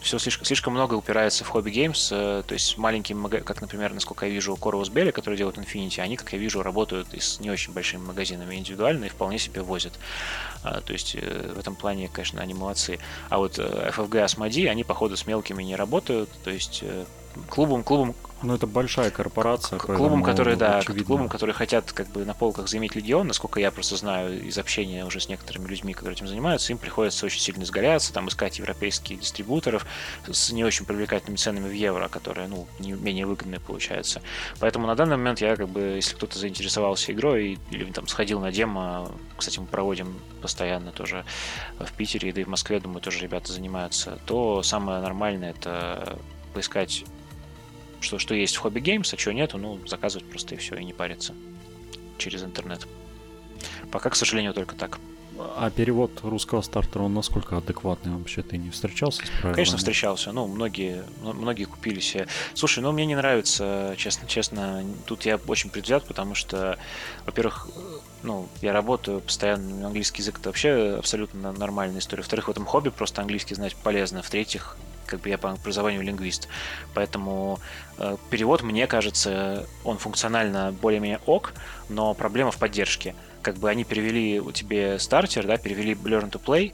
все 0.02 0.18
слишком, 0.18 0.44
слишком 0.44 0.74
много 0.74 0.94
упирается 0.94 1.44
в 1.44 1.48
хобби 1.48 1.70
геймс, 1.70 2.10
э, 2.12 2.42
то 2.46 2.52
есть 2.52 2.76
маленькие, 2.76 3.16
как, 3.42 3.60
например, 3.60 3.94
насколько 3.94 4.26
я 4.26 4.32
вижу, 4.32 4.54
Corvus 4.60 4.92
Belly, 4.92 5.12
которые 5.12 5.38
делают 5.38 5.58
Infinity, 5.58 6.00
они, 6.00 6.16
как 6.16 6.32
я 6.32 6.38
вижу, 6.38 6.62
работают 6.62 7.14
и 7.14 7.20
с 7.20 7.40
не 7.40 7.50
очень 7.50 7.72
большими 7.72 8.02
магазинами 8.02 8.56
индивидуально 8.56 9.06
и 9.06 9.08
вполне 9.08 9.38
себе 9.38 9.62
возят. 9.62 9.92
А, 10.62 10.80
то 10.80 10.92
есть 10.92 11.14
э, 11.14 11.52
в 11.54 11.58
этом 11.58 11.76
плане, 11.76 12.08
конечно, 12.08 12.40
они 12.40 12.54
молодцы. 12.54 12.98
А 13.28 13.38
вот 13.38 13.58
э, 13.58 13.90
FFG 13.96 14.24
Asmodee, 14.24 14.68
они, 14.68 14.84
походу, 14.84 15.16
с 15.16 15.26
мелкими 15.26 15.62
не 15.62 15.76
работают, 15.76 16.28
то 16.44 16.50
есть 16.50 16.84
клубом, 17.48 17.82
клубом, 17.82 18.14
ну, 18.42 18.54
это 18.54 18.66
большая 18.66 19.10
корпорация. 19.10 19.78
К 19.78 19.86
клубам, 19.86 20.22
которые, 20.22 20.56
да, 20.56 20.78
очевидно. 20.78 21.04
клубам, 21.04 21.28
которые 21.28 21.54
хотят 21.54 21.92
как 21.92 22.08
бы 22.08 22.24
на 22.24 22.34
полках 22.34 22.68
заиметь 22.68 22.96
легион, 22.96 23.28
насколько 23.28 23.60
я 23.60 23.70
просто 23.70 23.96
знаю 23.96 24.42
из 24.42 24.58
общения 24.58 25.04
уже 25.04 25.20
с 25.20 25.28
некоторыми 25.28 25.68
людьми, 25.68 25.94
которые 25.94 26.16
этим 26.16 26.26
занимаются, 26.26 26.72
им 26.72 26.78
приходится 26.78 27.24
очень 27.24 27.40
сильно 27.40 27.62
изгаляться, 27.62 28.12
там 28.12 28.28
искать 28.28 28.58
европейских 28.58 29.20
дистрибуторов 29.20 29.86
с 30.28 30.50
не 30.50 30.64
очень 30.64 30.86
привлекательными 30.86 31.36
ценами 31.36 31.68
в 31.68 31.72
евро, 31.72 32.08
которые, 32.08 32.48
ну, 32.48 32.66
не, 32.80 32.92
менее 32.92 33.26
выгодные 33.26 33.60
получаются. 33.60 34.22
Поэтому 34.58 34.86
на 34.86 34.96
данный 34.96 35.16
момент 35.16 35.40
я 35.40 35.54
как 35.54 35.68
бы, 35.68 35.80
если 35.80 36.16
кто-то 36.16 36.38
заинтересовался 36.38 37.12
игрой 37.12 37.58
или 37.70 37.84
там 37.92 38.08
сходил 38.08 38.40
на 38.40 38.50
демо, 38.50 39.10
кстати, 39.36 39.60
мы 39.60 39.66
проводим 39.66 40.18
постоянно 40.40 40.90
тоже 40.90 41.24
в 41.78 41.92
Питере, 41.92 42.32
да 42.32 42.40
и 42.40 42.44
в 42.44 42.48
Москве, 42.48 42.80
думаю, 42.80 43.00
тоже 43.00 43.20
ребята 43.20 43.52
занимаются, 43.52 44.18
то 44.26 44.62
самое 44.62 45.00
нормальное 45.00 45.50
это 45.50 46.18
поискать 46.52 47.04
что, 48.02 48.18
что 48.18 48.34
есть 48.34 48.56
в 48.56 48.60
хобби 48.60 48.80
геймс, 48.80 49.12
а 49.14 49.18
что 49.18 49.32
нету, 49.32 49.58
ну, 49.58 49.78
заказывать 49.86 50.28
просто 50.28 50.54
и 50.54 50.58
все, 50.58 50.76
и 50.76 50.84
не 50.84 50.92
париться 50.92 51.34
через 52.18 52.42
интернет. 52.42 52.86
Пока, 53.90 54.10
к 54.10 54.16
сожалению, 54.16 54.54
только 54.54 54.74
так. 54.74 54.98
А 55.56 55.70
перевод 55.70 56.20
русского 56.22 56.62
стартера, 56.62 57.02
он 57.02 57.14
насколько 57.14 57.56
адекватный 57.56 58.12
вообще? 58.12 58.42
Ты 58.42 58.58
не 58.58 58.70
встречался 58.70 59.24
с 59.24 59.30
правилами? 59.30 59.54
Конечно, 59.54 59.78
встречался. 59.78 60.32
Ну, 60.32 60.46
многие, 60.46 61.04
многие 61.22 61.64
купили 61.64 62.00
себе. 62.00 62.28
Слушай, 62.54 62.80
ну, 62.80 62.92
мне 62.92 63.06
не 63.06 63.16
нравится, 63.16 63.94
честно, 63.96 64.28
честно, 64.28 64.84
тут 65.06 65.24
я 65.24 65.36
очень 65.48 65.70
предвзят, 65.70 66.04
потому 66.04 66.34
что, 66.34 66.78
во-первых, 67.26 67.68
ну, 68.22 68.48
я 68.60 68.72
работаю 68.72 69.20
постоянно, 69.20 69.86
английский 69.86 70.22
язык 70.22 70.38
это 70.38 70.50
вообще 70.50 70.96
абсолютно 70.98 71.52
нормальная 71.52 72.00
история. 72.00 72.22
Во-вторых, 72.22 72.48
в 72.48 72.50
этом 72.50 72.66
хобби 72.66 72.90
просто 72.90 73.20
английский 73.22 73.54
знать 73.54 73.74
полезно. 73.74 74.22
В-третьих, 74.22 74.76
как 75.06 75.20
бы 75.20 75.28
я 75.28 75.38
по 75.38 75.50
образованию 75.50 76.02
лингвист. 76.02 76.48
Поэтому 76.94 77.58
э, 77.98 78.16
перевод, 78.30 78.62
мне 78.62 78.86
кажется, 78.86 79.66
он 79.84 79.98
функционально 79.98 80.72
более-менее 80.72 81.20
ок, 81.26 81.52
но 81.88 82.14
проблема 82.14 82.50
в 82.50 82.58
поддержке. 82.58 83.14
Как 83.42 83.56
бы 83.56 83.68
они 83.68 83.84
перевели 83.84 84.40
у 84.40 84.52
тебе 84.52 84.98
стартер, 84.98 85.46
да, 85.46 85.56
перевели 85.56 85.94
Learn 85.94 86.30
to 86.30 86.42
Play, 86.42 86.72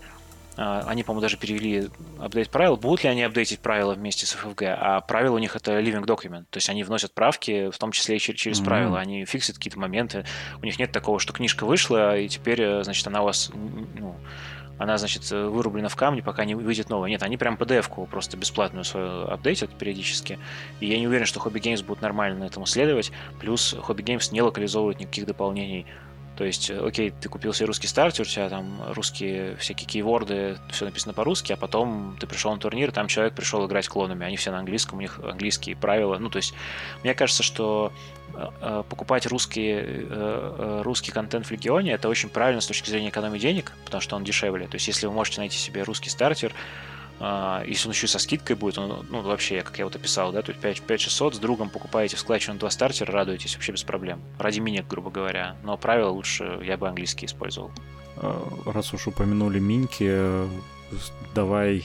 э, 0.57 0.83
они, 0.87 1.03
по-моему, 1.03 1.23
даже 1.23 1.37
перевели 1.37 1.89
апдейт 2.21 2.51
правил. 2.51 2.77
Будут 2.77 3.05
ли 3.05 3.11
они 3.11 3.23
апдейтить 3.23 3.61
правила 3.61 3.95
вместе 3.95 4.27
с 4.27 4.35
FFG? 4.35 4.77
А 4.79 5.01
правила 5.01 5.37
у 5.37 5.39
них 5.39 5.57
это 5.57 5.79
living 5.81 6.05
document. 6.05 6.45
То 6.51 6.59
есть 6.59 6.69
они 6.69 6.85
вносят 6.85 7.13
правки, 7.13 7.71
в 7.71 7.79
том 7.79 7.93
числе 7.93 8.17
и 8.17 8.19
через, 8.19 8.39
через 8.39 8.61
mm-hmm. 8.61 8.65
правила. 8.65 9.01
Они 9.01 9.25
фиксят 9.25 9.57
какие-то 9.57 9.79
моменты. 9.79 10.25
У 10.61 10.65
них 10.65 10.79
нет 10.79 10.93
такого, 10.93 11.19
что 11.19 11.33
книжка 11.33 11.65
вышла, 11.65 12.19
и 12.19 12.29
теперь, 12.29 12.61
э, 12.61 12.85
значит, 12.85 13.07
она 13.07 13.23
у 13.23 13.25
вас 13.25 13.51
ну, 13.55 14.15
она, 14.79 14.97
значит, 14.99 15.31
вырублена 15.31 15.89
в 15.89 15.97
камне, 15.97 16.23
пока 16.23 16.45
не 16.45 16.55
выйдет 16.55 16.89
новая. 16.89 17.11
Нет, 17.11 17.23
они 17.23 17.37
прям 17.37 17.57
PDF-ку 17.57 18.07
просто 18.07 18.37
бесплатную 18.37 18.85
свою 18.85 19.29
апдейтят 19.29 19.71
периодически. 19.77 20.39
И 20.81 20.87
я 20.87 20.99
не 20.99 21.07
уверен, 21.07 21.27
что 21.27 21.41
Hobby 21.41 21.61
Games 21.61 21.85
будут 21.85 22.03
нормально 22.03 22.45
этому 22.45 22.67
следовать. 22.67 23.13
Плюс 23.41 23.75
Hobby 23.75 24.05
Games 24.05 24.33
не 24.33 24.43
локализовывает 24.43 25.01
никаких 25.01 25.27
дополнений 25.27 25.87
то 26.39 26.45
есть, 26.45 26.71
э, 26.71 26.79
окей, 26.79 27.11
ты 27.11 27.29
купил 27.29 27.53
себе 27.53 27.67
русский 27.67 27.89
стартер, 27.89 28.23
у 28.23 28.29
тебя 28.29 28.49
там 28.49 28.81
русские 28.93 29.57
всякие 29.57 29.89
кейворды, 29.89 30.57
все 30.71 30.85
написано 30.85 31.13
по-русски, 31.13 31.53
а 31.53 31.57
потом 31.57 32.17
ты 32.21 32.29
пришел 32.29 32.53
на 32.53 32.61
турнир, 32.61 32.93
там 32.93 33.09
человек 33.09 33.35
пришел 33.35 33.67
играть 33.67 33.89
клонами, 33.89 34.25
они 34.25 34.37
все 34.37 34.53
на 34.53 34.61
английском, 34.61 34.99
у 34.99 35.01
них 35.01 35.19
английские 35.19 35.75
правила. 35.75 36.17
Ну, 36.17 36.31
то 36.31 36.37
есть, 36.37 36.55
мне 37.03 37.13
кажется, 37.15 37.43
что 37.43 37.93
покупать 38.89 39.27
русский, 39.27 40.07
русский 40.83 41.13
контент 41.13 41.47
в 41.47 41.51
Легионе 41.51 41.93
это 41.93 42.09
очень 42.09 42.29
правильно 42.29 42.61
с 42.61 42.67
точки 42.67 42.91
зрения 42.91 43.09
экономии 43.09 43.39
денег, 43.39 43.73
потому 43.85 44.01
что 44.01 44.17
он 44.17 44.25
дешевле. 44.25 44.67
То 44.67 44.77
есть, 44.77 44.89
если 44.89 45.07
вы 45.07 45.13
можете 45.13 45.41
найти 45.41 45.57
себе 45.57 45.83
русский 45.83 46.11
стартер, 46.11 46.53
если 47.21 47.89
он 47.89 47.93
еще 47.93 48.07
со 48.07 48.21
скидкой 48.21 48.55
будет, 48.55 48.79
он, 48.79 49.05
ну, 49.11 49.23
вообще, 49.23 49.63
как 49.63 49.79
я 49.79 49.85
вот 49.85 49.97
описал, 49.97 50.31
да, 50.31 50.43
то 50.43 50.53
есть 50.53 50.61
5, 50.61 50.83
5600 50.83 51.35
с 51.35 51.39
другом 51.39 51.69
покупаете 51.69 52.17
в 52.17 52.21
складчину 52.21 52.59
два 52.59 52.71
стартера, 52.71 53.11
радуетесь 53.11 53.55
вообще 53.55 53.73
без 53.73 53.83
проблем. 53.83 54.21
Ради 54.39 54.61
миник, 54.61 54.87
грубо 54.87 55.11
говоря. 55.11 55.57
Но 55.65 55.77
правила 55.77 56.11
лучше 56.11 56.61
я 56.63 56.77
бы 56.77 56.87
английский 56.87 57.27
использовал. 57.27 57.73
Раз 58.67 58.95
уж 58.95 59.09
упомянули 59.09 59.59
минки, 59.59 60.49
давай... 61.35 61.85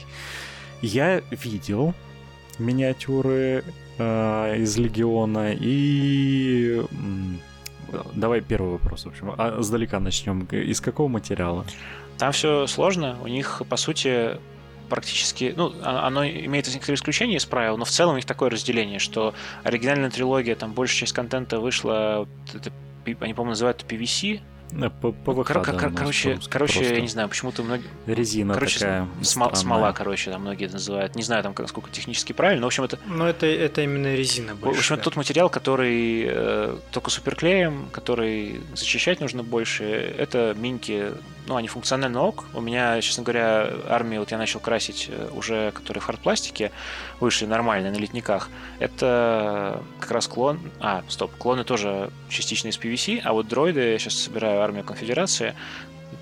Я 0.82 1.22
видел 1.30 1.94
миниатюры 2.58 3.64
э, 3.98 4.56
из 4.58 4.76
Легиона 4.76 5.54
и... 5.58 6.84
Давай 8.14 8.40
первый 8.40 8.72
вопрос, 8.72 9.04
в 9.04 9.08
общем. 9.08 9.34
А, 9.36 9.62
сдалека 9.62 10.00
начнем. 10.00 10.44
Из 10.46 10.80
какого 10.80 11.08
материала? 11.08 11.64
Там 12.18 12.32
все 12.32 12.66
сложно. 12.66 13.18
У 13.22 13.28
них, 13.28 13.62
по 13.68 13.76
сути, 13.76 14.38
практически, 14.88 15.54
ну, 15.56 15.72
а, 15.82 16.06
оно 16.06 16.26
имеет 16.26 16.66
некоторые 16.68 16.96
исключения 16.96 17.36
из 17.36 17.44
правил, 17.44 17.76
но 17.76 17.84
в 17.84 17.90
целом 17.90 18.14
у 18.14 18.16
них 18.16 18.24
такое 18.24 18.50
разделение, 18.50 18.98
что 18.98 19.34
оригинальная 19.62 20.10
трилогия, 20.10 20.54
там 20.54 20.72
большая 20.72 21.00
часть 21.00 21.12
контента 21.12 21.60
вышла, 21.60 22.28
это, 22.52 22.72
они, 23.04 23.34
по-моему, 23.34 23.50
называют 23.50 23.78
это 23.78 23.86
PVC, 24.70 24.90
ПВХ, 25.24 25.46
кор- 25.46 25.66
да, 25.66 25.90
короче, 25.90 26.38
короче, 26.48 26.94
я 26.94 27.00
не 27.00 27.08
знаю, 27.08 27.28
почему-то 27.28 27.62
многие... 27.62 27.84
Резина 28.06 28.54
короче, 28.54 28.78
такая 28.78 29.08
см- 29.22 29.56
Смола, 29.56 29.92
короче, 29.92 30.30
там 30.30 30.42
многие 30.42 30.66
называют. 30.66 31.14
Не 31.14 31.22
знаю, 31.22 31.42
там 31.42 31.54
сколько 31.66 31.90
технически 31.90 32.32
правильно, 32.32 32.62
но, 32.62 32.66
в 32.66 32.68
общем, 32.68 32.84
это... 32.84 32.98
Но 33.06 33.28
это, 33.28 33.46
это 33.46 33.82
именно 33.82 34.14
резина 34.14 34.54
больше. 34.54 34.76
В 34.76 34.78
общем, 34.80 34.96
да. 34.96 35.02
тот 35.02 35.16
материал, 35.16 35.48
который 35.48 36.24
э, 36.26 36.78
только 36.90 37.10
суперклеем, 37.10 37.88
который 37.92 38.60
зачищать 38.74 39.20
нужно 39.20 39.42
больше, 39.42 39.84
это 39.84 40.54
миньки, 40.58 41.12
ну, 41.46 41.56
они 41.56 41.68
функционально 41.68 42.22
ок. 42.22 42.44
У 42.54 42.60
меня, 42.60 43.00
честно 43.00 43.22
говоря, 43.22 43.70
армии 43.88 44.18
вот 44.18 44.30
я 44.30 44.38
начал 44.38 44.60
красить 44.60 45.08
э, 45.10 45.28
уже, 45.34 45.72
которые 45.72 46.00
в 46.00 46.04
хардпластике, 46.04 46.72
вышли 47.20 47.46
нормальные 47.46 47.92
на 47.92 47.96
литниках. 47.96 48.48
Это 48.78 49.82
как 50.00 50.10
раз 50.10 50.26
клон... 50.28 50.60
А, 50.80 51.02
стоп, 51.08 51.32
клоны 51.36 51.64
тоже 51.64 52.10
частично 52.28 52.68
из 52.68 52.78
PVC, 52.78 53.20
а 53.22 53.32
вот 53.32 53.48
дроиды, 53.48 53.92
я 53.92 53.98
сейчас 53.98 54.14
собираю 54.14 54.62
армию 54.62 54.84
конфедерации, 54.84 55.54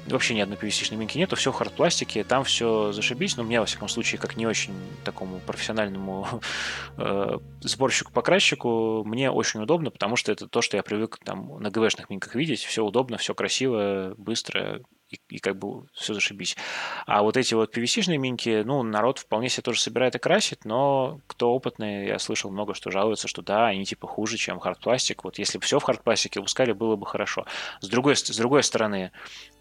вообще 0.07 0.35
ни 0.35 0.41
одной 0.41 0.59
PVC-шной 0.59 0.97
минки 0.97 1.19
нету, 1.19 1.37
все 1.37 1.53
в 1.53 1.55
хардпластике, 1.55 2.25
там 2.25 2.45
все 2.45 2.93
зашибись, 2.93 3.37
но 3.37 3.45
мне, 3.45 3.61
во 3.61 3.67
всяком 3.67 3.89
случае, 3.89 4.21
как 4.21 4.37
не 4.37 4.47
очень 4.47 4.75
такому 5.05 5.39
профессиональному 5.41 6.27
э, 6.97 7.39
сборщику-покрасчику, 7.61 9.05
мне 9.05 9.31
очень 9.31 9.61
удобно, 9.61 9.91
потому 9.91 10.17
что 10.17 10.33
это 10.33 10.49
то, 10.49 10.63
что 10.63 10.77
я 10.77 10.83
привык 10.83 11.19
там 11.25 11.61
на 11.61 11.71
ГВшных 11.71 12.11
минках 12.11 12.35
видеть, 12.35 12.63
все 12.65 12.85
удобно, 12.85 13.19
все 13.19 13.35
красиво, 13.35 14.15
быстро, 14.17 14.81
и, 15.13 15.21
и 15.29 15.39
как 15.39 15.59
бы 15.59 15.87
все 15.93 16.15
зашибись. 16.15 16.57
А 17.07 17.23
вот 17.23 17.37
эти 17.37 17.55
вот 17.55 17.77
PVC-шные 17.77 18.17
минки, 18.17 18.63
ну, 18.65 18.83
народ 18.83 19.19
вполне 19.19 19.49
себе 19.49 19.63
тоже 19.63 19.81
собирает 19.81 20.15
и 20.15 20.19
красит, 20.19 20.65
но 20.65 21.21
кто 21.27 21.53
опытный, 21.53 22.07
я 22.07 22.19
слышал 22.19 22.51
много, 22.51 22.75
что 22.75 22.91
жалуются, 22.91 23.29
что 23.29 23.43
да, 23.43 23.67
они 23.67 23.85
типа 23.85 24.07
хуже, 24.07 24.37
чем 24.39 24.59
хардпластик. 24.59 25.25
Вот 25.25 25.39
если 25.39 25.59
бы 25.59 25.65
все 25.65 25.79
в 25.79 25.83
хардпластике 25.83 26.41
выпускали, 26.41 26.73
было 26.73 26.97
бы 26.97 27.07
хорошо. 27.07 27.47
С 27.81 27.89
другой, 27.89 28.17
с 28.17 28.37
другой 28.37 28.63
стороны, 28.63 29.13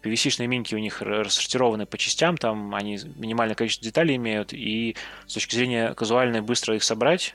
PVC-шные 0.02 0.46
минки 0.46 0.74
у 0.74 0.78
них 0.78 1.02
рассортированы 1.02 1.86
по 1.86 1.98
частям, 1.98 2.36
там 2.36 2.74
они 2.74 2.98
минимальное 3.16 3.54
количество 3.54 3.84
деталей 3.84 4.16
имеют, 4.16 4.52
и 4.52 4.96
с 5.26 5.34
точки 5.34 5.54
зрения 5.54 5.92
казуальной 5.94 6.40
быстро 6.40 6.74
их 6.74 6.82
собрать, 6.82 7.34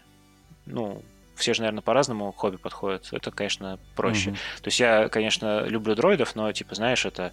ну, 0.66 1.04
все 1.38 1.54
же, 1.54 1.62
наверное, 1.62 1.82
по-разному 1.82 2.32
к 2.32 2.38
хобби 2.38 2.58
подходят. 2.58 3.08
Это, 3.12 3.32
конечно, 3.32 3.80
проще. 3.96 4.32
Mm-hmm. 4.32 4.62
То 4.62 4.68
есть 4.68 4.80
я, 4.80 5.08
конечно, 5.10 5.66
люблю 5.66 5.96
дроидов, 5.96 6.36
но, 6.36 6.52
типа, 6.52 6.76
знаешь, 6.76 7.06
это 7.06 7.32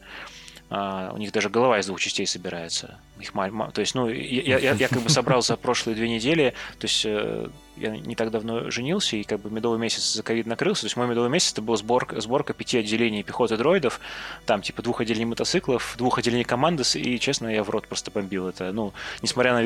а, 0.71 1.13
у 1.13 1.19
них 1.19 1.33
даже 1.33 1.51
голова 1.51 1.79
из 1.79 1.87
двух 1.87 2.01
частей 2.01 2.27
собирается. 2.27 2.99
Их 3.21 3.35
маль... 3.35 3.53
То 3.73 3.81
есть, 3.81 3.95
ну, 3.95 4.09
я, 4.09 4.59
я, 4.59 4.73
я 4.73 4.89
как 4.89 5.03
бы 5.03 5.09
собрал 5.09 5.43
за 5.43 5.57
прошлые 5.57 5.95
две 5.95 6.09
недели, 6.09 6.55
то 6.79 6.87
есть 6.87 7.03
э, 7.05 7.49
я 7.77 7.91
не 7.91 8.15
так 8.15 8.31
давно 8.31 8.71
женился, 8.71 9.17
и 9.17 9.25
как 9.25 9.41
бы 9.41 9.51
медовый 9.51 9.79
месяц 9.79 10.15
за 10.15 10.23
ковид 10.23 10.47
накрылся. 10.47 10.83
То 10.83 10.87
есть 10.87 10.97
мой 10.97 11.07
медовый 11.07 11.31
месяц 11.31 11.53
это 11.53 11.63
была 11.63 11.77
сборка, 11.77 12.21
сборка 12.21 12.53
пяти 12.53 12.79
отделений 12.79 13.23
пехоты 13.23 13.57
дроидов, 13.57 14.01
там 14.47 14.63
типа 14.63 14.83
двух 14.83 15.01
отделений 15.01 15.27
мотоциклов, 15.27 15.95
двух 15.99 16.19
отделений 16.19 16.45
команды, 16.45 16.85
и, 16.95 17.19
честно, 17.19 17.49
я 17.49 17.63
в 17.65 17.71
рот 17.71 17.87
просто 17.87 18.11
бомбил 18.11 18.49
это. 18.49 18.73
Ну, 18.73 18.93
несмотря 19.23 19.55
на... 19.55 19.61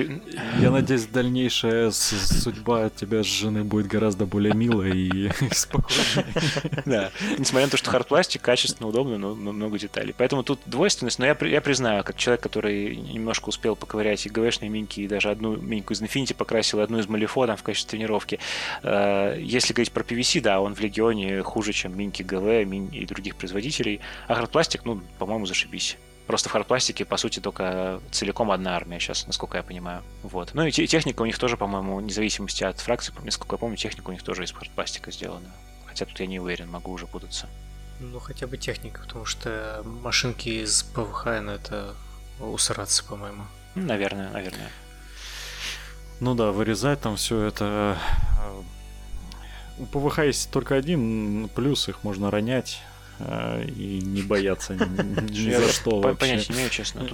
Я 0.60 0.70
надеюсь, 0.70 1.06
дальнейшая 1.06 1.90
судьба 1.90 2.90
тебя 2.90 3.22
с 3.22 3.26
жены 3.26 3.64
будет 3.64 3.86
гораздо 3.86 4.26
более 4.26 4.54
милая 4.54 4.92
и 4.92 5.30
спокойнее. 5.52 6.26
Да, 6.84 7.10
несмотря 7.38 7.66
на 7.66 7.70
то, 7.70 7.76
что 7.76 7.90
хардпластик 7.90 8.42
качественно, 8.42 8.88
удобно, 8.88 9.18
но 9.18 9.34
много 9.34 9.78
деталей. 9.78 10.14
Поэтому 10.16 10.42
тут 10.42 10.60
двойственность, 10.66 11.18
но 11.18 11.26
я, 11.26 11.34
признаю, 11.34 12.04
как 12.04 12.16
человек, 12.16 12.42
который 12.42 12.96
немножко 12.96 13.48
успел 13.48 13.76
поковырять 13.76 14.26
и 14.26 14.28
ГВшные 14.28 14.68
миньки, 14.68 15.00
и 15.00 15.08
даже 15.08 15.30
одну 15.30 15.56
миньку 15.56 15.92
из 15.92 16.02
Infinity 16.02 16.34
покрасил, 16.34 16.80
одну 16.80 16.98
из 16.98 17.08
Malifaux 17.08 17.46
там 17.46 17.56
в 17.56 17.62
качестве 17.62 17.97
тренировки. 17.98 18.38
Э, 18.82 19.36
если 19.40 19.72
говорить 19.72 19.92
про 19.92 20.02
PVC, 20.02 20.40
да, 20.40 20.60
он 20.60 20.74
в 20.74 20.80
Легионе 20.80 21.42
хуже, 21.42 21.72
чем 21.72 21.96
миньки 21.96 22.22
ГВ 22.22 22.64
Мин 22.64 22.88
и 22.88 23.04
других 23.04 23.36
производителей. 23.36 24.00
А 24.28 24.34
хардпластик, 24.34 24.84
ну, 24.84 25.02
по-моему, 25.18 25.46
зашибись. 25.46 25.98
Просто 26.26 26.48
в 26.48 26.52
хардпластике, 26.52 27.04
по 27.04 27.16
сути, 27.16 27.40
только 27.40 28.00
целиком 28.10 28.50
одна 28.50 28.76
армия 28.76 29.00
сейчас, 29.00 29.26
насколько 29.26 29.56
я 29.56 29.62
понимаю. 29.62 30.02
Вот. 30.22 30.50
Ну 30.54 30.66
и 30.66 30.70
техника 30.70 31.22
у 31.22 31.26
них 31.26 31.38
тоже, 31.38 31.56
по-моему, 31.56 31.96
вне 31.96 32.12
зависимости 32.12 32.64
от 32.64 32.78
фракции, 32.80 33.14
насколько 33.24 33.54
я 33.54 33.58
помню, 33.58 33.76
техника 33.76 34.10
у 34.10 34.12
них 34.12 34.22
тоже 34.22 34.44
из 34.44 34.52
хардпластика 34.52 35.10
сделана. 35.10 35.48
Хотя 35.86 36.04
тут 36.04 36.20
я 36.20 36.26
не 36.26 36.38
уверен, 36.38 36.70
могу 36.70 36.92
уже 36.92 37.06
путаться. 37.06 37.48
Ну, 38.00 38.20
хотя 38.20 38.46
бы 38.46 38.58
техника, 38.58 39.00
потому 39.00 39.24
что 39.24 39.82
машинки 39.84 40.50
из 40.50 40.82
ПВХ, 40.82 41.26
ну, 41.40 41.52
это 41.52 41.94
усраться, 42.40 43.02
по-моему. 43.04 43.44
Наверное, 43.74 44.30
наверное. 44.30 44.70
Ну 46.20 46.34
да, 46.34 46.50
вырезать 46.50 47.00
там 47.00 47.16
все 47.16 47.42
это. 47.42 47.96
Э, 48.42 48.62
у 49.78 49.86
ПВХ 49.86 50.20
есть 50.20 50.50
только 50.50 50.74
один 50.74 51.48
плюс, 51.54 51.88
их 51.88 52.02
можно 52.02 52.30
ронять 52.30 52.80
э, 53.20 53.64
и 53.66 54.00
не 54.00 54.22
бояться 54.22 54.74
ни 54.74 55.50
за 55.50 55.72
что 55.72 56.00
вообще. 56.00 56.18
Понятия 56.18 56.52
не 56.52 56.58
имею, 56.58 56.70
честно. 56.70 57.06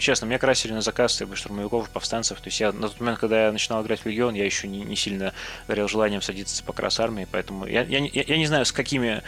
Честно, 0.00 0.26
меня 0.26 0.38
красили 0.38 0.72
на 0.72 0.80
заказ 0.80 1.22
штурмовиков, 1.34 1.90
повстанцев. 1.90 2.40
То 2.40 2.48
есть 2.48 2.58
я 2.60 2.72
на 2.72 2.88
тот 2.88 2.98
момент, 3.00 3.18
когда 3.18 3.46
я 3.46 3.52
начинал 3.52 3.82
играть 3.82 4.00
в 4.00 4.06
Легион, 4.06 4.34
я 4.34 4.46
еще 4.46 4.66
не, 4.66 4.96
сильно 4.96 5.34
горел 5.66 5.88
желанием 5.88 6.22
садиться 6.22 6.64
по 6.64 6.72
крас 6.72 6.98
армии, 7.00 7.28
поэтому 7.30 7.66
я 7.66 7.84
не 7.84 8.46
знаю, 8.46 8.64
с 8.64 8.72
какими 8.72 9.22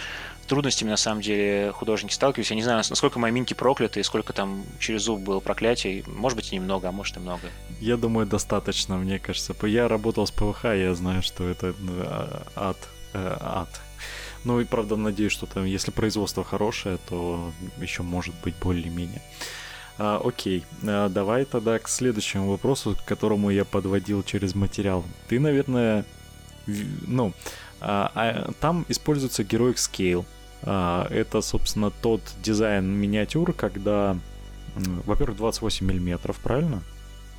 трудностями, 0.50 0.90
на 0.90 0.96
самом 0.96 1.22
деле, 1.22 1.72
художники 1.72 2.12
сталкивались. 2.12 2.50
Я 2.50 2.56
не 2.56 2.62
знаю, 2.62 2.82
насколько 2.88 3.20
мои 3.20 3.30
минки 3.30 3.54
прокляты, 3.54 4.00
и 4.00 4.02
сколько 4.02 4.32
там 4.32 4.64
через 4.80 5.02
зуб 5.02 5.20
было 5.20 5.38
проклятий. 5.38 6.04
Может 6.06 6.36
быть, 6.36 6.52
и 6.52 6.56
немного, 6.56 6.88
а 6.88 6.92
может 6.92 7.16
и 7.16 7.20
много. 7.20 7.42
Я 7.80 7.96
думаю, 7.96 8.26
достаточно, 8.26 8.96
мне 8.96 9.20
кажется. 9.20 9.54
Я 9.62 9.86
работал 9.86 10.26
с 10.26 10.32
ПВХ, 10.32 10.64
я 10.64 10.92
знаю, 10.94 11.22
что 11.22 11.48
это 11.48 11.72
а, 11.88 12.42
ад. 12.56 12.76
Э, 13.12 13.36
ад. 13.40 13.80
Ну 14.42 14.60
и 14.60 14.64
правда 14.64 14.96
надеюсь, 14.96 15.32
что 15.32 15.46
там, 15.46 15.64
если 15.64 15.92
производство 15.92 16.42
хорошее, 16.42 16.98
то 17.08 17.52
еще 17.80 18.02
может 18.02 18.34
быть 18.42 18.56
более-менее. 18.56 19.22
А, 19.98 20.20
окей, 20.24 20.64
а, 20.82 21.08
давай 21.08 21.44
тогда 21.44 21.78
к 21.78 21.88
следующему 21.88 22.50
вопросу, 22.50 22.96
к 22.96 23.04
которому 23.04 23.50
я 23.50 23.64
подводил 23.64 24.24
через 24.24 24.56
материал. 24.56 25.04
Ты, 25.28 25.38
наверное, 25.38 26.04
ну, 27.06 27.34
а, 27.80 28.10
а, 28.14 28.52
там 28.60 28.84
используется 28.88 29.42
Heroic 29.42 29.76
Scale. 29.76 30.24
А, 30.62 31.06
это, 31.10 31.40
собственно, 31.40 31.90
тот 31.90 32.20
дизайн 32.42 32.86
миниатюр, 32.86 33.52
когда, 33.52 34.16
во-первых, 34.76 35.38
28 35.38 35.86
миллиметров, 35.86 36.38
правильно? 36.38 36.82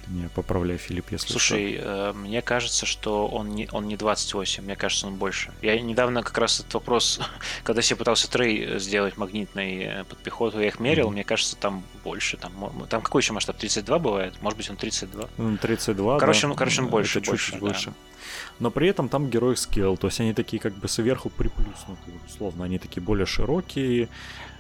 Ты 0.06 0.12
меня 0.12 0.30
поправляй, 0.34 0.78
Филипп, 0.78 1.12
если 1.12 1.28
Слушай, 1.28 1.78
что. 1.78 1.88
Э, 1.88 2.14
мне 2.14 2.42
кажется, 2.42 2.88
что 2.88 3.28
он 3.28 3.50
не, 3.50 3.70
он 3.72 3.88
не 3.88 3.96
28, 3.96 4.64
мне 4.64 4.76
кажется, 4.76 5.06
он 5.06 5.16
больше. 5.16 5.54
Я 5.62 5.80
недавно 5.80 6.24
как 6.24 6.36
раз 6.40 6.60
этот 6.60 6.74
вопрос, 6.74 7.20
когда 7.64 7.84
себе 7.84 7.98
пытался 7.98 8.30
трей 8.30 8.80
сделать 8.80 9.18
магнитный 9.18 9.84
э, 9.84 10.04
под 10.06 10.18
пехоту, 10.18 10.60
я 10.60 10.68
их 10.68 10.80
мерил, 10.80 11.10
mm-hmm. 11.10 11.14
мне 11.14 11.24
кажется, 11.24 11.56
там 11.56 11.84
больше. 12.04 12.38
Там, 12.38 12.52
там 12.90 13.02
какой 13.04 13.22
еще 13.22 13.34
масштаб? 13.34 13.58
32 13.58 14.00
бывает? 14.00 14.34
Может 14.42 14.58
быть, 14.58 14.70
он 14.72 14.78
32? 14.78 15.58
32, 15.62 16.20
Короче, 16.20 16.42
да. 16.42 16.48
он, 16.50 16.56
короче, 16.56 16.82
он 16.82 16.88
больше. 16.88 17.20
Это 17.20 17.32
чуть-чуть 17.32 17.60
больше. 17.60 17.90
Да 17.90 17.96
но 18.62 18.70
при 18.70 18.88
этом 18.88 19.10
там 19.10 19.30
герой 19.30 19.58
скилл, 19.58 19.98
то 19.98 20.08
есть 20.08 20.20
они 20.22 20.34
такие 20.34 20.62
как 20.62 20.74
бы 20.74 20.88
сверху 20.88 21.30
приплюснутые, 21.30 22.16
условно, 22.28 22.64
они 22.64 22.78
такие 22.78 23.02
более 23.02 23.26
широкие, 23.26 24.08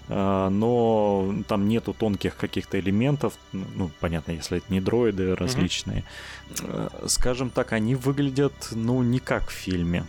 а, 0.10 0.50
но 0.50 1.34
там 1.48 1.68
нету 1.68 1.94
тонких 1.94 2.36
каких-то 2.36 2.80
элементов, 2.80 3.36
ну, 3.54 3.92
понятно, 4.00 4.32
если 4.32 4.58
это 4.58 4.74
не 4.74 4.82
дроиды 4.82 5.36
различные. 5.36 6.04
Mm-hmm. 6.50 7.08
Скажем 7.08 7.52
так, 7.52 7.74
они 7.74 7.94
выглядят, 7.94 8.70
ну, 8.72 9.04
не 9.04 9.20
как 9.20 9.50
в 9.50 9.54
фильме. 9.54 10.04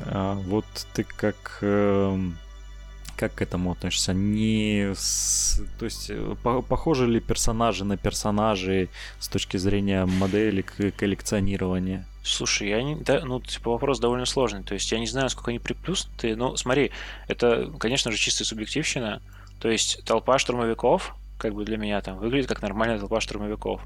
А, 0.00 0.34
вот 0.34 0.64
ты 0.94 1.04
как 1.04 1.62
как 3.16 3.34
к 3.34 3.42
этому 3.42 3.72
относишься? 3.72 4.12
Не 4.12 4.92
с... 4.94 5.62
То 5.78 5.86
есть, 5.86 6.10
э, 6.10 6.36
по 6.42 6.60
похожи 6.60 7.06
ли 7.06 7.18
персонажи 7.18 7.82
на 7.84 7.96
персонажей 7.96 8.90
с 9.18 9.28
точки 9.28 9.56
зрения 9.56 10.04
модели 10.04 10.60
коллекционирования? 10.62 12.06
Слушай, 12.26 12.68
я 12.68 12.82
не, 12.82 12.96
да, 12.96 13.20
ну, 13.24 13.40
типа, 13.40 13.70
вопрос 13.70 14.00
довольно 14.00 14.26
сложный. 14.26 14.64
То 14.64 14.74
есть 14.74 14.90
я 14.90 14.98
не 14.98 15.06
знаю, 15.06 15.30
сколько 15.30 15.50
они 15.50 15.60
приплюснуты. 15.60 16.34
Но 16.34 16.56
смотри, 16.56 16.90
это, 17.28 17.72
конечно 17.78 18.10
же, 18.10 18.18
чистая 18.18 18.44
субъективщина. 18.44 19.22
То 19.60 19.70
есть 19.70 20.04
толпа 20.04 20.38
штурмовиков, 20.38 21.14
как 21.38 21.54
бы 21.54 21.64
для 21.64 21.76
меня 21.76 22.00
там, 22.00 22.18
выглядит 22.18 22.48
как 22.48 22.62
нормальная 22.62 22.98
толпа 22.98 23.20
штурмовиков. 23.20 23.80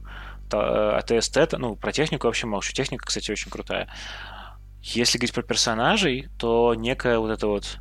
А 0.52 1.00
ТСТ, 1.02 1.52
ну, 1.58 1.76
про 1.76 1.92
технику 1.92 2.26
вообще 2.26 2.46
молчу. 2.46 2.72
Техника, 2.72 3.06
кстати, 3.06 3.30
очень 3.30 3.50
крутая. 3.50 3.88
Если 4.80 5.18
говорить 5.18 5.34
про 5.34 5.42
персонажей, 5.42 6.28
то 6.38 6.74
некая 6.74 7.18
вот 7.18 7.30
эта 7.30 7.46
вот 7.46 7.78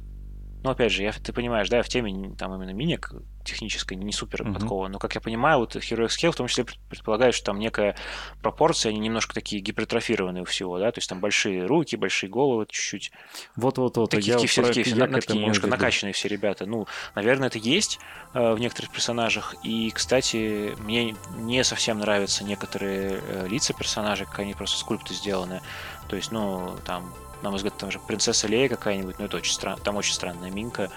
ну, 0.62 0.72
опять 0.72 0.92
же, 0.92 1.04
я, 1.04 1.14
ты 1.14 1.32
понимаешь, 1.32 1.70
да, 1.70 1.78
я 1.78 1.84
в 1.84 1.88
теме 1.88 2.36
там 2.38 2.54
именно 2.54 2.72
миник 2.72 3.14
технической 3.50 3.98
не 3.98 4.12
супер 4.12 4.42
mm-hmm. 4.42 4.54
подкован, 4.54 4.92
но, 4.92 5.00
как 5.00 5.16
я 5.16 5.22
понимаю, 5.22 5.60
вот 5.60 5.76
Heroic 5.76 6.08
Scale 6.08 6.32
в 6.32 6.36
том 6.36 6.48
числе 6.48 6.66
предполагает, 6.90 7.34
что 7.34 7.48
там 7.48 7.60
некая 7.60 7.96
пропорция, 8.42 8.92
они 8.92 9.00
немножко 9.00 9.34
такие 9.34 9.62
гипертрофированные 9.62 10.44
у 10.44 10.46
всего, 10.46 10.80
да, 10.80 10.92
то 10.92 11.00
есть 11.00 11.10
там 11.10 11.20
большие 11.20 11.66
руки, 11.66 11.96
большие 11.96 12.30
головы 12.30 12.66
чуть-чуть. 12.70 13.12
Вот-вот-вот. 13.56 14.12
Такие, 14.12 14.34
я 14.34 14.48
все, 14.48 14.64
такие, 14.64 14.86
все, 14.86 14.96
на, 14.96 15.08
такие 15.08 15.40
немножко 15.40 15.68
веду. 15.68 15.76
накачанные 15.76 16.14
все 16.14 16.28
ребята. 16.28 16.66
Ну, 16.66 16.88
наверное, 17.16 17.48
это 17.48 17.58
есть 17.58 18.00
э, 18.34 18.54
в 18.54 18.60
некоторых 18.60 18.92
персонажах. 18.92 19.56
И, 19.64 19.92
кстати, 19.92 20.76
мне 20.80 21.16
не 21.38 21.64
совсем 21.64 22.00
нравятся 22.00 22.44
некоторые 22.44 23.22
э, 23.22 23.48
лица 23.48 23.74
персонажей, 23.74 24.26
как 24.26 24.40
они 24.40 24.54
просто 24.54 24.78
скульпты 24.78 25.14
сделаны. 25.14 25.62
То 26.08 26.16
есть, 26.16 26.32
ну, 26.32 26.76
там 26.86 27.14
на 27.42 27.50
мой 27.50 27.58
взгляд, 27.58 27.78
там 27.78 27.92
же 27.92 28.00
принцесса 28.00 28.48
Лея 28.48 28.68
какая-нибудь, 28.68 29.20
ну 29.20 29.26
это 29.26 29.38
очень 29.38 29.54
странно, 29.54 29.82
там 29.82 29.96
очень 29.96 30.14
странная 30.14 30.52
минка. 30.52 30.92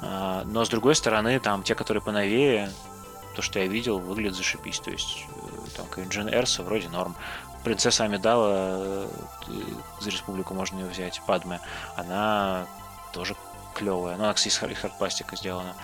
А, 0.00 0.42
но 0.44 0.64
с 0.64 0.68
другой 0.68 0.94
стороны, 0.94 1.38
там 1.40 1.62
те, 1.62 1.74
которые 1.74 2.02
поновее, 2.02 2.70
то, 3.34 3.42
что 3.42 3.58
я 3.58 3.66
видел, 3.66 3.98
выглядит 3.98 4.36
зашибись. 4.36 4.80
То 4.80 4.90
есть 4.90 5.24
э, 5.28 5.76
там 5.76 5.86
Джин 6.08 6.28
Эрса 6.28 6.62
вроде 6.62 6.88
норм. 6.88 7.14
Принцесса 7.64 8.04
Амидала 8.04 8.48
э, 8.48 9.08
за 10.00 10.10
республику 10.10 10.54
можно 10.54 10.78
ее 10.80 10.86
взять, 10.86 11.20
Падме. 11.26 11.60
Она 11.96 12.66
тоже 13.12 13.36
клевая. 13.74 14.16
Ну, 14.16 14.24
она, 14.24 14.34
кстати, 14.34 14.52
из 14.52 14.58
хардпластика 14.58 15.36
сделана. 15.36 15.74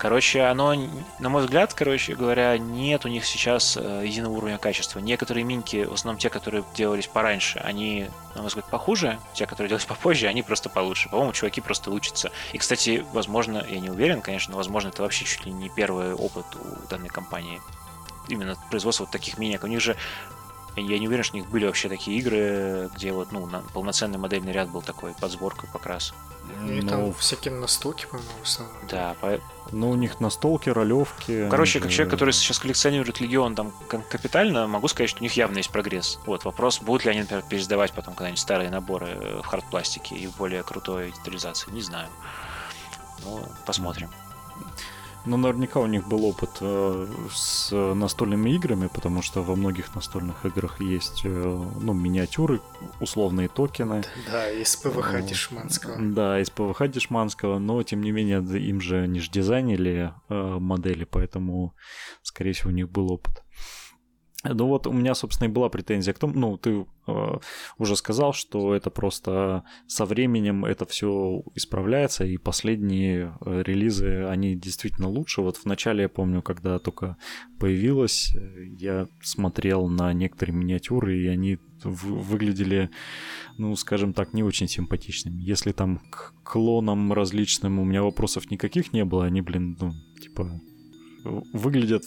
Короче, 0.00 0.44
оно, 0.44 0.74
на 1.18 1.28
мой 1.28 1.42
взгляд, 1.42 1.74
короче 1.74 2.14
говоря, 2.14 2.56
нет 2.56 3.04
у 3.04 3.08
них 3.08 3.26
сейчас 3.26 3.76
э, 3.76 4.04
единого 4.06 4.32
уровня 4.32 4.56
качества. 4.56 4.98
Некоторые 4.98 5.44
минки, 5.44 5.84
в 5.84 5.92
основном 5.92 6.18
те, 6.18 6.30
которые 6.30 6.64
делались 6.74 7.06
пораньше, 7.06 7.58
они, 7.58 8.08
на 8.34 8.40
мой 8.40 8.48
взгляд, 8.48 8.64
похуже. 8.70 9.18
Те, 9.34 9.44
которые 9.44 9.68
делались 9.68 9.84
попозже, 9.86 10.26
они 10.26 10.42
просто 10.42 10.70
получше. 10.70 11.10
По-моему, 11.10 11.34
чуваки 11.34 11.60
просто 11.60 11.90
учатся. 11.90 12.32
И, 12.54 12.58
кстати, 12.58 13.04
возможно, 13.12 13.62
я 13.68 13.78
не 13.78 13.90
уверен, 13.90 14.22
конечно, 14.22 14.52
но, 14.52 14.56
возможно, 14.56 14.88
это 14.88 15.02
вообще 15.02 15.26
чуть 15.26 15.44
ли 15.44 15.52
не 15.52 15.68
первый 15.68 16.14
опыт 16.14 16.46
у 16.54 16.88
данной 16.88 17.10
компании. 17.10 17.60
Именно 18.26 18.56
производство 18.70 19.04
вот 19.04 19.12
таких 19.12 19.36
миник. 19.36 19.64
У 19.64 19.66
них 19.66 19.82
же 19.82 19.96
я 20.76 20.98
не 20.98 21.08
уверен, 21.08 21.24
что 21.24 21.36
у 21.36 21.40
них 21.40 21.50
были 21.50 21.66
вообще 21.66 21.90
такие 21.90 22.18
игры, 22.18 22.88
где 22.96 23.12
вот, 23.12 23.32
ну, 23.32 23.46
полноценный 23.74 24.18
модельный 24.18 24.52
ряд 24.52 24.70
был 24.70 24.80
такой 24.80 25.12
под 25.12 25.30
сборку 25.30 25.66
раз. 26.50 26.60
Ну, 26.60 26.72
и 26.72 26.82
там 26.82 27.00
ну, 27.00 27.12
всякие 27.12 27.54
настолки, 27.54 28.06
по-моему, 28.06 28.30
в 28.42 28.46
основном. 28.46 28.76
Да, 28.88 29.16
по... 29.20 29.40
Ну, 29.72 29.90
у 29.90 29.94
них 29.94 30.20
настолки, 30.20 30.68
ролевки. 30.68 31.48
Короче, 31.48 31.80
как 31.80 31.90
человек, 31.90 32.10
который 32.12 32.32
сейчас 32.32 32.58
коллекционирует 32.58 33.20
Легион 33.20 33.54
там 33.54 33.72
капитально, 33.88 34.66
могу 34.66 34.88
сказать, 34.88 35.10
что 35.10 35.20
у 35.20 35.22
них 35.22 35.34
явно 35.34 35.58
есть 35.58 35.70
прогресс. 35.70 36.18
Вот, 36.26 36.44
вопрос, 36.44 36.80
будут 36.80 37.04
ли 37.04 37.12
они, 37.12 37.20
например, 37.20 37.44
пересдавать 37.48 37.92
потом 37.92 38.14
когда-нибудь 38.14 38.40
старые 38.40 38.70
наборы 38.70 39.40
в 39.42 39.46
хардпластике 39.46 40.16
и 40.16 40.26
в 40.26 40.36
более 40.36 40.62
крутой 40.62 41.12
детализации, 41.12 41.70
не 41.70 41.82
знаю. 41.82 42.08
Ну, 43.24 43.46
посмотрим. 43.66 44.10
Ну, 45.26 45.36
наверняка 45.36 45.80
у 45.80 45.86
них 45.86 46.08
был 46.08 46.24
опыт 46.24 46.50
э, 46.60 47.06
с 47.30 47.70
настольными 47.72 48.50
играми, 48.50 48.88
потому 48.92 49.20
что 49.20 49.42
во 49.42 49.54
многих 49.54 49.94
настольных 49.94 50.46
играх 50.46 50.80
есть, 50.80 51.22
э, 51.24 51.28
ну, 51.28 51.92
миниатюры, 51.92 52.60
условные 53.00 53.48
токены. 53.48 54.02
Да, 54.26 54.50
из 54.50 54.76
ПВХ 54.76 55.14
э, 55.14 55.22
Дешманского. 55.22 55.96
Да, 56.00 56.40
из 56.40 56.48
ПВХ 56.48 56.88
Дешманского, 56.88 57.58
но, 57.58 57.82
тем 57.82 58.02
не 58.02 58.12
менее, 58.12 58.40
им 58.40 58.80
же 58.80 59.06
не 59.06 59.20
ж 59.20 59.28
дизайнили 59.28 60.14
э, 60.28 60.34
модели, 60.58 61.04
поэтому, 61.04 61.74
скорее 62.22 62.52
всего, 62.52 62.70
у 62.70 62.74
них 62.74 62.90
был 62.90 63.12
опыт. 63.12 63.42
Ну 64.42 64.68
вот 64.68 64.86
у 64.86 64.92
меня, 64.92 65.14
собственно, 65.14 65.48
и 65.48 65.52
была 65.52 65.68
претензия 65.68 66.14
к 66.14 66.18
тому, 66.18 66.32
ну, 66.32 66.56
ты 66.56 66.86
э, 67.06 67.38
уже 67.76 67.96
сказал, 67.96 68.32
что 68.32 68.74
это 68.74 68.88
просто 68.88 69.64
со 69.86 70.06
временем 70.06 70.64
это 70.64 70.86
все 70.86 71.42
исправляется, 71.54 72.24
и 72.24 72.38
последние 72.38 73.36
э, 73.44 73.62
релизы, 73.66 74.24
они 74.24 74.56
действительно 74.56 75.08
лучше. 75.08 75.42
Вот 75.42 75.58
в 75.58 75.66
начале, 75.66 76.02
я 76.02 76.08
помню, 76.08 76.40
когда 76.40 76.78
только 76.78 77.18
появилось, 77.58 78.34
я 78.78 79.08
смотрел 79.22 79.88
на 79.88 80.14
некоторые 80.14 80.56
миниатюры, 80.56 81.18
и 81.18 81.26
они 81.26 81.58
выглядели, 81.84 82.90
ну, 83.58 83.76
скажем 83.76 84.14
так, 84.14 84.32
не 84.32 84.42
очень 84.42 84.68
симпатичными. 84.68 85.42
Если 85.42 85.72
там 85.72 85.98
к 86.10 86.32
клонам 86.44 87.12
различным 87.12 87.78
у 87.78 87.84
меня 87.84 88.02
вопросов 88.02 88.50
никаких 88.50 88.94
не 88.94 89.04
было, 89.04 89.26
они, 89.26 89.42
блин, 89.42 89.76
ну, 89.78 89.92
типа, 90.22 90.50
выглядят 91.24 92.04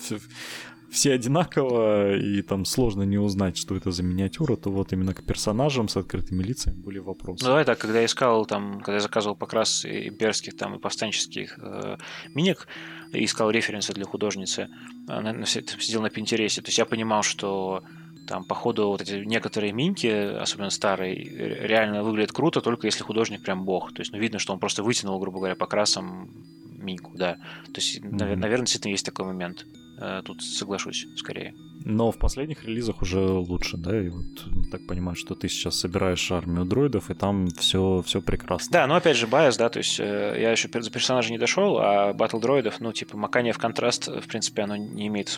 все 0.93 1.13
одинаково, 1.13 2.15
и 2.15 2.41
там 2.43 2.65
сложно 2.65 3.01
не 3.03 3.17
узнать, 3.17 3.57
что 3.57 3.75
это 3.75 3.91
за 3.91 4.03
миниатюра, 4.03 4.55
то 4.55 4.69
вот 4.69 4.93
именно 4.93 5.13
к 5.13 5.23
персонажам 5.23 5.87
с 5.87 5.97
открытыми 5.97 6.43
лицами 6.43 6.75
были 6.75 6.99
вопросы. 6.99 7.43
Ну, 7.43 7.49
давай 7.49 7.65
так, 7.65 7.79
когда 7.79 7.99
я 7.99 8.05
искал, 8.05 8.45
там, 8.45 8.77
когда 8.77 8.93
я 8.93 8.99
заказывал 8.99 9.35
покрас 9.35 9.85
имперских 9.85 10.55
там, 10.55 10.75
и 10.75 10.79
повстанческих 10.79 11.57
э, 11.59 11.97
миник, 12.35 12.67
искал 13.11 13.49
референсы 13.49 13.91
для 13.93 14.05
художницы, 14.05 14.69
э, 15.09 15.45
сидел 15.45 16.01
на 16.01 16.11
Пинтересе, 16.11 16.61
то 16.61 16.67
есть 16.67 16.77
я 16.77 16.85
понимал, 16.85 17.23
что 17.23 17.83
там, 18.27 18.45
походу, 18.45 18.87
вот 18.89 19.01
эти 19.01 19.15
некоторые 19.25 19.73
минки, 19.73 20.07
особенно 20.07 20.69
старые, 20.69 21.15
реально 21.15 22.03
выглядят 22.03 22.31
круто, 22.31 22.61
только 22.61 22.87
если 22.87 23.03
художник 23.03 23.43
прям 23.43 23.65
бог. 23.65 23.93
То 23.93 24.01
есть, 24.01 24.13
ну, 24.13 24.19
видно, 24.19 24.39
что 24.39 24.53
он 24.53 24.59
просто 24.59 24.83
вытянул, 24.83 25.19
грубо 25.19 25.39
говоря, 25.39 25.55
покрасом 25.55 26.29
миньку, 26.77 27.11
да. 27.15 27.33
То 27.65 27.81
есть, 27.81 27.99
mm-hmm. 27.99 28.35
наверное, 28.35 28.65
действительно 28.65 28.91
есть 28.91 29.05
такой 29.05 29.25
момент. 29.25 29.65
Э, 29.97 30.21
тут 30.23 30.41
соглашусь 30.41 31.07
скорее. 31.15 31.53
Но 31.85 32.11
в 32.11 32.17
последних 32.17 32.63
релизах 32.63 33.01
уже 33.01 33.19
лучше, 33.19 33.77
да? 33.77 33.99
И 33.99 34.09
вот 34.09 34.25
так 34.71 34.87
понимаю, 34.87 35.15
что 35.15 35.35
ты 35.35 35.49
сейчас 35.49 35.75
собираешь 35.75 36.31
армию 36.31 36.65
дроидов, 36.65 37.11
и 37.11 37.13
там 37.13 37.47
все, 37.49 38.01
все 38.05 38.21
прекрасно. 38.21 38.71
Да, 38.71 38.87
но 38.87 38.95
опять 38.95 39.17
же, 39.17 39.27
bias, 39.27 39.57
да, 39.57 39.69
то 39.69 39.79
есть 39.79 39.99
э, 39.99 40.37
я 40.39 40.51
еще 40.51 40.69
за 40.73 40.89
персонажа 40.89 41.31
не 41.31 41.37
дошел, 41.37 41.77
а 41.79 42.13
батл 42.13 42.39
дроидов, 42.39 42.79
ну, 42.79 42.93
типа, 42.93 43.17
макание 43.17 43.51
в 43.51 43.57
контраст, 43.57 44.07
в 44.07 44.27
принципе, 44.27 44.61
оно 44.61 44.77
не 44.77 45.07
имеет 45.07 45.37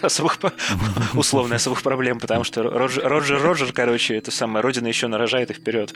особых, 0.00 0.38
условно, 1.14 1.56
особых 1.56 1.82
проблем, 1.82 2.20
потому 2.20 2.44
что 2.44 2.62
Roger, 2.62 3.08
Roger, 3.08 3.42
Roger, 3.42 3.72
короче, 3.72 4.16
это 4.16 4.30
самое, 4.30 4.62
Родина 4.62 4.86
еще 4.86 5.08
нарожает 5.08 5.50
и 5.50 5.54
вперед. 5.54 5.92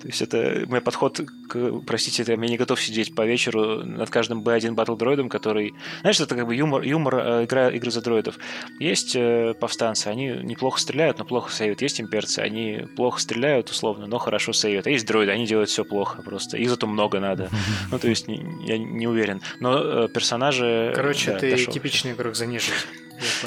То 0.00 0.06
есть 0.06 0.22
это 0.22 0.64
мой 0.68 0.80
подход 0.80 1.20
к, 1.48 1.80
простите, 1.86 2.24
я 2.26 2.36
не 2.36 2.56
готов 2.56 2.80
сидеть 2.80 3.14
по 3.14 3.26
вечеру 3.26 3.84
над 3.84 4.08
каждым 4.08 4.42
B1 4.42 4.72
battle 4.72 4.96
дроидом, 4.96 5.28
который, 5.28 5.74
знаешь, 6.00 6.18
это 6.18 6.34
как 6.34 6.46
бы 6.46 6.56
юмор, 6.56 6.82
юмор 6.82 7.11
э, 7.20 7.44
игра, 7.44 7.70
игры 7.70 7.90
за 7.90 8.00
дроидов. 8.00 8.38
Есть 8.78 9.14
э, 9.16 9.54
повстанцы, 9.58 10.08
они 10.08 10.28
неплохо 10.28 10.80
стреляют, 10.80 11.18
но 11.18 11.24
плохо 11.24 11.52
сейвят. 11.52 11.82
Есть 11.82 12.00
имперцы, 12.00 12.40
они 12.40 12.86
плохо 12.96 13.20
стреляют, 13.20 13.70
условно, 13.70 14.06
но 14.06 14.18
хорошо 14.18 14.52
сейвят. 14.52 14.86
А 14.86 14.90
есть 14.90 15.06
дроиды, 15.06 15.32
они 15.32 15.46
делают 15.46 15.70
все 15.70 15.84
плохо 15.84 16.22
просто. 16.22 16.56
Их 16.56 16.70
зато 16.70 16.86
много 16.86 17.20
надо. 17.20 17.48
Ну, 17.90 17.98
то 17.98 18.08
есть, 18.08 18.26
я 18.28 18.78
не 18.78 19.06
уверен. 19.06 19.42
Но 19.60 20.04
э, 20.04 20.08
персонажи... 20.08 20.92
Короче, 20.94 21.32
ты 21.32 21.56
типичный 21.66 22.12
игрок 22.12 22.36
занижен. 22.36 22.74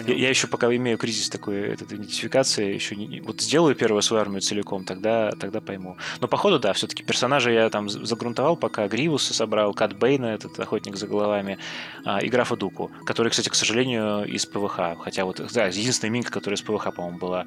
Я, 0.07 0.15
я 0.15 0.29
еще 0.29 0.47
пока 0.47 0.73
имею 0.75 0.97
кризис 0.97 1.29
такой 1.29 1.59
этот, 1.59 1.91
идентификации, 1.91 2.73
еще 2.73 2.95
не, 2.95 3.21
вот 3.21 3.41
сделаю 3.41 3.75
первую 3.75 4.01
свою 4.01 4.21
армию 4.21 4.41
целиком, 4.41 4.83
тогда, 4.83 5.31
тогда 5.31 5.61
пойму. 5.61 5.97
Но 6.21 6.27
походу, 6.27 6.59
да, 6.59 6.73
все-таки 6.73 7.03
персонажи 7.03 7.51
я 7.51 7.69
там 7.69 7.89
загрунтовал, 7.89 8.57
пока 8.57 8.87
Гривуса 8.87 9.33
собрал, 9.33 9.73
Кат 9.73 9.97
Бейна, 9.97 10.27
этот 10.27 10.59
охотник 10.59 10.95
за 10.95 11.07
головами, 11.07 11.57
а, 12.05 12.19
и 12.19 12.29
графа 12.29 12.55
Дуку, 12.55 12.91
который, 13.05 13.29
кстати, 13.29 13.49
к 13.49 13.55
сожалению, 13.55 14.25
из 14.25 14.45
ПВХ. 14.45 14.97
Хотя 14.99 15.25
вот, 15.25 15.41
да, 15.53 15.67
единственная 15.67 16.11
минка, 16.11 16.31
которая 16.31 16.57
из 16.57 16.61
ПВХ, 16.61 16.93
по-моему, 16.95 17.17
была. 17.17 17.45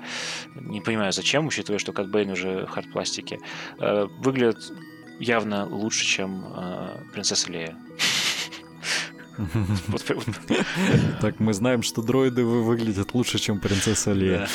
Не 0.55 0.81
понимаю, 0.81 1.13
зачем, 1.13 1.47
учитывая, 1.47 1.79
что 1.79 1.93
Кат 1.93 2.11
Бейн 2.11 2.31
уже 2.31 2.67
в 2.67 2.71
хардпластике. 2.71 3.39
Э, 3.81 4.07
выглядит 4.19 4.59
явно 5.19 5.67
лучше, 5.67 6.05
чем 6.05 6.45
э, 6.57 6.99
принцесса 7.13 7.51
Лея. 7.51 7.77
Так, 11.21 11.41
мы 11.41 11.55
знаем, 11.55 11.83
что 11.83 12.03
дроиды 12.03 12.45
выглядят 12.45 13.15
лучше, 13.15 13.39
чем 13.39 13.61
принцесса 13.61 14.13
Лея. 14.13 14.49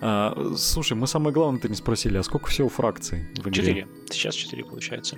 А, 0.00 0.54
слушай, 0.56 0.94
мы 0.94 1.06
самое 1.06 1.32
главное-то 1.32 1.68
не 1.68 1.74
спросили, 1.74 2.18
а 2.18 2.22
сколько 2.22 2.48
всего 2.48 2.68
фракций 2.68 3.28
в 3.36 3.48
игре? 3.48 3.52
Четыре. 3.52 3.88
Сейчас 4.10 4.34
четыре 4.34 4.64
получается. 4.64 5.16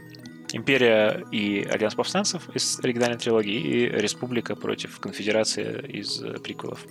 Империя 0.52 1.24
и 1.30 1.62
Альянс 1.62 1.94
повстанцев 1.94 2.48
из 2.54 2.80
оригинальной 2.80 3.18
трилогии 3.18 3.54
и 3.54 3.88
Республика 3.88 4.56
против 4.56 4.98
Конфедерации 4.98 5.86
из 5.88 6.20
э, 6.22 6.38
приквелов. 6.38 6.84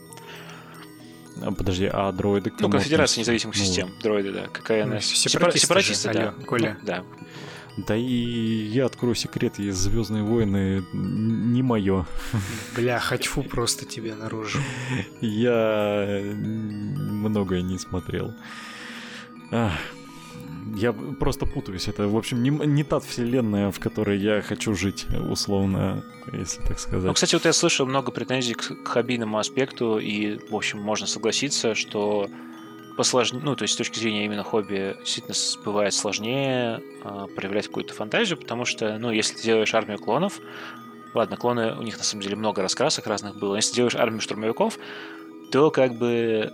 А, 1.41 1.51
подожди, 1.51 1.89
а 1.91 2.11
дроиды? 2.11 2.51
Ну, 2.59 2.69
Конфедерация 2.69 3.21
независимых 3.21 3.57
ну, 3.57 3.63
систем. 3.63 3.91
Дроиды, 4.01 4.31
да. 4.31 4.47
Какая 4.47 4.83
она? 4.83 5.01
Сепаратисты, 5.01 5.67
Сепаратисты 5.67 6.13
да. 6.13 6.31
Коля. 6.45 6.77
Ну, 6.79 6.85
да. 6.85 7.03
Да 7.87 7.95
и 7.95 8.03
я 8.03 8.85
открою 8.85 9.15
секрет, 9.15 9.59
есть 9.59 9.77
Звездные 9.77 10.23
войны 10.23 10.83
не 10.93 11.61
мое. 11.61 12.05
Бля, 12.75 12.99
хочу 12.99 13.43
просто 13.43 13.85
тебе 13.85 14.15
наружу. 14.15 14.59
Я 15.21 16.21
многое 16.35 17.61
не 17.61 17.77
смотрел. 17.77 18.33
Я 20.75 20.93
просто 20.93 21.45
путаюсь. 21.45 21.87
Это, 21.87 22.07
в 22.07 22.15
общем, 22.15 22.43
не, 22.43 22.49
не 22.49 22.83
та 22.83 22.99
вселенная, 22.99 23.71
в 23.71 23.79
которой 23.79 24.19
я 24.19 24.41
хочу 24.41 24.75
жить, 24.75 25.07
условно, 25.29 26.03
если 26.31 26.61
так 26.61 26.79
сказать. 26.79 27.07
Ну, 27.07 27.13
кстати, 27.13 27.35
вот 27.35 27.45
я 27.45 27.53
слышал 27.53 27.87
много 27.87 28.11
претензий 28.11 28.53
к, 28.53 28.83
к 28.83 28.87
хоббийному 28.87 29.39
аспекту, 29.39 29.97
и, 29.97 30.37
в 30.49 30.55
общем, 30.55 30.79
можно 30.79 31.07
согласиться, 31.07 31.73
что 31.75 32.29
посложнее, 32.99 33.41
ну, 33.41 33.55
то 33.55 33.63
есть 33.63 33.75
с 33.75 33.77
точки 33.77 33.97
зрения 33.97 34.25
именно 34.25 34.43
хобби, 34.43 34.97
действительно 34.99 35.63
бывает 35.63 35.93
сложнее 35.93 36.83
э, 37.01 37.27
проявлять 37.33 37.67
какую-то 37.67 37.93
фантазию, 37.93 38.37
потому 38.37 38.65
что, 38.65 38.97
ну, 38.97 39.09
если 39.09 39.35
ты 39.35 39.43
делаешь 39.43 39.73
армию 39.73 39.99
клонов, 39.99 40.41
ладно, 41.13 41.37
клоны, 41.37 41.75
у 41.75 41.81
них 41.81 41.97
на 41.97 42.03
самом 42.03 42.23
деле 42.23 42.35
много 42.35 42.61
раскрасок 42.61 43.07
разных 43.07 43.37
было, 43.37 43.55
если 43.55 43.73
делаешь 43.73 43.95
армию 43.95 44.19
штурмовиков, 44.19 44.77
то 45.49 45.71
как 45.71 45.97
бы 45.97 46.51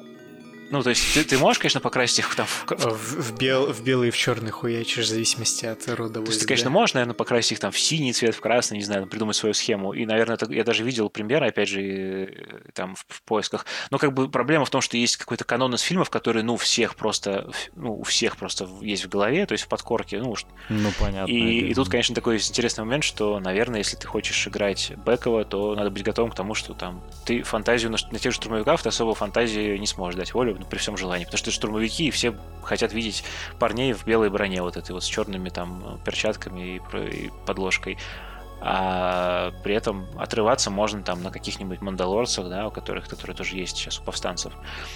Ну, 0.71 0.81
то 0.81 0.89
есть 0.89 1.13
ты, 1.13 1.23
ты 1.23 1.37
можешь, 1.37 1.59
конечно, 1.59 1.79
покрасить 1.79 2.19
их 2.19 2.35
там 2.35 2.47
в... 2.47 2.65
В, 2.69 3.31
в, 3.31 3.37
бел, 3.37 3.71
в 3.71 3.83
белый 3.83 4.07
и 4.07 4.11
в 4.11 4.17
черный 4.17 4.51
хуячишь, 4.51 5.05
в 5.05 5.09
зависимости 5.09 5.65
от 5.65 5.87
рода 5.87 6.21
То 6.21 6.27
есть 6.27 6.41
ты, 6.41 6.47
конечно, 6.47 6.69
можешь, 6.69 6.95
наверное, 6.95 7.13
покрасить 7.13 7.53
их 7.53 7.59
там 7.59 7.71
в 7.71 7.79
синий 7.79 8.13
цвет, 8.13 8.35
в 8.35 8.39
красный, 8.39 8.77
не 8.77 8.83
знаю, 8.83 9.05
придумать 9.05 9.35
свою 9.35 9.53
схему. 9.53 9.93
И, 9.93 10.05
наверное, 10.05 10.35
это, 10.35 10.51
я 10.51 10.63
даже 10.63 10.83
видел 10.83 11.09
примеры, 11.09 11.47
опять 11.47 11.69
же, 11.69 11.81
э, 11.81 12.71
там 12.73 12.95
в, 12.95 13.05
в 13.07 13.21
поисках. 13.23 13.65
Но 13.91 13.99
как 13.99 14.13
бы 14.13 14.29
проблема 14.29 14.65
в 14.65 14.69
том, 14.69 14.81
что 14.81 14.97
есть 14.97 15.17
какой-то 15.17 15.43
канон 15.43 15.75
из 15.75 15.81
фильмов, 15.81 16.09
который, 16.09 16.41
ну, 16.41 16.57
всех 16.57 16.95
просто, 16.95 17.51
ну, 17.75 17.99
у 17.99 18.03
всех 18.03 18.37
просто 18.37 18.67
есть 18.81 19.05
в 19.05 19.09
голове, 19.09 19.45
то 19.45 19.53
есть 19.53 19.65
в 19.65 19.67
подкорке, 19.67 20.19
ну, 20.19 20.35
ну 20.69 20.89
понятно. 20.99 21.31
И, 21.31 21.69
и 21.69 21.73
тут, 21.75 21.89
конечно, 21.89 22.15
такой 22.15 22.37
интересный 22.37 22.83
момент, 22.83 23.03
что, 23.03 23.39
наверное, 23.39 23.79
если 23.79 23.97
ты 23.97 24.07
хочешь 24.07 24.47
играть 24.47 24.93
Бекова, 25.05 25.45
то 25.45 25.75
надо 25.75 25.91
быть 25.91 26.03
готовым 26.03 26.31
к 26.31 26.35
тому, 26.35 26.55
что 26.55 26.73
там 26.73 27.03
ты 27.25 27.43
фантазию 27.43 27.91
на, 27.91 27.97
на 28.11 28.19
тех 28.19 28.31
же 28.31 28.37
штурмовиках, 28.37 28.81
ты 28.81 28.89
особо 28.89 29.13
фантазии 29.13 29.77
не 29.77 29.87
сможешь 29.87 30.17
дать 30.17 30.33
волю 30.33 30.54
ну, 30.59 30.65
при 30.65 30.77
всем 30.77 30.97
желании, 30.97 31.25
потому 31.25 31.37
что 31.37 31.51
штурмовики, 31.51 32.07
и 32.07 32.11
все 32.11 32.35
хотят 32.63 32.93
видеть 32.93 33.23
парней 33.59 33.93
в 33.93 34.05
белой 34.05 34.29
броне, 34.29 34.61
вот 34.61 34.77
этой 34.77 34.91
вот 34.91 35.03
с 35.03 35.07
черными 35.07 35.49
там 35.49 35.99
перчатками 36.03 36.81
и, 36.93 36.97
и 36.97 37.31
подложкой 37.45 37.97
а 38.61 39.51
при 39.63 39.75
этом 39.75 40.07
отрываться 40.17 40.71
можно 40.71 41.03
там 41.03 41.21
на 41.21 41.31
каких-нибудь 41.31 41.81
мандалорцах, 41.81 42.49
да, 42.49 42.67
у 42.67 42.71
которых, 42.71 43.07
которые 43.07 43.35
тоже 43.35 43.55
есть 43.55 43.77
сейчас 43.77 43.99
у 43.99 44.03
повстанцев. 44.03 44.53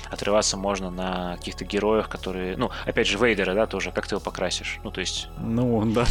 Отрываться 0.10 0.58
можно 0.58 0.90
на 0.90 1.38
каких-то 1.38 1.66
героях, 1.66 2.10
которые, 2.10 2.58
ну, 2.58 2.72
опять 2.86 3.08
же, 3.08 3.18
Вейдера, 3.18 3.54
да, 3.54 3.68
тоже, 3.68 3.92
как 3.92 4.08
ты 4.08 4.16
его 4.16 4.22
покрасишь, 4.22 4.80
ну, 4.84 4.92
то 4.92 5.02
есть... 5.02 5.28
Ну, 5.38 5.84
да. 5.86 6.06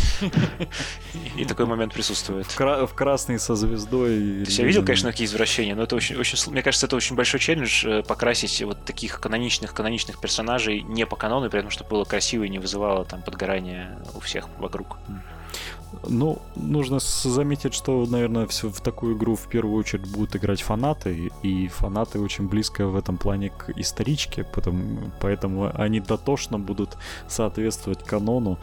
И 1.36 1.44
такой 1.44 1.66
момент 1.66 1.94
присутствует. 1.94 2.46
В 2.46 2.94
красный 2.94 3.38
со 3.38 3.54
звездой. 3.54 4.44
То 4.44 4.46
есть 4.46 4.58
я 4.58 4.64
видел, 4.64 4.84
конечно, 4.84 5.10
такие 5.10 5.26
извращения, 5.26 5.74
но 5.74 5.82
это 5.82 5.96
очень, 5.96 6.16
очень, 6.16 6.38
мне 6.52 6.62
кажется, 6.62 6.86
это 6.86 6.96
очень 6.96 7.16
большой 7.16 7.40
челлендж 7.40 7.86
э, 7.86 8.02
покрасить 8.02 8.62
вот 8.62 8.84
таких 8.84 9.20
каноничных, 9.20 9.74
каноничных 9.74 10.20
персонажей 10.20 10.82
не 10.82 11.06
по 11.06 11.16
канону, 11.16 11.48
при 11.50 11.60
этом, 11.60 11.70
чтобы 11.70 11.90
было 11.90 12.04
красиво 12.04 12.44
и 12.44 12.48
не 12.48 12.58
вызывало 12.58 13.04
там 13.04 13.22
подгорание 13.22 13.98
у 14.14 14.20
всех 14.20 14.48
вокруг. 14.58 14.98
Ну, 16.06 16.38
нужно 16.56 16.98
заметить, 17.00 17.74
что, 17.74 18.06
наверное, 18.06 18.46
все 18.46 18.68
в 18.68 18.80
такую 18.80 19.16
игру 19.16 19.34
в 19.36 19.48
первую 19.48 19.78
очередь 19.78 20.10
будут 20.10 20.36
играть 20.36 20.62
фанаты, 20.62 21.32
и 21.42 21.68
фанаты 21.68 22.20
очень 22.20 22.48
близко 22.48 22.86
в 22.86 22.96
этом 22.96 23.16
плане 23.16 23.50
к 23.50 23.70
историчке, 23.70 24.44
потому, 24.44 25.10
поэтому 25.20 25.70
они 25.74 26.00
дотошно 26.00 26.58
будут 26.58 26.96
соответствовать 27.26 28.04
канону 28.04 28.58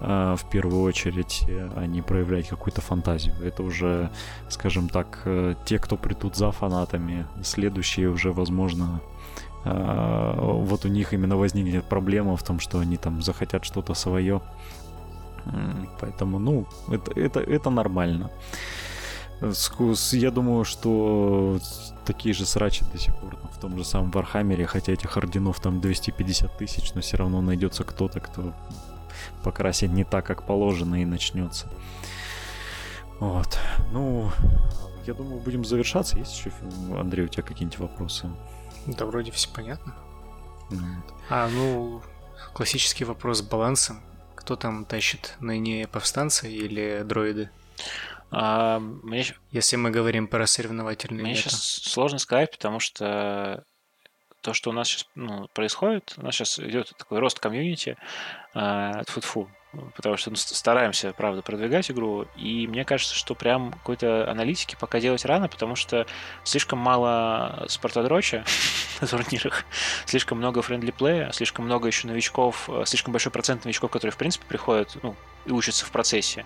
э, 0.00 0.36
в 0.38 0.48
первую 0.50 0.82
очередь, 0.82 1.44
а 1.76 1.86
не 1.86 2.02
проявлять 2.02 2.48
какую-то 2.48 2.80
фантазию. 2.80 3.34
Это 3.42 3.62
уже, 3.62 4.10
скажем 4.48 4.88
так, 4.88 5.22
э, 5.24 5.54
те, 5.64 5.78
кто 5.78 5.96
придут 5.96 6.36
за 6.36 6.52
фанатами, 6.52 7.26
следующие 7.42 8.08
уже, 8.08 8.32
возможно, 8.32 9.00
э, 9.64 10.34
вот 10.38 10.84
у 10.84 10.88
них 10.88 11.12
именно 11.12 11.36
возникнет 11.36 11.84
проблема 11.84 12.36
в 12.36 12.42
том, 12.44 12.60
что 12.60 12.78
они 12.78 12.96
там 12.96 13.22
захотят 13.22 13.64
что-то 13.64 13.94
свое 13.94 14.40
Поэтому, 16.00 16.38
ну, 16.38 16.66
это, 16.90 17.12
это, 17.12 17.40
это 17.40 17.70
нормально. 17.70 18.30
Я 20.12 20.30
думаю, 20.30 20.64
что 20.64 21.58
такие 22.06 22.34
же 22.34 22.46
срачи 22.46 22.84
до 22.92 22.98
сих 22.98 23.14
пор 23.16 23.36
в 23.52 23.60
том 23.60 23.76
же 23.76 23.84
самом 23.84 24.10
Вархаммере, 24.10 24.66
хотя 24.66 24.92
этих 24.92 25.16
орденов 25.16 25.60
там 25.60 25.80
250 25.80 26.56
тысяч, 26.56 26.94
но 26.94 27.00
все 27.00 27.16
равно 27.16 27.40
найдется 27.42 27.84
кто-то, 27.84 28.20
кто 28.20 28.54
покрасит 29.42 29.90
не 29.90 30.04
так, 30.04 30.24
как 30.26 30.46
положено, 30.46 31.02
и 31.02 31.04
начнется. 31.04 31.68
Вот. 33.20 33.58
Ну, 33.92 34.30
я 35.06 35.14
думаю, 35.14 35.40
будем 35.40 35.64
завершаться. 35.64 36.18
Есть 36.18 36.38
еще, 36.38 36.52
Андрей, 36.98 37.24
у 37.24 37.28
тебя 37.28 37.42
какие-нибудь 37.42 37.78
вопросы? 37.78 38.30
Да, 38.86 39.04
вроде 39.06 39.30
все 39.30 39.48
понятно. 39.52 39.94
Вот. 40.70 41.14
А, 41.28 41.48
ну, 41.48 42.02
классический 42.52 43.04
вопрос 43.04 43.38
с 43.38 43.42
балансом. 43.42 44.00
Кто 44.44 44.56
там 44.56 44.84
тащит? 44.84 45.36
Ныне 45.40 45.88
повстанцы 45.88 46.52
или 46.52 47.00
дроиды? 47.02 47.48
А, 48.30 48.78
мне... 48.78 49.24
Если 49.52 49.76
мы 49.76 49.90
говорим 49.90 50.28
про 50.28 50.46
соревновательные 50.46 51.24
Мне 51.24 51.34
сейчас 51.34 51.62
сложно 51.62 52.18
сказать, 52.18 52.50
потому 52.50 52.78
что 52.78 53.64
то, 54.42 54.52
что 54.52 54.68
у 54.68 54.74
нас 54.74 54.88
сейчас 54.88 55.08
ну, 55.14 55.48
происходит, 55.54 56.12
у 56.18 56.22
нас 56.22 56.34
сейчас 56.34 56.58
идет 56.58 56.92
такой 56.98 57.20
рост 57.20 57.38
комьюнити, 57.38 57.96
э, 58.54 59.02
фу 59.06 59.48
потому 59.94 60.16
что 60.16 60.30
ну, 60.30 60.36
стараемся, 60.36 61.12
правда, 61.12 61.42
продвигать 61.42 61.90
игру, 61.90 62.26
и 62.36 62.66
мне 62.66 62.84
кажется, 62.84 63.14
что 63.14 63.34
прям 63.34 63.72
какой-то 63.72 64.30
аналитики 64.30 64.76
пока 64.78 65.00
делать 65.00 65.24
рано, 65.24 65.48
потому 65.48 65.76
что 65.76 66.06
слишком 66.44 66.78
мало 66.78 67.66
спортодроча 67.68 68.44
на 69.00 69.06
турнирах, 69.06 69.64
слишком 70.06 70.38
много 70.38 70.62
френдли 70.62 70.90
плея, 70.90 71.30
слишком 71.32 71.64
много 71.64 71.88
еще 71.88 72.06
новичков, 72.06 72.68
э, 72.68 72.84
слишком 72.86 73.12
большой 73.12 73.32
процент 73.32 73.64
новичков, 73.64 73.90
которые, 73.90 74.12
в 74.12 74.16
принципе, 74.16 74.44
приходят 74.46 74.96
ну, 75.02 75.16
и 75.46 75.52
учатся 75.52 75.84
в 75.84 75.90
процессе. 75.90 76.44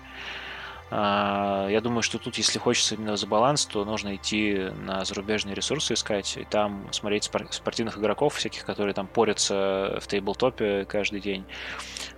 А, 0.91 1.67
я 1.69 1.81
думаю, 1.81 2.01
что 2.01 2.17
тут, 2.17 2.37
если 2.37 2.57
хочется 2.57 2.95
именно 2.95 3.15
за 3.15 3.27
баланс, 3.27 3.65
то 3.65 3.85
нужно 3.85 4.15
идти 4.15 4.69
на 4.83 5.05
зарубежные 5.05 5.55
ресурсы 5.55 5.93
искать, 5.93 6.37
и 6.37 6.45
там 6.45 6.91
смотреть 6.91 7.29
спортивных 7.51 7.97
игроков 7.97 8.35
всяких, 8.35 8.65
которые 8.65 8.93
там 8.93 9.07
порятся 9.07 9.99
в 10.01 10.07
тейблтопе 10.07 10.85
каждый 10.85 11.19
день. 11.19 11.45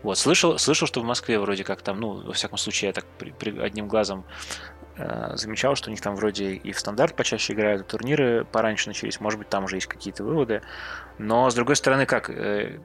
Вот, 0.03 0.17
слышал, 0.17 0.57
слышал, 0.57 0.87
что 0.87 1.01
в 1.01 1.03
Москве 1.03 1.39
вроде 1.39 1.63
как 1.63 1.81
там, 1.81 1.99
ну, 1.99 2.21
во 2.21 2.33
всяком 2.33 2.57
случае, 2.57 2.87
я 2.89 2.93
так 2.93 3.05
при, 3.17 3.31
при, 3.31 3.59
одним 3.59 3.87
глазом 3.87 4.23
замечал, 4.97 5.75
что 5.75 5.89
у 5.89 5.91
них 5.91 6.01
там 6.01 6.15
вроде 6.15 6.53
и 6.53 6.71
в 6.71 6.79
стандарт 6.79 7.15
почаще 7.15 7.53
играют, 7.53 7.87
турниры 7.87 8.45
пораньше 8.45 8.89
начались, 8.89 9.19
может 9.19 9.39
быть, 9.39 9.49
там 9.49 9.63
уже 9.63 9.77
есть 9.77 9.87
какие-то 9.87 10.23
выводы. 10.23 10.61
Но, 11.17 11.49
с 11.49 11.55
другой 11.55 11.75
стороны, 11.75 12.05
как, 12.05 12.29
э, 12.29 12.79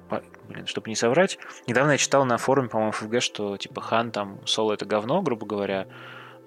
блин, 0.49 0.67
чтобы 0.67 0.89
не 0.89 0.97
соврать, 0.97 1.39
недавно 1.67 1.93
я 1.93 1.99
читал 1.99 2.25
на 2.25 2.39
форуме, 2.39 2.69
по-моему, 2.69 2.93
FFG, 2.93 3.21
что, 3.21 3.57
типа, 3.57 3.81
хан 3.81 4.11
там, 4.11 4.41
соло 4.47 4.73
это 4.73 4.85
говно, 4.85 5.23
грубо 5.23 5.47
говоря, 5.47 5.87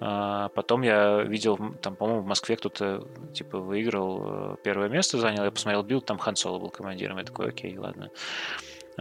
а 0.02 0.48
потом 0.50 0.82
я 0.82 1.24
видел, 1.24 1.58
там, 1.82 1.96
по-моему, 1.96 2.22
в 2.22 2.26
Москве 2.26 2.56
кто-то, 2.56 3.06
типа, 3.34 3.60
выиграл, 3.60 4.54
э, 4.54 4.56
первое 4.64 4.88
место 4.88 5.18
занял, 5.18 5.44
я 5.44 5.52
посмотрел 5.52 5.84
билд, 5.84 6.06
там 6.06 6.18
Хан 6.18 6.36
Соло 6.36 6.58
был 6.58 6.70
командиром, 6.70 7.18
я 7.18 7.26
такой, 7.26 7.50
окей, 7.50 7.78
ладно. 7.78 8.10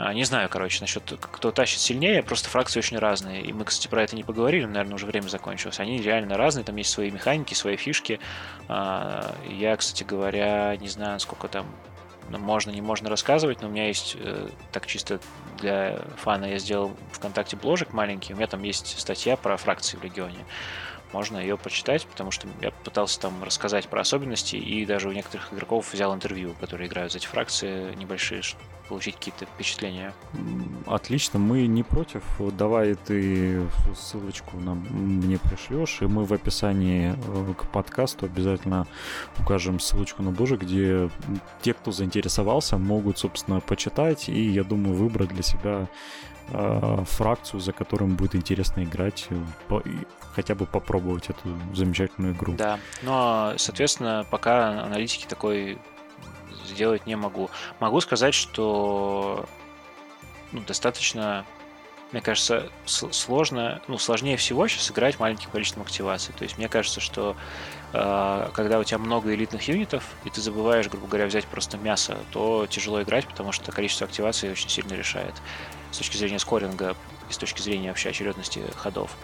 А, 0.01 0.15
не 0.15 0.23
знаю, 0.23 0.49
короче, 0.49 0.81
насчет 0.81 1.03
кто 1.21 1.51
тащит 1.51 1.81
сильнее, 1.81 2.23
просто 2.23 2.49
фракции 2.49 2.79
очень 2.79 2.99
разные. 2.99 3.43
И 3.43 3.53
мы, 3.53 3.65
кстати, 3.65 3.89
про 3.89 4.03
это 4.03 4.15
не 4.15 4.23
поговорили, 4.23 4.65
наверное, 4.65 4.95
уже 4.95 5.07
время 5.07 5.27
закончилось. 5.27 5.81
Они 5.81 6.01
реально 6.01 6.37
разные, 6.37 6.65
там 6.65 6.77
есть 6.77 6.91
свои 6.91 7.11
механики, 7.11 7.55
свои 7.55 7.77
фишки. 7.77 8.21
А, 8.69 9.35
я, 9.49 9.77
кстати 9.77 10.05
говоря, 10.05 10.77
не 10.77 10.89
знаю, 10.89 11.19
сколько 11.19 11.49
там 11.49 11.67
ну, 12.31 12.39
можно, 12.39 12.71
не 12.71 12.81
можно 12.81 13.11
рассказывать, 13.11 13.61
но 13.61 13.69
у 13.69 13.71
меня 13.73 13.89
есть, 13.89 14.17
э, 14.21 14.49
так 14.71 14.87
чисто 14.87 15.19
для 15.59 15.99
фана, 16.17 16.45
я 16.45 16.59
сделал 16.59 16.95
ВКонтакте 17.13 17.57
бложек 17.57 17.93
маленький, 17.93 18.35
у 18.35 18.37
меня 18.37 18.47
там 18.47 18.63
есть 18.63 19.01
статья 19.01 19.37
про 19.37 19.57
фракции 19.57 19.97
в 19.97 20.05
регионе 20.05 20.45
можно 21.13 21.39
ее 21.39 21.57
почитать, 21.57 22.07
потому 22.07 22.31
что 22.31 22.49
я 22.61 22.71
пытался 22.71 23.21
там 23.21 23.43
рассказать 23.43 23.89
про 23.89 24.03
особенности, 24.03 24.57
и 24.57 24.85
даже 24.85 25.09
у 25.09 25.13
некоторых 25.13 25.53
игроков 25.53 25.93
взял 25.93 26.15
интервью, 26.15 26.55
которые 26.61 26.89
играют 26.89 27.13
за 27.13 27.19
эти 27.19 27.27
фракции 27.27 27.95
небольшие, 27.95 28.43
получить 28.89 29.17
какие-то 29.17 29.47
впечатления. 29.47 30.15
Отлично, 30.87 31.39
мы 31.39 31.67
не 31.67 31.83
против. 31.83 32.23
Давай 32.39 32.95
ты 32.95 33.67
ссылочку 33.97 34.57
нам 34.59 34.87
мне 34.91 35.39
пришлешь, 35.39 35.99
и 36.01 36.07
мы 36.07 36.25
в 36.25 36.33
описании 36.33 37.15
э, 37.15 37.55
к 37.55 37.71
подкасту 37.71 38.27
обязательно 38.27 38.87
укажем 39.39 39.81
ссылочку 39.81 40.23
на 40.23 40.31
боже, 40.31 40.57
где 40.57 41.11
те, 41.63 41.75
кто 41.75 41.93
заинтересовался, 41.93 42.79
могут, 42.79 43.19
собственно, 43.19 43.61
почитать 43.61 44.29
и, 44.29 44.49
я 44.49 44.65
думаю, 44.65 44.97
выбрать 44.97 45.29
для 45.29 45.43
себя 45.43 45.89
э, 46.49 47.05
фракцию, 47.07 47.61
за 47.61 47.73
которым 47.73 48.17
будет 48.17 48.35
интересно 48.35 48.85
играть, 48.85 49.27
э, 49.31 49.37
по, 49.69 49.83
хотя 50.35 50.55
бы 50.55 50.67
попробовать 50.67 51.31
эту 51.31 51.57
замечательную 51.75 52.35
игру. 52.35 52.55
Да, 52.55 52.79
но, 53.03 53.55
соответственно, 53.57 54.27
пока 54.31 54.85
аналитики 54.85 55.27
такой 55.27 55.79
сделать 56.69 57.07
не 57.07 57.17
могу. 57.17 57.51
Могу 57.81 58.01
сказать, 58.01 58.35
что 58.35 59.47
ну, 60.53 60.61
достаточно, 60.61 61.45
мне 62.13 62.21
кажется, 62.21 62.71
сложно, 62.87 63.83
ну, 63.89 63.99
сложнее 63.99 64.37
всего 64.37 64.67
сейчас 64.69 64.91
играть 64.91 65.19
маленьким 65.19 65.51
количеством 65.51 65.83
активаций. 65.83 66.35
То 66.37 66.45
есть 66.45 66.59
мне 66.59 66.69
кажется, 66.69 67.01
что 67.01 67.37
э, 67.93 68.49
когда 68.55 68.79
у 68.79 68.85
тебя 68.85 68.99
много 68.99 69.35
элитных 69.35 69.69
юнитов, 69.69 70.05
и 70.25 70.31
ты 70.31 70.41
забываешь, 70.41 70.89
грубо 70.89 71.07
говоря, 71.07 71.27
взять 71.27 71.47
просто 71.47 71.77
мясо, 71.77 72.19
то 72.33 72.67
тяжело 72.67 73.03
играть, 73.03 73.27
потому 73.27 73.53
что 73.53 73.73
количество 73.73 74.07
активаций 74.07 74.51
очень 74.51 74.69
сильно 74.69 74.95
решает 74.95 75.35
с 75.91 75.99
точки 75.99 76.17
зрения 76.17 76.39
скоринга 76.39 76.97
и 77.29 77.33
с 77.33 77.39
точки 77.39 77.61
зрения 77.61 77.89
вообще 77.89 78.11
очередности 78.11 78.63
ходов. 78.77 79.17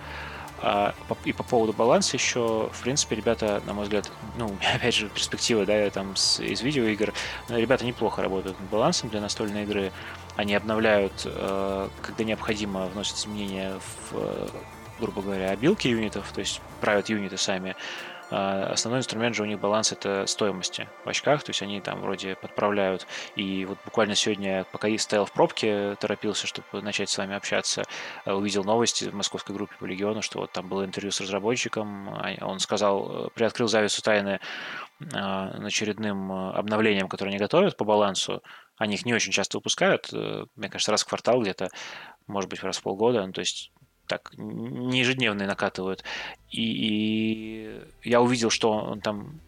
И 1.24 1.32
по 1.32 1.42
поводу 1.42 1.72
баланса 1.72 2.16
еще, 2.16 2.70
в 2.72 2.82
принципе, 2.82 3.16
ребята, 3.16 3.62
на 3.66 3.74
мой 3.74 3.84
взгляд, 3.84 4.10
ну, 4.38 4.56
опять 4.74 4.94
же, 4.94 5.08
перспектива, 5.08 5.66
да, 5.66 5.90
там 5.90 6.16
с, 6.16 6.40
из 6.40 6.62
видеоигр, 6.62 7.12
ребята 7.48 7.84
неплохо 7.84 8.22
работают 8.22 8.58
над 8.58 8.70
балансом 8.70 9.10
для 9.10 9.20
настольной 9.20 9.64
игры. 9.64 9.92
Они 10.36 10.54
обновляют, 10.54 11.22
э, 11.26 11.88
когда 12.02 12.24
необходимо, 12.24 12.86
вносят 12.86 13.18
изменения 13.18 13.78
в, 14.10 14.50
грубо 15.00 15.22
говоря, 15.22 15.50
обилки 15.50 15.88
юнитов, 15.88 16.30
то 16.32 16.40
есть 16.40 16.60
правят 16.80 17.08
юниты 17.08 17.36
сами. 17.36 17.76
А, 18.30 18.70
основной 18.72 19.00
инструмент 19.00 19.34
же 19.34 19.42
у 19.42 19.46
них 19.46 19.60
баланс 19.60 19.92
это 19.92 20.26
стоимости 20.26 20.88
в 21.04 21.08
очках, 21.08 21.42
то 21.42 21.50
есть 21.50 21.62
они 21.62 21.80
там 21.80 22.00
вроде 22.00 22.36
подправляют. 22.36 23.06
И 23.36 23.64
вот 23.64 23.78
буквально 23.84 24.14
сегодня, 24.14 24.66
пока 24.72 24.88
я 24.88 24.98
стоял 24.98 25.26
в 25.26 25.32
пробке, 25.32 25.96
торопился, 25.96 26.46
чтобы 26.46 26.82
начать 26.82 27.10
с 27.10 27.18
вами 27.18 27.34
общаться, 27.34 27.84
увидел 28.24 28.64
новости 28.64 29.04
в 29.04 29.14
московской 29.14 29.54
группе 29.54 29.74
по 29.78 29.84
Легиону, 29.84 30.22
что 30.22 30.40
вот 30.40 30.52
там 30.52 30.68
было 30.68 30.84
интервью 30.84 31.10
с 31.12 31.20
разработчиком, 31.20 32.08
а, 32.10 32.34
он 32.42 32.58
сказал, 32.58 33.30
приоткрыл 33.34 33.68
завесу 33.68 34.02
тайны 34.02 34.40
очередным 35.12 36.32
обновлением, 36.32 37.08
которое 37.08 37.30
они 37.30 37.38
готовят 37.38 37.76
по 37.76 37.84
балансу, 37.84 38.42
они 38.76 38.94
их 38.94 39.04
не 39.04 39.14
очень 39.14 39.32
часто 39.32 39.58
выпускают, 39.58 40.08
э, 40.12 40.46
мне 40.56 40.68
кажется, 40.68 40.90
раз 40.90 41.02
в 41.02 41.08
квартал 41.08 41.40
где-то, 41.40 41.68
может 42.26 42.50
быть, 42.50 42.62
раз 42.62 42.78
в 42.78 42.82
полгода, 42.82 43.24
ну, 43.26 43.32
то 43.32 43.40
есть 43.40 43.72
так 44.06 44.32
не 44.36 45.00
ежедневные 45.00 45.46
накатывают. 45.46 46.04
И, 46.50 47.80
и 48.02 48.08
я 48.08 48.20
увидел, 48.20 48.50
что 48.50 48.72
он 48.72 49.00
там 49.00 49.40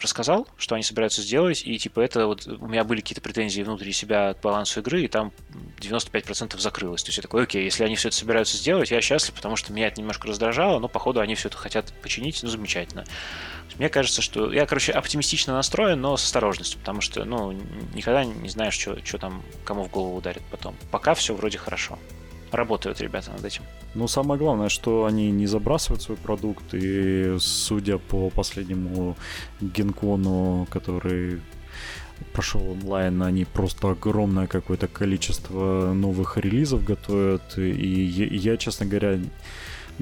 рассказал, 0.00 0.46
что 0.56 0.74
они 0.74 0.84
собираются 0.84 1.22
сделать, 1.22 1.62
и 1.64 1.78
типа 1.78 2.00
это 2.00 2.26
вот 2.26 2.46
у 2.46 2.66
меня 2.66 2.84
были 2.84 3.00
какие-то 3.00 3.20
претензии 3.20 3.62
внутри 3.62 3.92
себя 3.92 4.34
к 4.34 4.40
балансу 4.40 4.80
игры, 4.80 5.02
и 5.02 5.08
там 5.08 5.32
95% 5.78 6.58
закрылось. 6.58 7.02
То 7.02 7.08
есть 7.08 7.18
я 7.18 7.22
такой, 7.22 7.44
окей, 7.44 7.64
если 7.64 7.84
они 7.84 7.96
все 7.96 8.08
это 8.08 8.16
собираются 8.16 8.56
сделать, 8.56 8.90
я 8.90 9.00
счастлив, 9.00 9.34
потому 9.34 9.56
что 9.56 9.72
меня 9.72 9.88
это 9.88 10.00
немножко 10.00 10.28
раздражало, 10.28 10.78
но 10.78 10.88
походу 10.88 11.20
они 11.20 11.34
все 11.34 11.48
это 11.48 11.56
хотят 11.56 11.92
починить, 12.02 12.42
ну 12.42 12.48
замечательно. 12.48 13.04
Мне 13.78 13.88
кажется, 13.88 14.22
что 14.22 14.52
я, 14.52 14.66
короче, 14.66 14.92
оптимистично 14.92 15.54
настроен, 15.54 16.00
но 16.00 16.16
с 16.16 16.24
осторожностью, 16.24 16.78
потому 16.78 17.00
что, 17.00 17.24
ну, 17.24 17.52
никогда 17.94 18.24
не 18.24 18.48
знаешь, 18.48 18.74
что, 18.74 19.18
там 19.18 19.42
кому 19.64 19.84
в 19.84 19.90
голову 19.90 20.16
ударит 20.16 20.42
потом. 20.50 20.76
Пока 20.90 21.14
все 21.14 21.34
вроде 21.34 21.58
хорошо 21.58 21.98
работают 22.56 23.00
ребята 23.00 23.30
над 23.32 23.44
этим. 23.44 23.62
Ну, 23.94 24.08
самое 24.08 24.38
главное, 24.38 24.68
что 24.68 25.04
они 25.04 25.30
не 25.30 25.46
забрасывают 25.46 26.02
свой 26.02 26.16
продукт, 26.16 26.74
и 26.74 27.36
судя 27.38 27.98
по 27.98 28.30
последнему 28.30 29.16
генкону, 29.60 30.66
который 30.70 31.40
прошел 32.32 32.70
онлайн, 32.70 33.22
они 33.22 33.44
просто 33.44 33.90
огромное 33.90 34.46
какое-то 34.46 34.86
количество 34.86 35.92
новых 35.92 36.36
релизов 36.36 36.84
готовят, 36.84 37.58
и 37.58 37.68
я, 37.90 38.56
честно 38.56 38.86
говоря, 38.86 39.18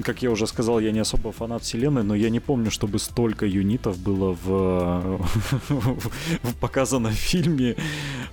как 0.01 0.23
я 0.23 0.31
уже 0.31 0.47
сказал, 0.47 0.79
я 0.79 0.91
не 0.91 0.99
особо 0.99 1.31
фанат 1.31 1.63
вселенной, 1.63 2.03
но 2.03 2.15
я 2.15 2.29
не 2.29 2.39
помню, 2.39 2.71
чтобы 2.71 2.99
столько 2.99 3.45
юнитов 3.45 3.97
было 3.97 4.37
в, 4.43 5.21
в 5.69 6.55
показано 6.59 7.09
в 7.09 7.13
фильме. 7.13 7.75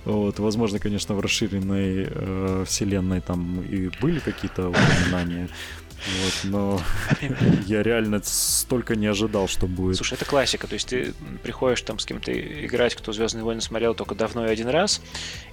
Вот, 0.05 0.39
возможно, 0.39 0.79
конечно, 0.79 1.15
в 1.15 1.19
расширенной 1.19 2.07
э, 2.09 2.63
вселенной 2.67 3.21
там 3.21 3.61
и 3.61 3.91
были 4.01 4.19
какие-то 4.19 4.69
упоминания. 4.69 5.49
Вот, 6.01 6.33
но 6.43 6.81
я 7.67 7.83
реально 7.83 8.21
столько 8.23 8.95
не 8.95 9.07
ожидал, 9.07 9.47
что 9.47 9.67
будет. 9.67 9.97
Слушай, 9.97 10.15
это 10.15 10.25
классика. 10.25 10.67
То 10.67 10.73
есть 10.73 10.87
ты 10.87 11.13
приходишь 11.43 11.81
там 11.81 11.99
с 11.99 12.05
кем-то 12.05 12.31
играть, 12.31 12.95
кто 12.95 13.13
Звездные 13.13 13.43
войны 13.43 13.61
смотрел 13.61 13.93
только 13.93 14.15
давно 14.15 14.47
и 14.47 14.49
один 14.49 14.67
раз, 14.67 15.01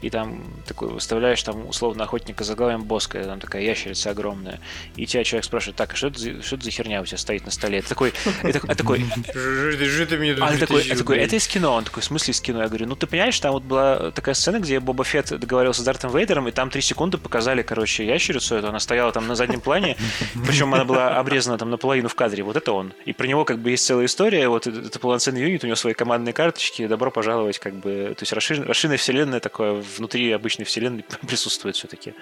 и 0.01 0.11
там 0.11 0.44
такой 0.66 0.88
выставляешь 0.88 1.42
там 1.42 1.66
условно 1.68 2.05
охотника 2.05 2.44
за 2.44 2.55
главием 2.55 2.84
Боска, 2.84 3.22
там 3.24 3.40
такая 3.40 3.62
ящерица 3.62 4.11
огромная, 4.11 4.61
и 4.96 5.07
тебя 5.07 5.24
человек 5.24 5.44
спрашивает, 5.44 5.76
так, 5.76 5.92
а 5.92 5.96
что 5.96 6.09
это, 6.09 6.18
за, 6.18 6.42
что 6.42 6.57
это 6.57 6.64
за 6.64 6.70
херня 6.70 7.03
у 7.03 7.05
тебя 7.05 7.18
стоит 7.18 7.44
на 7.44 7.51
столе? 7.51 7.78
Это 7.78 7.88
такой, 7.90 8.14
это, 8.42 8.59
это 8.59 8.74
такой, 8.76 9.05
а 9.11 10.57
такой, 10.59 10.86
это 10.86 10.99
такой, 10.99 11.18
это 11.18 11.36
из 11.36 11.46
кино, 11.46 11.74
он 11.74 11.84
такой, 11.84 12.03
в 12.03 12.07
смысле 12.07 12.32
из 12.32 12.40
кино? 12.40 12.62
Я 12.62 12.68
говорю, 12.68 12.86
ну 12.86 12.96
ты 12.96 13.07
понимаешь, 13.07 13.38
там 13.38 13.53
вот 13.53 13.64
была 13.64 14.11
такая 14.12 14.34
сцена, 14.34 14.61
где 14.61 14.80
Боба 14.80 15.05
Фетт 15.05 15.38
договорился 15.38 15.82
с 15.82 15.84
Дартом 15.84 16.16
Вейдером, 16.16 16.49
и 16.49 16.53
там 16.53 16.70
три 16.70 16.80
секунды 16.80 17.18
показали, 17.18 17.62
короче, 17.62 18.07
ящерицу 18.07 18.57
эту, 18.57 18.68
она 18.68 18.80
стояла 18.80 19.12
там 19.12 19.26
на 19.26 19.34
заднем 19.34 19.61
плане, 19.61 19.96
причем 20.47 20.74
она 20.74 20.84
была 20.84 21.18
обрезана 21.18 21.59
там 21.59 21.70
наполовину 21.70 22.09
в 22.09 22.14
кадре. 22.14 22.43
Вот 22.43 22.57
это 22.57 22.72
он. 22.72 22.93
И 23.05 23.12
про 23.12 23.26
него 23.26 23.45
как 23.45 23.59
бы 23.59 23.70
есть 23.70 23.84
целая 23.84 24.07
история. 24.07 24.49
Вот 24.49 24.66
это, 24.66 24.99
полноценный 24.99 25.41
юнит, 25.41 25.64
у 25.64 25.66
него 25.66 25.76
свои 25.76 25.95
командные 25.95 26.32
карточки. 26.32 26.86
Добро 26.86 27.11
пожаловать, 27.11 27.59
как 27.59 27.74
бы. 27.74 28.14
То 28.16 28.22
есть 28.22 28.32
расширенная 28.32 28.99
вселенная 28.99 29.41
такое 29.41 29.82
внутри 29.97 30.30
обычной 30.32 30.64
вселенной 30.64 31.05
присутствует 31.26 31.76
все-таки. 31.76 32.14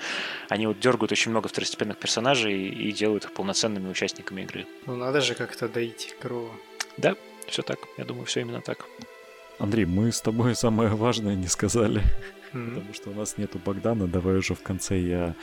Они 0.49 0.67
вот 0.67 0.79
дергают 0.81 1.13
очень 1.13 1.31
много 1.31 1.49
второстепенных 1.49 1.99
персонажей 1.99 2.69
и 2.69 2.93
делают 2.93 3.25
их 3.25 3.33
полноценными 3.33 3.89
участниками 3.89 4.43
игры. 4.43 4.67
Ну 4.87 4.97
надо 4.97 5.21
же 5.21 5.35
как-то 5.35 5.69
доить 5.69 6.15
корову. 6.21 6.51
Да, 6.97 7.15
все 7.47 7.63
так. 7.63 7.79
Я 7.99 8.05
думаю, 8.05 8.27
все 8.27 8.41
именно 8.41 8.61
так. 8.61 8.87
Андрей, 9.59 9.87
мы 9.87 10.13
с 10.13 10.21
тобой 10.21 10.55
самое 10.55 10.91
важное 10.91 11.35
не 11.35 11.47
сказали. 11.47 12.03
Mm-hmm. 12.57 12.75
Потому 12.75 12.95
что 12.95 13.11
у 13.11 13.15
нас 13.15 13.39
нету 13.39 13.61
Богдана. 13.65 14.07
Давай 14.07 14.37
уже 14.37 14.55
в 14.55 14.63
конце 14.63 14.99
я 14.99 15.35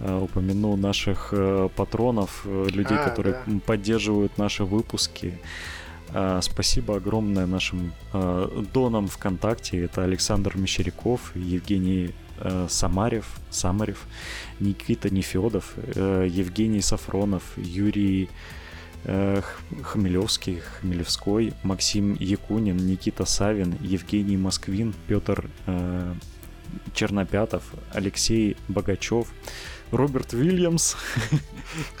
э, 0.00 0.18
упомяну 0.18 0.76
наших 0.76 1.30
э, 1.32 1.68
патронов, 1.74 2.42
э, 2.44 2.66
людей, 2.70 2.98
а, 2.98 3.08
которые 3.08 3.42
да. 3.46 3.60
поддерживают 3.66 4.38
наши 4.38 4.64
выпуски. 4.64 5.38
Э, 6.14 6.40
спасибо 6.42 6.96
огромное 6.96 7.46
нашим 7.46 7.92
э, 8.12 8.64
донам 8.72 9.08
ВКонтакте. 9.08 9.84
Это 9.84 10.04
Александр 10.04 10.56
Мещеряков, 10.56 11.34
Евгений 11.34 12.14
э, 12.38 12.66
Самарев, 12.68 13.26
Самарев, 13.50 14.06
Никита 14.60 15.10
Нефедов, 15.10 15.74
э, 15.76 16.28
Евгений 16.30 16.80
Сафронов, 16.80 17.42
Юрий 17.56 18.28
Хмелевский, 19.82 20.60
Хмелевской, 20.60 21.54
Максим 21.64 22.16
Якунин, 22.20 22.76
Никита 22.76 23.24
Савин, 23.24 23.74
Евгений 23.80 24.36
Москвин, 24.36 24.94
Петр 25.08 25.50
Чернопятов, 26.94 27.62
Алексей 27.92 28.56
Богачев, 28.68 29.28
Роберт 29.90 30.32
Вильямс, 30.32 30.96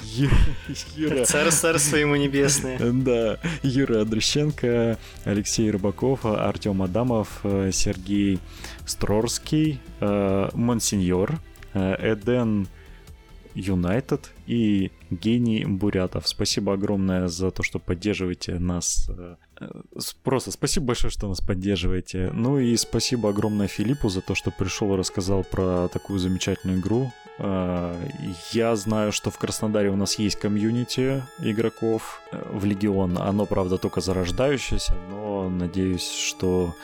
Юра... 0.96 1.24
Царство 1.26 1.96
ему 1.96 2.16
небесное. 2.16 2.78
Да, 2.78 3.38
Юра 3.62 4.02
Андрющенко, 4.02 4.98
Алексей 5.24 5.70
Рыбаков, 5.70 6.24
Артем 6.24 6.82
Адамов, 6.82 7.40
Сергей 7.42 8.38
Строрский, 8.86 9.80
э, 10.00 10.48
Монсеньор, 10.54 11.38
э, 11.74 12.12
Эден 12.12 12.66
Юнайтед 13.54 14.30
и 14.46 14.90
Гений 15.10 15.64
Бурятов. 15.64 16.26
Спасибо 16.26 16.74
огромное 16.74 17.28
за 17.28 17.50
то, 17.50 17.62
что 17.62 17.78
поддерживаете 17.78 18.58
нас. 18.58 19.10
Э, 19.62 20.00
просто 20.22 20.50
спасибо 20.50 20.86
большое, 20.86 21.10
что 21.10 21.28
нас 21.28 21.40
поддерживаете. 21.40 22.30
Ну 22.32 22.58
и 22.58 22.76
спасибо 22.76 23.30
огромное 23.30 23.68
Филиппу 23.68 24.08
за 24.08 24.20
то, 24.20 24.34
что 24.34 24.50
пришел 24.50 24.94
и 24.94 24.96
рассказал 24.96 25.44
про 25.44 25.88
такую 25.88 26.18
замечательную 26.18 26.80
игру. 26.80 27.12
Э, 27.38 27.94
я 28.52 28.76
знаю, 28.76 29.12
что 29.12 29.30
в 29.30 29.38
Краснодаре 29.38 29.90
у 29.90 29.96
нас 29.96 30.18
есть 30.18 30.36
комьюнити 30.36 31.22
игроков 31.40 32.20
э, 32.30 32.42
в 32.52 32.64
Легион. 32.64 33.18
Оно, 33.18 33.46
правда, 33.46 33.78
только 33.78 34.00
зарождающееся, 34.00 34.94
но 35.10 35.48
надеюсь, 35.48 36.10
что 36.10 36.74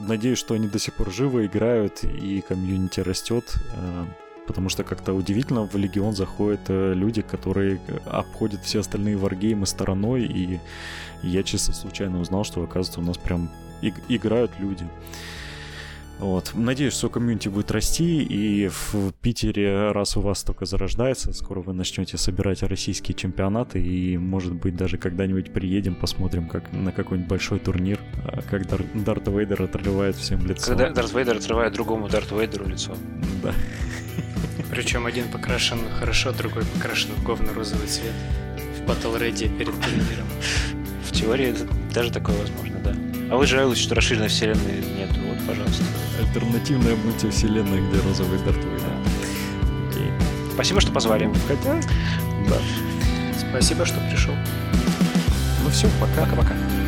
Надеюсь, 0.00 0.38
что 0.38 0.54
они 0.54 0.66
до 0.66 0.80
сих 0.80 0.94
пор 0.94 1.12
живы, 1.12 1.46
играют, 1.46 2.02
и 2.02 2.40
комьюнити 2.40 2.98
растет 2.98 3.54
потому 4.46 4.68
что 4.68 4.84
как-то 4.84 5.14
удивительно 5.14 5.66
в 5.66 5.74
Легион 5.76 6.14
заходят 6.14 6.60
э, 6.68 6.94
люди, 6.94 7.22
которые 7.22 7.80
обходят 8.06 8.62
все 8.62 8.80
остальные 8.80 9.16
варгеймы 9.16 9.66
стороной, 9.66 10.24
и 10.24 10.60
я 11.22 11.42
чисто 11.42 11.72
случайно 11.72 12.20
узнал, 12.20 12.44
что, 12.44 12.62
оказывается, 12.62 13.00
у 13.00 13.04
нас 13.04 13.18
прям 13.18 13.50
играют 14.08 14.52
люди. 14.58 14.86
Вот. 16.22 16.52
Надеюсь, 16.54 16.92
что 16.92 17.08
комьюнити 17.08 17.48
будет 17.48 17.72
расти, 17.72 18.22
и 18.22 18.68
в 18.68 19.12
Питере, 19.22 19.90
раз 19.90 20.16
у 20.16 20.20
вас 20.20 20.44
только 20.44 20.66
зарождается, 20.66 21.32
скоро 21.32 21.60
вы 21.60 21.72
начнете 21.72 22.16
собирать 22.16 22.62
российские 22.62 23.16
чемпионаты, 23.16 23.82
и, 23.82 24.16
может 24.18 24.52
быть, 24.52 24.76
даже 24.76 24.98
когда-нибудь 24.98 25.52
приедем, 25.52 25.96
посмотрим 25.96 26.48
как 26.48 26.72
на 26.72 26.92
какой-нибудь 26.92 27.28
большой 27.28 27.58
турнир, 27.58 27.98
а, 28.24 28.40
как 28.42 28.68
Дар- 28.68 28.84
Дарт 28.94 29.26
Вейдер 29.26 29.62
отрывает 29.62 30.14
всем 30.14 30.46
лицо. 30.46 30.68
Когда 30.68 30.90
Дарт 30.90 31.12
Вейдер 31.12 31.38
отрывает 31.38 31.72
другому 31.72 32.08
Дарту 32.08 32.38
Вейдеру 32.38 32.68
лицо. 32.68 32.94
Да. 33.42 33.52
Причем 34.70 35.06
один 35.06 35.28
покрашен 35.28 35.80
хорошо, 35.98 36.32
другой 36.32 36.64
покрашен 36.64 37.10
в 37.12 37.22
говно-розовый 37.22 37.86
цвет. 37.86 38.12
В 38.78 38.88
Battle 38.88 39.18
Ready 39.20 39.56
перед 39.56 39.74
турниром. 39.80 40.26
В 41.04 41.12
теории 41.12 41.54
даже 41.92 42.10
такое 42.10 42.36
возможно, 42.36 42.78
да. 42.78 42.94
А 43.30 43.36
вы 43.36 43.46
жалуетесь, 43.46 43.82
что 43.82 43.94
расширенной 43.94 44.28
вселенной 44.28 44.80
нет. 44.96 45.10
Вот, 45.16 45.46
пожалуйста. 45.46 45.84
Альтернативная 46.20 46.96
мультивселенная, 46.96 47.80
где 47.88 48.00
розовый 48.00 48.38
Дарт 48.40 48.60
Да. 48.60 49.90
Окей. 49.90 50.10
Спасибо, 50.54 50.80
что 50.80 50.92
позвали. 50.92 51.30
Хотя, 51.46 51.80
да. 52.48 52.58
Спасибо, 53.50 53.84
что 53.84 54.00
пришел. 54.10 54.34
Ну 55.62 55.70
все, 55.70 55.88
пока. 56.00 56.26
Пока-пока. 56.26 56.81